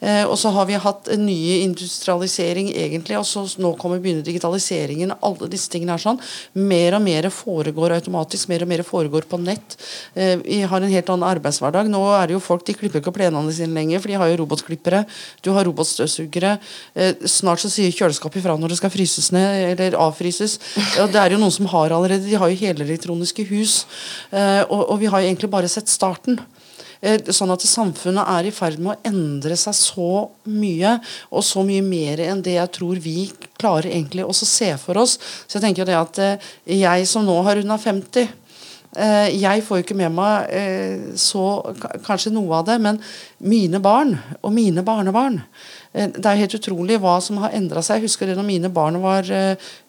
Eh, 0.02 0.24
og 0.26 0.34
så 0.42 0.50
har 0.56 0.66
vi 0.66 0.80
hatt 0.82 1.10
en 1.14 1.26
ny 1.28 1.62
industrialisering, 1.62 2.72
egentlig, 2.74 3.20
og 3.20 3.28
så 3.30 3.44
nå 3.62 3.76
kommer 3.78 4.00
begynner 4.02 4.26
digitaliseringen. 4.26 5.14
Alle 5.22 5.50
disse 5.52 5.70
tingene 5.70 5.94
er 5.94 6.02
sånn. 6.02 6.18
Mer 6.58 6.98
og 6.98 7.04
mer 7.06 7.28
foregår 7.30 7.94
automatisk, 8.00 8.50
mer 8.50 8.66
og 8.66 8.72
mer 8.72 8.82
foregår 8.88 9.28
på 9.30 9.38
nett. 9.44 9.78
Eh, 10.18 10.40
vi 10.42 10.64
har 10.66 10.82
en 10.82 10.96
helt 10.96 11.12
annen 11.14 11.28
arbeidshverdag. 11.30 11.92
Nå 11.94 12.02
er 12.18 12.32
det 12.32 12.38
jo 12.38 12.42
folk, 12.42 12.66
De 12.66 12.74
klipper 12.74 13.04
ikke 13.04 13.14
plenene 13.14 13.54
sine 13.54 13.78
lenger, 13.78 14.02
for 14.02 14.10
de 14.10 14.18
har 14.18 14.32
jo 14.32 14.40
robotklippere. 14.42 15.04
Du 15.46 15.52
har 15.54 15.70
robotstøvsugere. 15.70 16.56
Eh, 16.96 17.14
snart 17.30 17.62
så 17.62 17.70
sier 17.70 17.94
kjøleskapet 17.94 18.42
ifra 18.42 18.58
når 18.58 18.74
det 18.74 18.80
skal 18.82 18.94
fryses 18.96 19.30
ned, 19.36 19.76
eller 19.76 20.00
avfryses. 20.02 20.58
Og 21.04 21.14
det 21.14 21.22
er 21.22 21.36
jo 21.36 21.42
noen 21.44 21.54
som 21.54 21.70
har 21.70 21.94
allerede. 21.94 22.26
De 22.26 22.42
har 22.42 22.50
jo 22.50 22.58
helelektroniske 22.58 23.46
hus. 23.54 23.84
Eh, 24.34 24.64
og, 24.66 24.82
og 24.90 24.98
vi 25.04 25.14
har 25.14 25.22
jo 25.22 25.30
egentlig 25.30 25.54
bare 25.54 25.70
sett 25.70 25.94
starten. 25.94 26.42
Eh, 27.06 27.22
Sånn 27.36 27.54
at 27.54 27.66
samfunnet 27.68 28.30
er 28.34 28.48
i 28.50 28.54
ferd 28.56 28.80
med 28.82 28.96
å 28.96 29.12
endre 29.12 29.58
seg 29.60 29.76
så 29.78 30.10
mye, 30.50 30.96
og 31.30 31.46
så 31.46 31.66
mye 31.68 31.84
mer 31.86 32.24
enn 32.26 32.42
det 32.46 32.58
jeg 32.58 32.72
tror 32.80 33.02
vi 33.02 33.28
klarer 33.60 33.92
egentlig 33.92 34.26
også 34.26 34.48
se 34.50 34.72
for 34.82 34.98
oss. 35.02 35.20
Så 35.46 35.58
jeg 35.58 35.68
tenker 35.68 35.84
jo 35.84 35.90
det 35.92 36.00
at 36.00 36.22
eh, 36.24 36.50
jeg 36.80 37.06
som 37.10 37.26
nå 37.28 37.36
har 37.46 37.60
runda 37.60 37.78
50 37.82 38.26
eh, 38.26 39.30
jeg 39.36 39.64
får 39.68 39.80
jo 39.82 39.86
ikke 39.86 40.00
med 40.00 40.16
meg 40.16 40.56
så 41.20 41.46
kanskje 42.08 42.34
noe 42.34 42.62
av 42.62 42.66
det, 42.70 42.80
men 42.82 43.02
mine 43.44 43.82
barn 43.84 44.16
og 44.42 44.54
mine 44.56 44.84
barnebarn 44.86 45.42
Det 45.92 46.26
er 46.26 46.40
helt 46.42 46.56
utrolig 46.58 46.98
hva 47.00 47.20
som 47.24 47.38
har 47.44 47.54
endra 47.56 47.84
seg. 47.84 48.02
Jeg 48.02 48.10
husker 48.10 48.28
det 48.28 48.36
når 48.40 48.48
mine 48.50 48.72
barn 48.74 48.98
var 49.04 49.30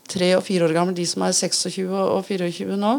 tre 0.06 0.28
og 0.36 0.44
fire 0.46 0.68
år 0.68 0.74
gamle, 0.76 0.94
de 0.94 1.06
som 1.06 1.24
er 1.26 1.34
26 1.34 1.88
og 1.90 2.20
24 2.28 2.76
nå. 2.78 2.92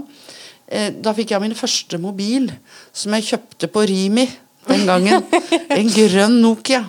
Eh, 0.67 0.91
Da 1.01 1.13
fikk 1.15 1.32
jeg 1.32 1.41
min 1.41 1.56
første 1.56 1.97
mobil, 2.01 2.49
som 2.93 3.13
jeg 3.13 3.23
kjøpte 3.32 3.67
på 3.71 3.82
Rimi 3.88 4.27
den 4.67 4.86
gangen. 4.89 5.23
En 5.80 5.89
grønn 5.93 6.41
Nokia. 6.43 6.84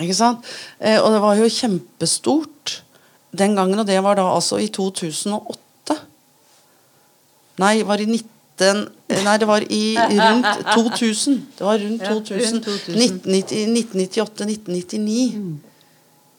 Ikke 0.00 0.14
sant? 0.16 0.38
Eh, 0.80 0.98
Og 1.02 1.12
det 1.12 1.20
var 1.22 1.34
jo 1.36 1.48
kjempestort 1.50 2.82
den 3.34 3.56
gangen, 3.58 3.78
og 3.78 3.86
det 3.86 3.98
var 4.02 4.14
da 4.14 4.22
altså 4.30 4.56
i 4.62 4.68
2008. 4.70 5.96
Nei, 7.58 7.82
var 7.86 7.98
i 8.02 8.06
19... 8.06 8.88
Nei, 9.24 9.36
det 9.38 9.46
var 9.50 9.60
i 9.66 9.96
rundt 9.98 10.46
2000. 10.74 11.40
Det 11.58 11.64
var 11.66 11.78
rundt 11.82 12.02
2000. 12.02 12.64
1998-1999. 12.94 15.58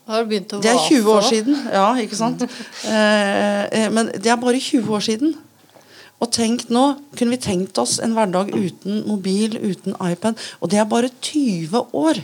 Har 0.08 0.22
du 0.24 0.28
begynt 0.30 0.54
å 0.54 0.60
Det 0.62 0.70
er 0.72 0.78
20 0.80 1.10
år 1.12 1.22
siden. 1.26 1.56
Ja, 1.74 1.88
ikke 2.00 2.16
sant? 2.20 2.42
Eh, 2.46 3.64
eh, 3.66 3.90
men 3.92 4.12
det 4.14 4.28
er 4.32 4.36
bare 4.40 4.60
20 4.62 4.94
år 4.96 5.00
siden. 5.04 5.34
Og 6.24 6.32
tenk 6.32 6.70
nå, 6.72 6.84
kunne 7.18 7.36
vi 7.36 7.44
tenkt 7.44 7.78
oss 7.82 7.98
en 8.04 8.16
hverdag 8.16 8.54
uten 8.56 9.04
mobil, 9.10 9.58
uten 9.60 9.98
iPad. 10.00 10.40
Og 10.62 10.72
det 10.72 10.80
er 10.80 10.90
bare 10.90 11.12
20 11.20 11.90
år. 11.92 12.22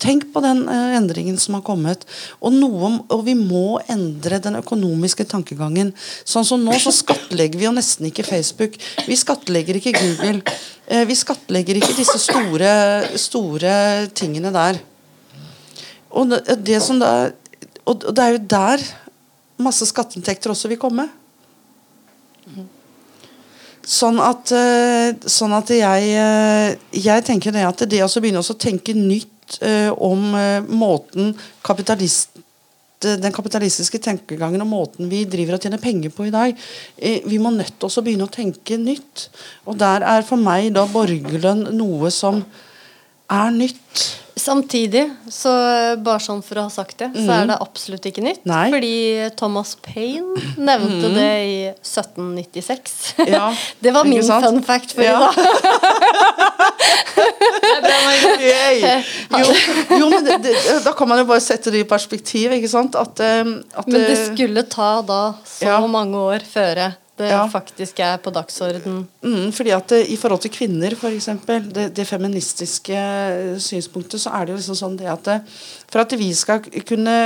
Tenk 0.00 0.30
på 0.32 0.40
den 0.40 0.62
eh, 0.72 0.94
endringen 0.96 1.36
som 1.40 1.58
har 1.58 1.64
kommet. 1.64 2.06
Og, 2.40 2.54
noe, 2.56 2.92
og 3.12 3.24
vi 3.26 3.34
må 3.36 3.80
endre 3.92 4.38
den 4.40 4.56
økonomiske 4.60 5.26
tankegangen. 5.28 5.92
Sånn 6.24 6.46
som 6.48 6.62
nå 6.64 6.76
så 6.80 6.92
skattlegger 6.94 7.60
vi 7.60 7.66
jo 7.66 7.74
nesten 7.76 8.08
ikke 8.08 8.24
Facebook. 8.24 8.78
Vi 9.04 9.18
skattlegger 9.20 9.76
ikke 9.80 9.92
Google. 9.98 10.40
Eh, 10.88 11.04
vi 11.08 11.16
skattlegger 11.20 11.80
ikke 11.80 11.98
disse 11.98 12.16
store, 12.22 12.72
store 13.20 13.74
tingene 14.16 14.52
der. 14.56 14.80
Og 16.10 16.32
det, 16.32 16.42
det 16.66 16.80
som 16.82 16.98
da 16.98 17.30
Og 17.86 18.02
det 18.14 18.22
er 18.22 18.34
jo 18.34 18.40
der 18.50 18.82
masse 19.60 19.86
skatteinntekter 19.88 20.52
også 20.52 20.68
vil 20.70 20.78
komme. 20.80 21.08
Sånn 23.90 24.20
at, 24.22 24.52
eh, 24.54 25.16
sånn 25.26 25.54
at 25.56 25.72
jeg, 25.74 26.10
eh, 26.14 26.76
jeg 26.94 27.24
tenker 27.26 27.54
det 27.54 27.64
at 27.66 27.82
det 27.90 28.04
å 28.04 28.22
begynne 28.22 28.42
å 28.42 28.58
tenke 28.58 28.94
nytt 28.94 29.58
eh, 29.66 29.90
om 29.90 30.30
måten 30.70 31.34
kapitalist 31.66 32.38
den 33.00 33.32
kapitalistiske 33.32 33.96
tenkegangen 34.04 34.60
og 34.60 34.68
måten 34.68 35.08
vi 35.08 35.22
driver 35.24 35.56
og 35.56 35.62
tjener 35.64 35.80
penger 35.80 36.12
på 36.12 36.26
i 36.28 36.32
dag. 36.34 36.58
Vi 37.00 37.38
må 37.40 37.48
nødt 37.48 37.78
til 37.80 37.88
å 37.88 38.02
begynne 38.04 38.26
å 38.26 38.32
tenke 38.34 38.76
nytt. 38.76 39.30
Og 39.64 39.78
der 39.80 40.04
er 40.04 40.26
for 40.28 40.36
meg 40.36 40.68
da 40.76 40.84
borgerlønn 40.84 41.70
noe 41.78 42.10
som 42.12 42.42
er 43.32 43.54
nytt. 43.56 44.04
Samtidig, 44.40 45.02
så 45.28 45.50
bare 46.00 46.20
sånn 46.24 46.40
for 46.44 46.60
å 46.60 46.62
ha 46.68 46.72
sagt 46.72 46.96
det, 47.02 47.10
mm. 47.12 47.18
så 47.26 47.34
er 47.34 47.48
det 47.50 47.56
absolutt 47.60 48.06
ikke 48.08 48.22
nytt. 48.24 48.42
Nei. 48.48 48.70
Fordi 48.72 48.94
Thomas 49.36 49.74
Paine 49.84 50.32
nevnte 50.56 51.10
mm. 51.10 51.16
det 51.18 51.32
i 51.44 51.58
1796. 51.74 52.94
Ja, 53.28 53.50
det 53.84 53.92
var 53.96 54.08
min 54.08 54.24
fun 54.24 54.62
fact 54.64 54.94
for 54.96 55.04
ja. 55.04 55.12
i 55.12 55.20
dag. 55.26 55.34
jo, 59.40 59.46
jo, 59.98 60.08
men 60.08 60.24
det, 60.24 60.38
det, 60.46 60.54
da 60.86 60.94
kan 60.96 61.10
man 61.10 61.20
jo 61.20 61.28
bare 61.28 61.42
sette 61.44 61.72
det 61.74 61.84
i 61.84 61.88
perspektiv, 61.88 62.54
ikke 62.56 62.70
sant? 62.70 62.96
At, 62.98 63.20
eh, 63.24 63.44
at, 63.74 63.86
men 63.90 64.08
det 64.08 64.16
skulle 64.30 64.64
ta 64.70 64.92
da 65.06 65.22
så 65.44 65.68
ja. 65.68 65.78
mange 65.90 66.24
år 66.32 66.46
føre 66.48 66.92
det 67.20 67.28
ja. 67.30 67.42
faktisk 67.50 68.00
er 68.02 68.16
på 68.22 68.32
dagsorden. 68.34 69.04
Mm, 69.22 69.52
fordi 69.52 69.74
at 69.76 69.92
det, 69.92 70.00
I 70.10 70.16
forhold 70.20 70.40
til 70.44 70.54
kvinner, 70.54 70.96
f.eks., 70.96 71.28
det, 71.46 71.90
det 71.96 72.08
feministiske 72.08 73.04
synspunktet, 73.60 74.22
så 74.22 74.32
er 74.36 74.46
det 74.46 74.54
jo 74.54 74.60
liksom 74.62 74.80
sånn 74.80 74.98
det 75.00 75.10
at 75.12 75.28
det, 75.28 75.38
for 75.90 76.02
at 76.02 76.16
vi 76.18 76.32
skal 76.36 76.64
kunne 76.88 77.16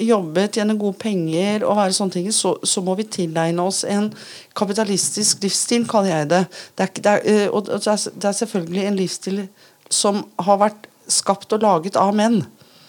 jobbe, 0.00 0.46
tjene 0.52 0.76
gode 0.80 0.98
penger 1.00 1.64
og 1.66 1.78
være 1.78 1.94
sånne 1.96 2.16
ting, 2.16 2.28
så, 2.34 2.54
så, 2.64 2.82
må 2.84 2.94
vi 2.98 3.08
tilegne 3.08 3.64
oss 3.64 3.82
en 3.88 4.10
kapitalistisk 4.56 5.42
livsstil, 5.44 5.86
kaller 5.88 6.14
jeg 6.14 6.30
det. 6.30 6.44
Det 6.78 6.86
er, 6.86 6.94
det 7.00 7.16
er, 7.16 7.48
og 7.50 7.66
det 7.68 7.80
er, 7.80 8.06
det 8.14 8.30
er, 8.30 8.38
selvfølgelig 8.40 8.86
en 8.86 9.00
livsstil 9.00 9.42
som 9.90 10.22
har 10.40 10.60
vært 10.60 10.88
skapt 11.10 11.52
og 11.56 11.64
laget 11.64 11.98
av 12.00 12.14
menn. 12.16 12.40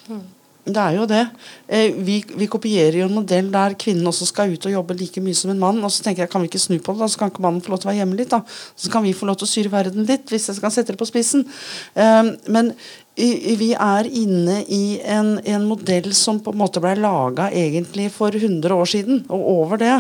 Mm. 0.07 0.23
Det 0.62 0.78
er 0.78 0.93
jo 0.93 1.07
det. 1.09 1.22
Eh, 1.66 1.95
vi, 2.05 2.20
vi, 2.38 2.47
kopierer 2.51 2.99
jo 2.99 3.07
en 3.07 3.16
modell 3.16 3.47
der 3.53 3.74
kvinnen 3.82 4.05
også 4.05 4.28
skal 4.30 4.51
ut 4.53 4.68
og 4.70 4.76
jobbe 4.76 4.97
like 4.99 5.24
mye 5.24 5.38
som 5.38 5.49
en 5.53 5.62
mann. 5.62 5.80
Og 5.82 5.89
så 5.93 6.05
tenker 6.05 6.24
jeg, 6.24 6.32
kan 6.34 6.43
vi 6.43 6.51
ikke 6.51 6.62
snu 6.62 6.76
på 6.78 6.93
det? 6.93 7.01
da, 7.01 7.09
Så 7.09 7.18
kan 7.18 7.32
ikke 7.32 7.41
mannen 7.41 7.64
få 7.66 7.74
lov 7.74 7.82
til 7.82 7.89
å 7.89 7.91
være 7.91 8.01
hjemme 8.03 8.20
litt. 8.20 8.30
da. 8.30 8.43
Så 8.78 8.91
kan 8.93 9.05
vi 9.05 9.16
få 9.18 9.30
lov 9.30 9.39
til 9.41 9.49
å 9.49 9.51
styre 9.51 9.74
verden 9.74 10.05
litt, 10.05 10.30
hvis 10.30 10.51
jeg 10.51 10.62
kan 10.62 10.74
sette 10.74 10.93
det 10.93 11.01
på 11.01 11.09
spissen. 11.09 11.47
Eh, 11.95 12.34
men 12.53 12.76
vi 13.18 13.72
er 13.74 14.07
inne 14.07 14.62
i 14.72 14.99
en, 15.03 15.34
en 15.43 15.66
modell 15.68 16.14
som 16.16 16.39
på 16.41 16.53
en 16.53 16.62
måte 16.62 16.82
ble 16.84 16.93
laga 17.01 17.49
egentlig 17.49 18.12
for 18.14 18.34
100 18.38 18.78
år 18.78 18.93
siden, 18.93 19.26
og 19.34 19.49
over 19.57 19.82
det. 19.82 19.97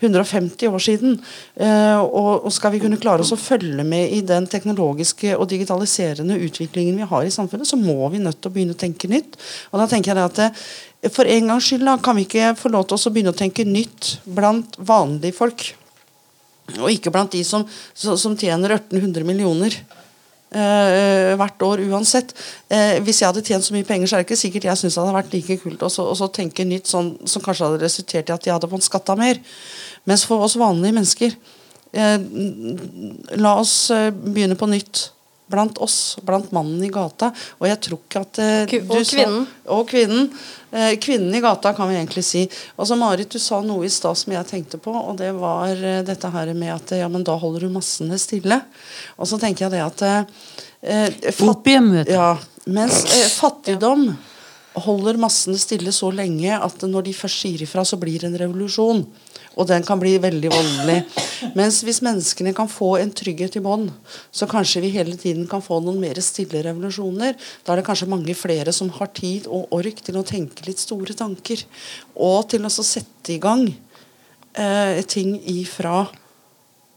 150 0.00 0.68
år 0.68 0.82
siden. 0.82 1.16
Eh, 1.56 2.00
og 2.00 2.50
skal 2.52 2.74
vi 2.74 2.82
kunne 2.82 3.00
klare 3.00 3.24
oss 3.24 3.32
å 3.32 3.40
følge 3.40 3.84
med 3.86 4.12
i 4.12 4.20
den 4.26 4.48
teknologiske 4.50 5.32
og 5.36 5.48
digitaliserende 5.52 6.36
utviklingen 6.46 7.00
vi 7.00 7.08
har 7.08 7.24
i 7.24 7.32
samfunnet, 7.32 7.68
så 7.68 7.80
må 7.80 8.10
vi 8.12 8.20
nødt 8.20 8.42
til 8.42 8.52
å 8.52 8.56
begynne 8.56 8.76
å 8.76 8.82
tenke 8.82 9.08
nytt. 9.08 9.38
Og 9.72 9.80
da 9.80 9.88
tenker 9.90 10.12
jeg 10.12 10.30
at 10.30 10.44
eh, 10.48 10.68
For 11.12 11.28
en 11.28 11.52
gangs 11.52 11.66
skyld 11.68 11.84
da, 11.86 11.98
kan 12.02 12.16
vi 12.18 12.24
ikke 12.26 12.54
få 12.58 12.72
lov 12.72 12.88
til 12.88 12.98
å 12.98 13.10
begynne 13.14 13.30
å 13.30 13.36
tenke 13.36 13.64
nytt 13.64 14.16
blant 14.24 14.74
vanlige 14.76 15.36
folk. 15.36 15.68
Og 16.80 16.90
ikke 16.90 17.12
blant 17.14 17.30
de 17.30 17.44
som, 17.46 17.62
som 17.94 18.34
tjener 18.34 18.74
1800 18.74 19.22
millioner. 19.28 19.76
Uh, 20.46 21.34
hvert 21.34 21.62
år 21.66 21.80
uansett. 21.90 22.30
Uh, 22.70 23.02
hvis 23.04 23.18
jeg 23.20 23.28
hadde 23.28 23.42
tjent 23.44 23.66
så 23.66 23.74
mye 23.74 23.86
penger, 23.86 24.06
så 24.06 24.16
er 24.16 24.22
det 24.22 24.28
ikke 24.28 24.38
sikkert 24.38 24.68
jeg 24.68 24.78
syns 24.78 24.94
det 24.94 25.02
hadde 25.02 25.16
vært 25.16 25.34
like 25.34 25.56
kult 25.58 25.82
å 25.82 26.28
tenke 26.32 26.64
nytt 26.64 26.86
sånn, 26.86 27.16
som 27.26 27.42
kanskje 27.42 27.66
hadde 27.66 27.82
resultert 27.82 28.30
i 28.30 28.34
at 28.34 28.46
jeg 28.46 28.54
hadde 28.54 28.70
fått 28.70 28.86
skatta 28.86 29.18
mer. 29.18 29.40
Mens 30.06 30.24
for 30.28 30.46
oss 30.46 30.56
vanlige 30.58 30.94
mennesker 30.96 31.34
eh, 31.92 32.16
La 33.42 33.56
oss 33.60 33.90
eh, 33.90 34.10
begynne 34.10 34.58
på 34.58 34.68
nytt. 34.70 35.10
Blant 35.46 35.78
oss, 35.78 36.18
blant 36.26 36.50
mannen 36.50 36.82
i 36.82 36.90
gata. 36.90 37.28
Og 37.60 37.68
jeg 37.68 37.78
tror 37.84 38.00
ikke 38.00 38.22
at 38.24 38.38
eh, 38.42 38.78
Og 38.82 38.96
kvinnen. 38.98 39.44
Sa, 39.46 39.74
og 39.76 39.90
kvinnen. 39.90 40.30
Eh, 40.76 40.96
kvinnen 41.02 41.34
i 41.34 41.40
gata, 41.40 41.70
kan 41.76 41.88
vi 41.88 41.94
egentlig 41.94 42.24
si. 42.26 42.42
Altså 42.76 42.98
Marit, 42.98 43.30
du 43.30 43.38
sa 43.42 43.60
noe 43.62 43.86
i 43.86 43.92
stad 43.92 44.18
som 44.18 44.34
jeg 44.34 44.48
tenkte 44.50 44.80
på, 44.82 44.90
og 44.90 45.14
det 45.20 45.30
var 45.38 45.70
eh, 45.70 46.02
dette 46.06 46.30
her 46.34 46.50
med 46.58 46.74
at 46.74 46.96
ja, 46.98 47.06
men 47.12 47.24
da 47.26 47.36
holder 47.38 47.66
du 47.66 47.76
massene 47.76 48.18
stille. 48.18 48.58
Og 49.16 49.30
så 49.30 49.38
tenker 49.42 49.66
jeg 49.68 49.76
det 49.76 49.84
at 49.86 50.06
eh, 50.06 51.06
du. 52.02 52.10
Ja, 52.10 52.32
mens 52.66 53.04
fattigdom 53.38 54.10
holder 54.82 55.16
massene 55.22 55.56
stille 55.62 55.94
så 55.94 56.10
lenge 56.12 56.58
at 56.58 56.82
når 56.84 57.06
de 57.06 57.14
først 57.16 57.46
sier 57.46 57.62
ifra, 57.64 57.86
så 57.86 57.96
blir 58.00 58.18
det 58.20 58.32
en 58.32 58.40
revolusjon. 58.42 59.06
Og 59.56 59.64
den 59.70 59.84
kan 59.88 60.00
bli 60.00 60.14
veldig 60.20 60.50
voldelig. 60.52 60.96
Mens 61.56 61.80
hvis 61.86 62.02
menneskene 62.04 62.52
kan 62.56 62.68
få 62.68 62.90
en 63.00 63.12
trygghet 63.16 63.56
i 63.56 63.62
bånd, 63.64 63.88
så 64.28 64.48
kanskje 64.50 64.82
vi 64.84 64.92
hele 64.92 65.16
tiden 65.16 65.46
kan 65.48 65.64
få 65.64 65.78
noen 65.80 66.00
mer 66.02 66.20
stille 66.24 66.60
revolusjoner. 66.66 67.36
Da 67.64 67.72
er 67.72 67.80
det 67.80 67.86
kanskje 67.88 68.10
mange 68.12 68.36
flere 68.36 68.74
som 68.76 68.92
har 68.98 69.12
tid 69.16 69.48
og 69.48 69.72
ork 69.76 70.02
til 70.04 70.20
å 70.20 70.26
tenke 70.28 70.68
litt 70.68 70.82
store 70.82 71.16
tanker. 71.16 71.64
Og 72.14 72.50
til 72.52 72.68
å 72.68 72.72
sette 72.76 73.32
i 73.32 73.40
gang 73.40 73.64
eh, 73.70 75.00
ting 75.08 75.38
ifra 75.56 76.04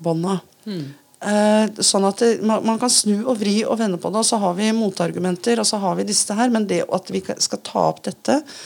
bånda. 0.03 0.41
Mm. 0.67 0.83
Eh, 1.19 1.79
sånn 1.83 2.07
at 2.07 2.21
det, 2.23 2.29
man, 2.47 2.63
man, 2.63 2.77
kan 2.79 2.91
snu 2.91 3.25
og 3.25 3.39
vri 3.41 3.57
og 3.65 3.79
vende 3.81 3.99
på 3.99 4.11
det, 4.11 4.21
og 4.21 4.27
så 4.27 4.39
har 4.39 4.53
vi 4.59 4.69
motargumenter, 4.75 5.59
og 5.59 5.67
så 5.67 5.79
har 5.83 5.97
vi 5.99 6.07
disse 6.07 6.35
her. 6.35 6.51
Men 6.51 6.67
det 6.69 6.85
at 6.87 7.11
vi 7.11 7.23
skal 7.23 7.63
ta 7.63 7.87
opp 7.89 8.03
dette 8.07 8.39
eh, 8.39 8.59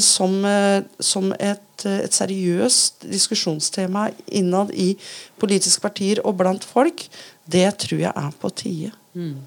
som, 0.00 0.36
eh, 0.44 0.82
som 1.02 1.32
et 1.38 1.64
et, 1.82 2.12
seriøst 2.14 3.06
diskusjonstema 3.10 4.08
innad 4.36 4.72
i 4.72 4.94
politiske 5.40 5.82
partier 5.84 6.20
og 6.24 6.38
blant 6.40 6.64
folk, 6.64 7.06
det 7.44 7.66
tror 7.82 8.00
jeg 8.06 8.12
er 8.14 8.38
på 8.40 8.50
tide. 8.54 8.92
Mm. 9.14 9.46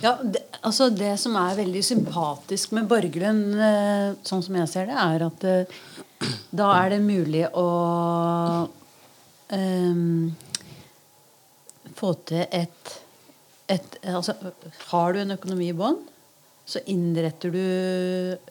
Ja, 0.00 0.16
det, 0.22 0.42
altså 0.64 0.88
det 0.90 1.14
som 1.20 1.36
er 1.36 1.58
veldig 1.58 1.82
sympatisk 1.84 2.72
med 2.76 2.88
borgerlønn, 2.90 3.42
eh, 3.54 4.06
sånn 4.26 4.44
som 4.44 4.56
jeg 4.56 4.70
ser 4.72 4.90
det, 4.90 4.96
er 4.96 5.26
at 5.28 5.48
eh, 5.48 5.80
da 6.50 6.72
er 6.80 6.94
det 6.94 7.02
mulig 7.04 7.46
å 7.56 7.68
um, 9.52 10.32
få 11.96 12.12
til 12.28 12.42
et, 12.44 12.92
et 13.72 13.96
altså, 14.04 14.34
Har 14.90 15.14
du 15.14 15.20
en 15.22 15.36
økonomi 15.36 15.70
i 15.70 15.76
bånn, 15.76 16.00
så 16.70 16.78
innretter 16.86 17.50
du 17.50 17.64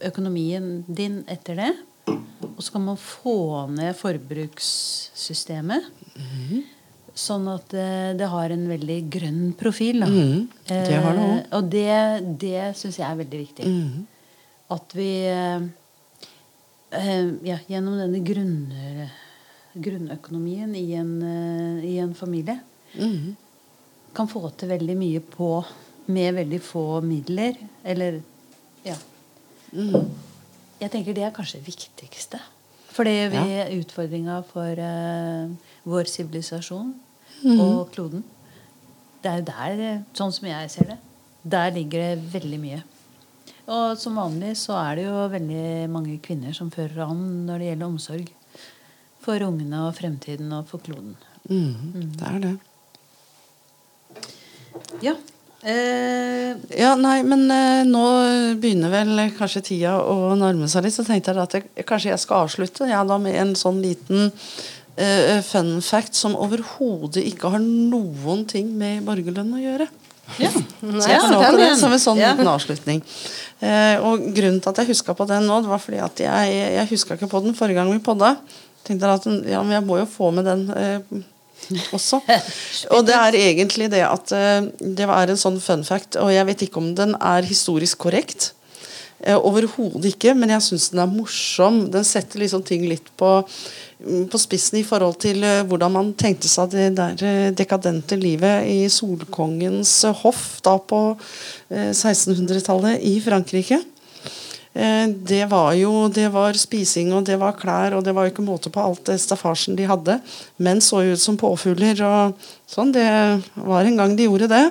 økonomien 0.09 0.83
din 0.87 1.21
etter 1.31 1.55
det. 1.59 1.69
Og 2.09 2.59
så 2.65 2.73
kan 2.73 2.83
man 2.89 2.99
få 2.99 3.67
ned 3.71 3.95
forbrukssystemet. 3.95 5.87
Mm. 6.19 6.65
Sånn 7.19 7.47
at 7.51 7.71
det, 7.71 7.85
eh, 7.85 8.15
det, 8.19 8.27
har 8.31 8.51
en 8.51 8.65
veldig 8.69 8.99
grønn 9.11 9.53
profil. 9.59 10.03
Mm. 10.03 10.47
Det 10.67 10.99
har 10.99 11.15
det 11.15 11.23
òg. 11.23 11.33
Eh, 11.37 11.45
og 11.57 11.63
det, 11.71 11.99
det 12.43 12.63
syns 12.79 12.99
jeg 12.99 13.07
er 13.07 13.21
veldig 13.23 13.39
viktig. 13.45 13.65
Mm. 13.67 14.07
At 14.75 14.95
vi 14.95 15.11
eh, 15.27 15.59
ja, 17.47 17.57
gjennom 17.71 17.99
denne 17.99 18.19
grunner, 18.25 19.11
grunnøkonomien 19.79 20.75
i 20.75 20.87
en, 20.99 21.13
eh, 21.23 21.85
i 21.93 21.97
en 22.03 22.15
familie 22.17 22.59
mm. 22.95 23.35
kan 24.17 24.27
få 24.31 24.49
til 24.57 24.71
veldig 24.73 24.97
mye 24.99 25.23
på 25.23 25.53
med 26.09 26.35
veldig 26.39 26.59
få 26.65 27.01
midler. 27.05 27.57
Eller 27.83 28.21
ja. 28.85 28.97
Mm. 29.71 30.09
Jeg 30.79 30.91
tenker 30.93 31.15
det 31.15 31.27
er 31.27 31.35
kanskje 31.35 31.59
det 31.59 31.69
viktigste. 31.69 32.39
For 32.89 33.07
det 33.07 33.15
gjør 33.15 33.33
vi 33.35 33.43
ja. 33.53 33.67
utfordringa 33.79 34.39
for 34.49 34.81
uh, 34.81 35.51
vår 35.87 36.09
sivilisasjon 36.09 36.93
mm. 37.43 37.59
og 37.59 37.91
kloden. 37.93 38.23
Det 39.23 39.31
er 39.31 39.41
jo 39.41 39.47
der, 39.49 39.83
sånn 40.15 40.33
som 40.35 40.47
jeg 40.47 40.71
ser 40.71 40.93
det, 40.93 40.97
der 41.43 41.73
ligger 41.75 42.03
det 42.03 42.33
veldig 42.33 42.59
mye. 42.61 42.81
Og 43.69 43.99
som 44.01 44.17
vanlig 44.17 44.55
så 44.57 44.77
er 44.79 44.97
det 44.97 45.05
jo 45.05 45.27
veldig 45.29 45.89
mange 45.93 46.17
kvinner 46.25 46.55
som 46.57 46.71
fører 46.73 47.03
an 47.05 47.21
når 47.45 47.61
det 47.61 47.67
gjelder 47.69 47.91
omsorg. 47.91 48.31
For 49.19 49.43
ungene 49.45 49.83
og 49.85 49.97
fremtiden 49.97 50.53
og 50.55 50.69
for 50.71 50.81
kloden. 50.81 51.13
Mm, 51.49 51.75
mm. 51.93 52.07
Det 52.17 52.29
er 52.29 52.39
det. 52.45 52.55
Ja. 55.05 55.13
Eh, 55.59 56.55
ja, 56.79 56.93
nei, 56.95 57.19
men 57.27 57.49
eh, 57.51 57.81
nå 57.87 58.03
begynner 58.61 58.93
vel 58.93 59.25
kanskje 59.35 59.65
tida 59.73 59.97
å 59.99 60.35
nærme 60.39 60.69
seg 60.71 60.85
litt. 60.85 60.95
Så 60.95 61.03
tenkte 61.07 61.33
jeg 61.33 61.43
at 61.43 61.57
jeg, 61.57 61.87
kanskje 61.87 62.13
jeg 62.13 62.23
skal 62.23 62.45
avslutte 62.45 62.87
ja, 62.89 63.03
da 63.07 63.19
med 63.21 63.35
en 63.39 63.55
sånn 63.59 63.81
liten 63.83 64.29
eh, 64.95 65.39
fun 65.45 65.79
fact 65.83 66.15
som 66.15 66.37
overhodet 66.39 67.25
ikke 67.27 67.51
har 67.55 67.63
noen 67.63 68.45
ting 68.49 68.71
med 68.79 69.03
borgerlønn 69.07 69.57
å 69.57 69.63
gjøre. 69.63 69.89
Ja, 70.39 70.51
så 71.01 71.09
jeg 71.09 71.19
ja, 71.41 71.51
det 71.57 71.73
som 71.79 71.93
en 71.95 72.01
sånn 72.01 72.21
ja. 72.21 72.31
liten 72.33 72.51
avslutning. 72.51 73.03
Eh, 73.59 73.97
og 74.05 74.29
grunnen 74.35 74.61
til 74.63 74.71
at 74.71 74.83
jeg 74.83 74.93
huska 74.93 75.15
på 75.17 75.27
den 75.27 75.47
nå, 75.49 75.59
det 75.65 75.71
var 75.71 75.83
fordi 75.83 75.99
at 76.05 76.23
jeg, 76.23 76.55
jeg 76.77 76.91
huska 76.93 77.17
ikke 77.17 77.31
på 77.31 77.43
den 77.43 77.57
forrige 77.57 77.81
gang 77.81 77.91
vi 77.91 77.99
podda. 78.03 78.35
Tenkte 78.87 79.11
at 79.11 79.27
ja, 79.49 79.59
men 79.59 79.75
jeg 79.75 79.85
må 79.87 79.99
jo 79.99 80.07
få 80.07 80.31
med 80.35 80.47
den 80.47 80.65
eh, 80.71 81.19
også. 81.97 82.21
Og 82.95 83.03
det 83.07 83.17
er 83.17 83.39
egentlig 83.39 83.89
det 83.93 84.05
at 84.05 84.33
uh, 84.35 84.69
det 84.79 85.09
er 85.09 85.33
en 85.33 85.43
sånn 85.43 85.59
fun 85.63 85.83
fact, 85.87 86.19
og 86.21 86.33
jeg 86.33 86.47
vet 86.49 86.65
ikke 86.67 86.81
om 86.81 86.93
den 86.97 87.17
er 87.19 87.47
historisk 87.47 88.01
korrekt. 88.07 88.53
Eh, 89.19 89.35
Overhodet 89.35 90.13
ikke, 90.13 90.33
men 90.37 90.53
jeg 90.53 90.63
syns 90.63 90.89
den 90.93 91.01
er 91.03 91.11
morsom. 91.11 91.81
Den 91.91 92.05
setter 92.07 92.39
liksom 92.39 92.63
ting 92.63 92.85
litt 92.87 93.09
på, 93.19 93.31
mm, 93.99 94.27
på 94.31 94.39
spissen 94.39 94.79
i 94.79 94.85
forhold 94.87 95.17
til 95.19 95.43
eh, 95.43 95.63
hvordan 95.67 95.91
man 95.91 96.13
tenkte 96.19 96.47
seg 96.51 96.71
det 96.71 96.87
der 96.99 97.23
eh, 97.27 97.49
dekadente 97.51 98.15
livet 98.19 98.69
i 98.71 98.87
solkongens 98.91 99.91
eh, 100.07 100.21
hoff 100.23 100.61
da 100.63 100.77
på 100.79 101.01
eh, 101.11 101.91
1600-tallet 101.91 103.03
i 103.03 103.17
Frankrike. 103.23 103.81
Eh, 104.79 105.07
Det 105.31 105.41
var 105.51 105.73
jo 105.75 106.07
det 106.13 106.29
var 106.31 106.55
spising 106.55 107.11
og 107.17 107.25
det 107.27 107.35
var 107.41 107.57
klær 107.59 107.97
og 107.97 108.03
det 108.05 108.13
var 108.15 108.27
jo 108.27 108.31
ikke 108.33 108.45
måte 108.47 108.71
på 108.71 108.79
alt 108.83 109.03
det 109.09 109.17
staffasjen 109.19 109.75
de 109.75 109.87
hadde. 109.89 110.19
Menn 110.63 110.79
så 110.83 111.01
jo 111.03 111.15
ut 111.17 111.23
som 111.23 111.37
påfugler 111.39 111.99
og 112.07 112.37
sånn. 112.69 112.93
Det 112.95 113.07
var 113.59 113.83
en 113.89 113.97
gang 113.99 114.15
de 114.15 114.29
gjorde 114.29 114.47
det. 114.51 114.65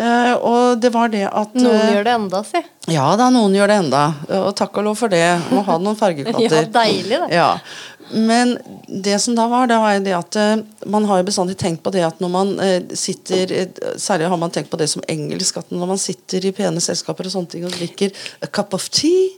Eh, 0.00 0.32
Og 0.40 0.80
det 0.80 0.90
var 0.94 1.08
det 1.12 1.26
at 1.28 1.54
Noen 1.54 1.76
eh, 1.76 1.92
gjør 1.94 2.04
det 2.08 2.12
enda, 2.16 2.42
si. 2.46 2.62
Ja 2.90 3.10
da, 3.20 3.28
noen 3.30 3.54
gjør 3.54 3.68
det 3.70 3.78
enda. 3.84 4.02
Og 4.40 4.54
takk 4.56 4.78
og 4.80 4.84
lov 4.90 4.96
for 4.98 5.12
det. 5.12 5.24
Må 5.52 5.62
ha 5.66 5.78
noen 5.78 5.98
fargeklatter. 6.02 6.62
Ja, 6.64 6.66
deilig, 6.80 7.18
det. 7.26 7.30
Ja. 7.36 7.50
Men 8.12 8.58
det 8.86 9.18
som 9.18 9.34
da 9.34 9.46
var, 9.48 9.66
det 9.70 9.78
var 9.78 9.92
jo 9.94 10.02
det 10.02 10.14
at 10.16 10.36
eh, 10.38 10.62
man 10.90 11.04
har 11.06 11.20
jo 11.20 11.26
bestandig 11.28 11.56
tenkt 11.60 11.82
på 11.84 11.92
det 11.94 12.02
at 12.06 12.22
når 12.22 12.32
man 12.32 12.52
eh, 12.62 12.94
sitter 12.98 13.52
eh, 13.54 13.68
Særlig 14.00 14.30
har 14.32 14.40
man 14.40 14.50
tenkt 14.50 14.70
på 14.72 14.78
det 14.80 14.88
som 14.90 15.04
engelsk, 15.10 15.60
at 15.60 15.70
når 15.70 15.92
man 15.92 16.00
sitter 16.00 16.46
i 16.46 16.52
pene 16.56 16.82
selskaper 16.82 17.28
og 17.28 17.34
sånne 17.34 17.52
ting 17.52 17.66
og 17.68 17.74
drikker 17.76 18.14
a 18.42 18.48
cup 18.50 18.74
of 18.74 18.88
tea, 18.90 19.28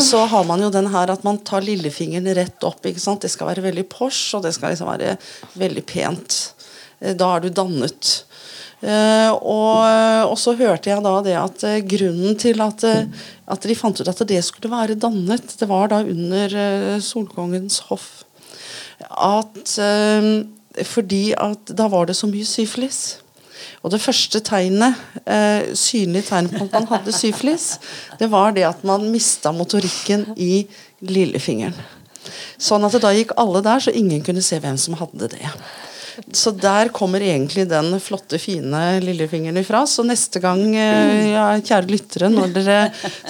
så 0.00 0.22
har 0.30 0.46
man 0.48 0.62
jo 0.62 0.70
den 0.72 0.88
her 0.92 1.12
at 1.12 1.24
man 1.26 1.40
tar 1.44 1.64
lillefingeren 1.66 2.28
rett 2.38 2.64
opp. 2.64 2.80
ikke 2.86 3.02
sant? 3.02 3.24
Det 3.24 3.32
skal 3.32 3.50
være 3.50 3.66
veldig 3.66 3.84
posh, 3.92 4.36
og 4.36 4.44
det 4.46 4.54
skal 4.56 4.72
liksom 4.72 4.88
være 4.88 5.16
veldig 5.58 5.84
pent. 5.88 6.38
Da 7.18 7.34
er 7.34 7.44
du 7.44 7.52
dannet. 7.54 8.12
Eh, 8.78 9.30
og, 9.34 10.30
og 10.30 10.36
så 10.38 10.54
hørte 10.58 10.92
jeg 10.92 11.02
da 11.02 11.14
det 11.26 11.34
at 11.34 11.64
eh, 11.66 11.80
grunnen 11.82 12.36
til 12.38 12.62
at, 12.62 12.84
eh, 12.86 13.08
at 13.50 13.66
de 13.66 13.76
fant 13.78 13.98
ut 13.98 14.10
at 14.10 14.22
det 14.30 14.38
skulle 14.46 14.70
være 14.70 14.98
dannet, 15.02 15.56
det 15.58 15.66
var 15.70 15.90
da 15.90 16.04
under 16.06 17.00
Solkongens 17.02 17.80
hoff. 17.90 18.22
At 19.08 19.78
Fordi 20.84 21.22
at 21.38 21.70
da 21.74 21.86
var 21.90 22.06
det 22.06 22.16
så 22.18 22.26
mye 22.30 22.46
syfilis. 22.46 23.18
Og 23.82 23.92
det 23.94 24.00
første 24.02 24.40
tegnet, 24.42 24.94
eh, 25.26 25.74
synlige 25.74 26.28
tegnet 26.28 26.54
på 26.54 26.64
at 26.66 26.72
man 26.72 26.88
hadde 26.90 27.14
syfilis, 27.14 27.78
det 28.18 28.30
var 28.30 28.52
det 28.52 28.66
at 28.66 28.84
man 28.84 29.10
mista 29.10 29.52
motorikken 29.52 30.26
i 30.36 30.66
lillefingeren. 31.00 31.74
Sånn 32.58 32.84
at 32.84 32.92
det 32.92 33.02
da 33.02 33.12
gikk 33.14 33.36
alle 33.38 33.62
der, 33.62 33.80
så 33.80 33.94
ingen 33.94 34.22
kunne 34.26 34.42
se 34.42 34.58
hvem 34.58 34.76
som 34.76 34.98
hadde 34.98 35.30
det. 35.34 35.52
Så 36.32 36.50
der 36.50 36.88
kommer 36.94 37.20
egentlig 37.22 37.68
den 37.70 38.00
flotte, 38.02 38.38
fine 38.42 39.00
lillefingeren 39.02 39.56
ifra. 39.60 39.84
Så 39.86 40.02
neste 40.06 40.40
gang, 40.42 40.76
eh, 40.76 41.30
ja, 41.32 41.60
kjære 41.60 41.90
lyttere, 41.90 42.28
når 42.32 42.52
dere 42.56 42.78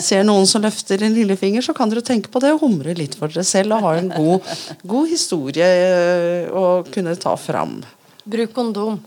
ser 0.00 0.24
noen 0.26 0.46
som 0.48 0.62
løfter 0.64 1.02
en 1.04 1.14
lillefinger, 1.16 1.62
så 1.64 1.74
kan 1.76 1.90
dere 1.92 2.02
tenke 2.06 2.28
på 2.32 2.40
det 2.42 2.52
og 2.56 2.62
humre 2.64 2.94
litt 2.96 3.14
for 3.18 3.26
dere 3.32 3.44
selv 3.46 3.72
og 3.76 3.84
ha 3.86 3.92
en 4.00 4.10
god, 4.14 4.40
god 4.88 5.06
historie 5.12 5.68
eh, 5.68 6.48
å 6.48 6.82
kunne 6.88 7.16
ta 7.20 7.36
fram. 7.36 7.82
Bruk 8.28 8.52
kondom. 8.56 9.00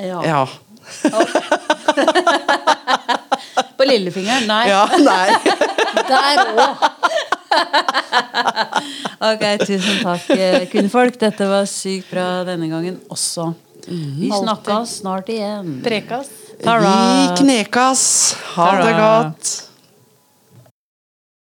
Ja. 0.00 0.20
Ja. 0.24 0.48
På 3.76 3.84
lillefingeren? 3.86 4.46
Nei. 4.48 4.68
ja 4.68 4.88
nei. 5.00 5.30
Der 6.10 6.38
òg. 6.54 6.76
Ok, 9.30 9.44
tusen 9.64 10.00
takk, 10.02 10.30
eh, 10.36 10.64
kvinnfolk. 10.70 11.18
Dette 11.20 11.46
var 11.48 11.68
sykt 11.70 12.10
bra 12.12 12.44
denne 12.48 12.68
gangen 12.72 12.98
også. 13.12 13.52
Vi 13.86 14.30
snakkes 14.32 14.98
snart 15.02 15.28
igjen. 15.32 15.78
Prekas. 15.84 16.30
Vi 16.58 17.36
knekas. 17.40 18.02
Ha 18.54 18.68
det 18.80 18.94
godt. 18.98 19.52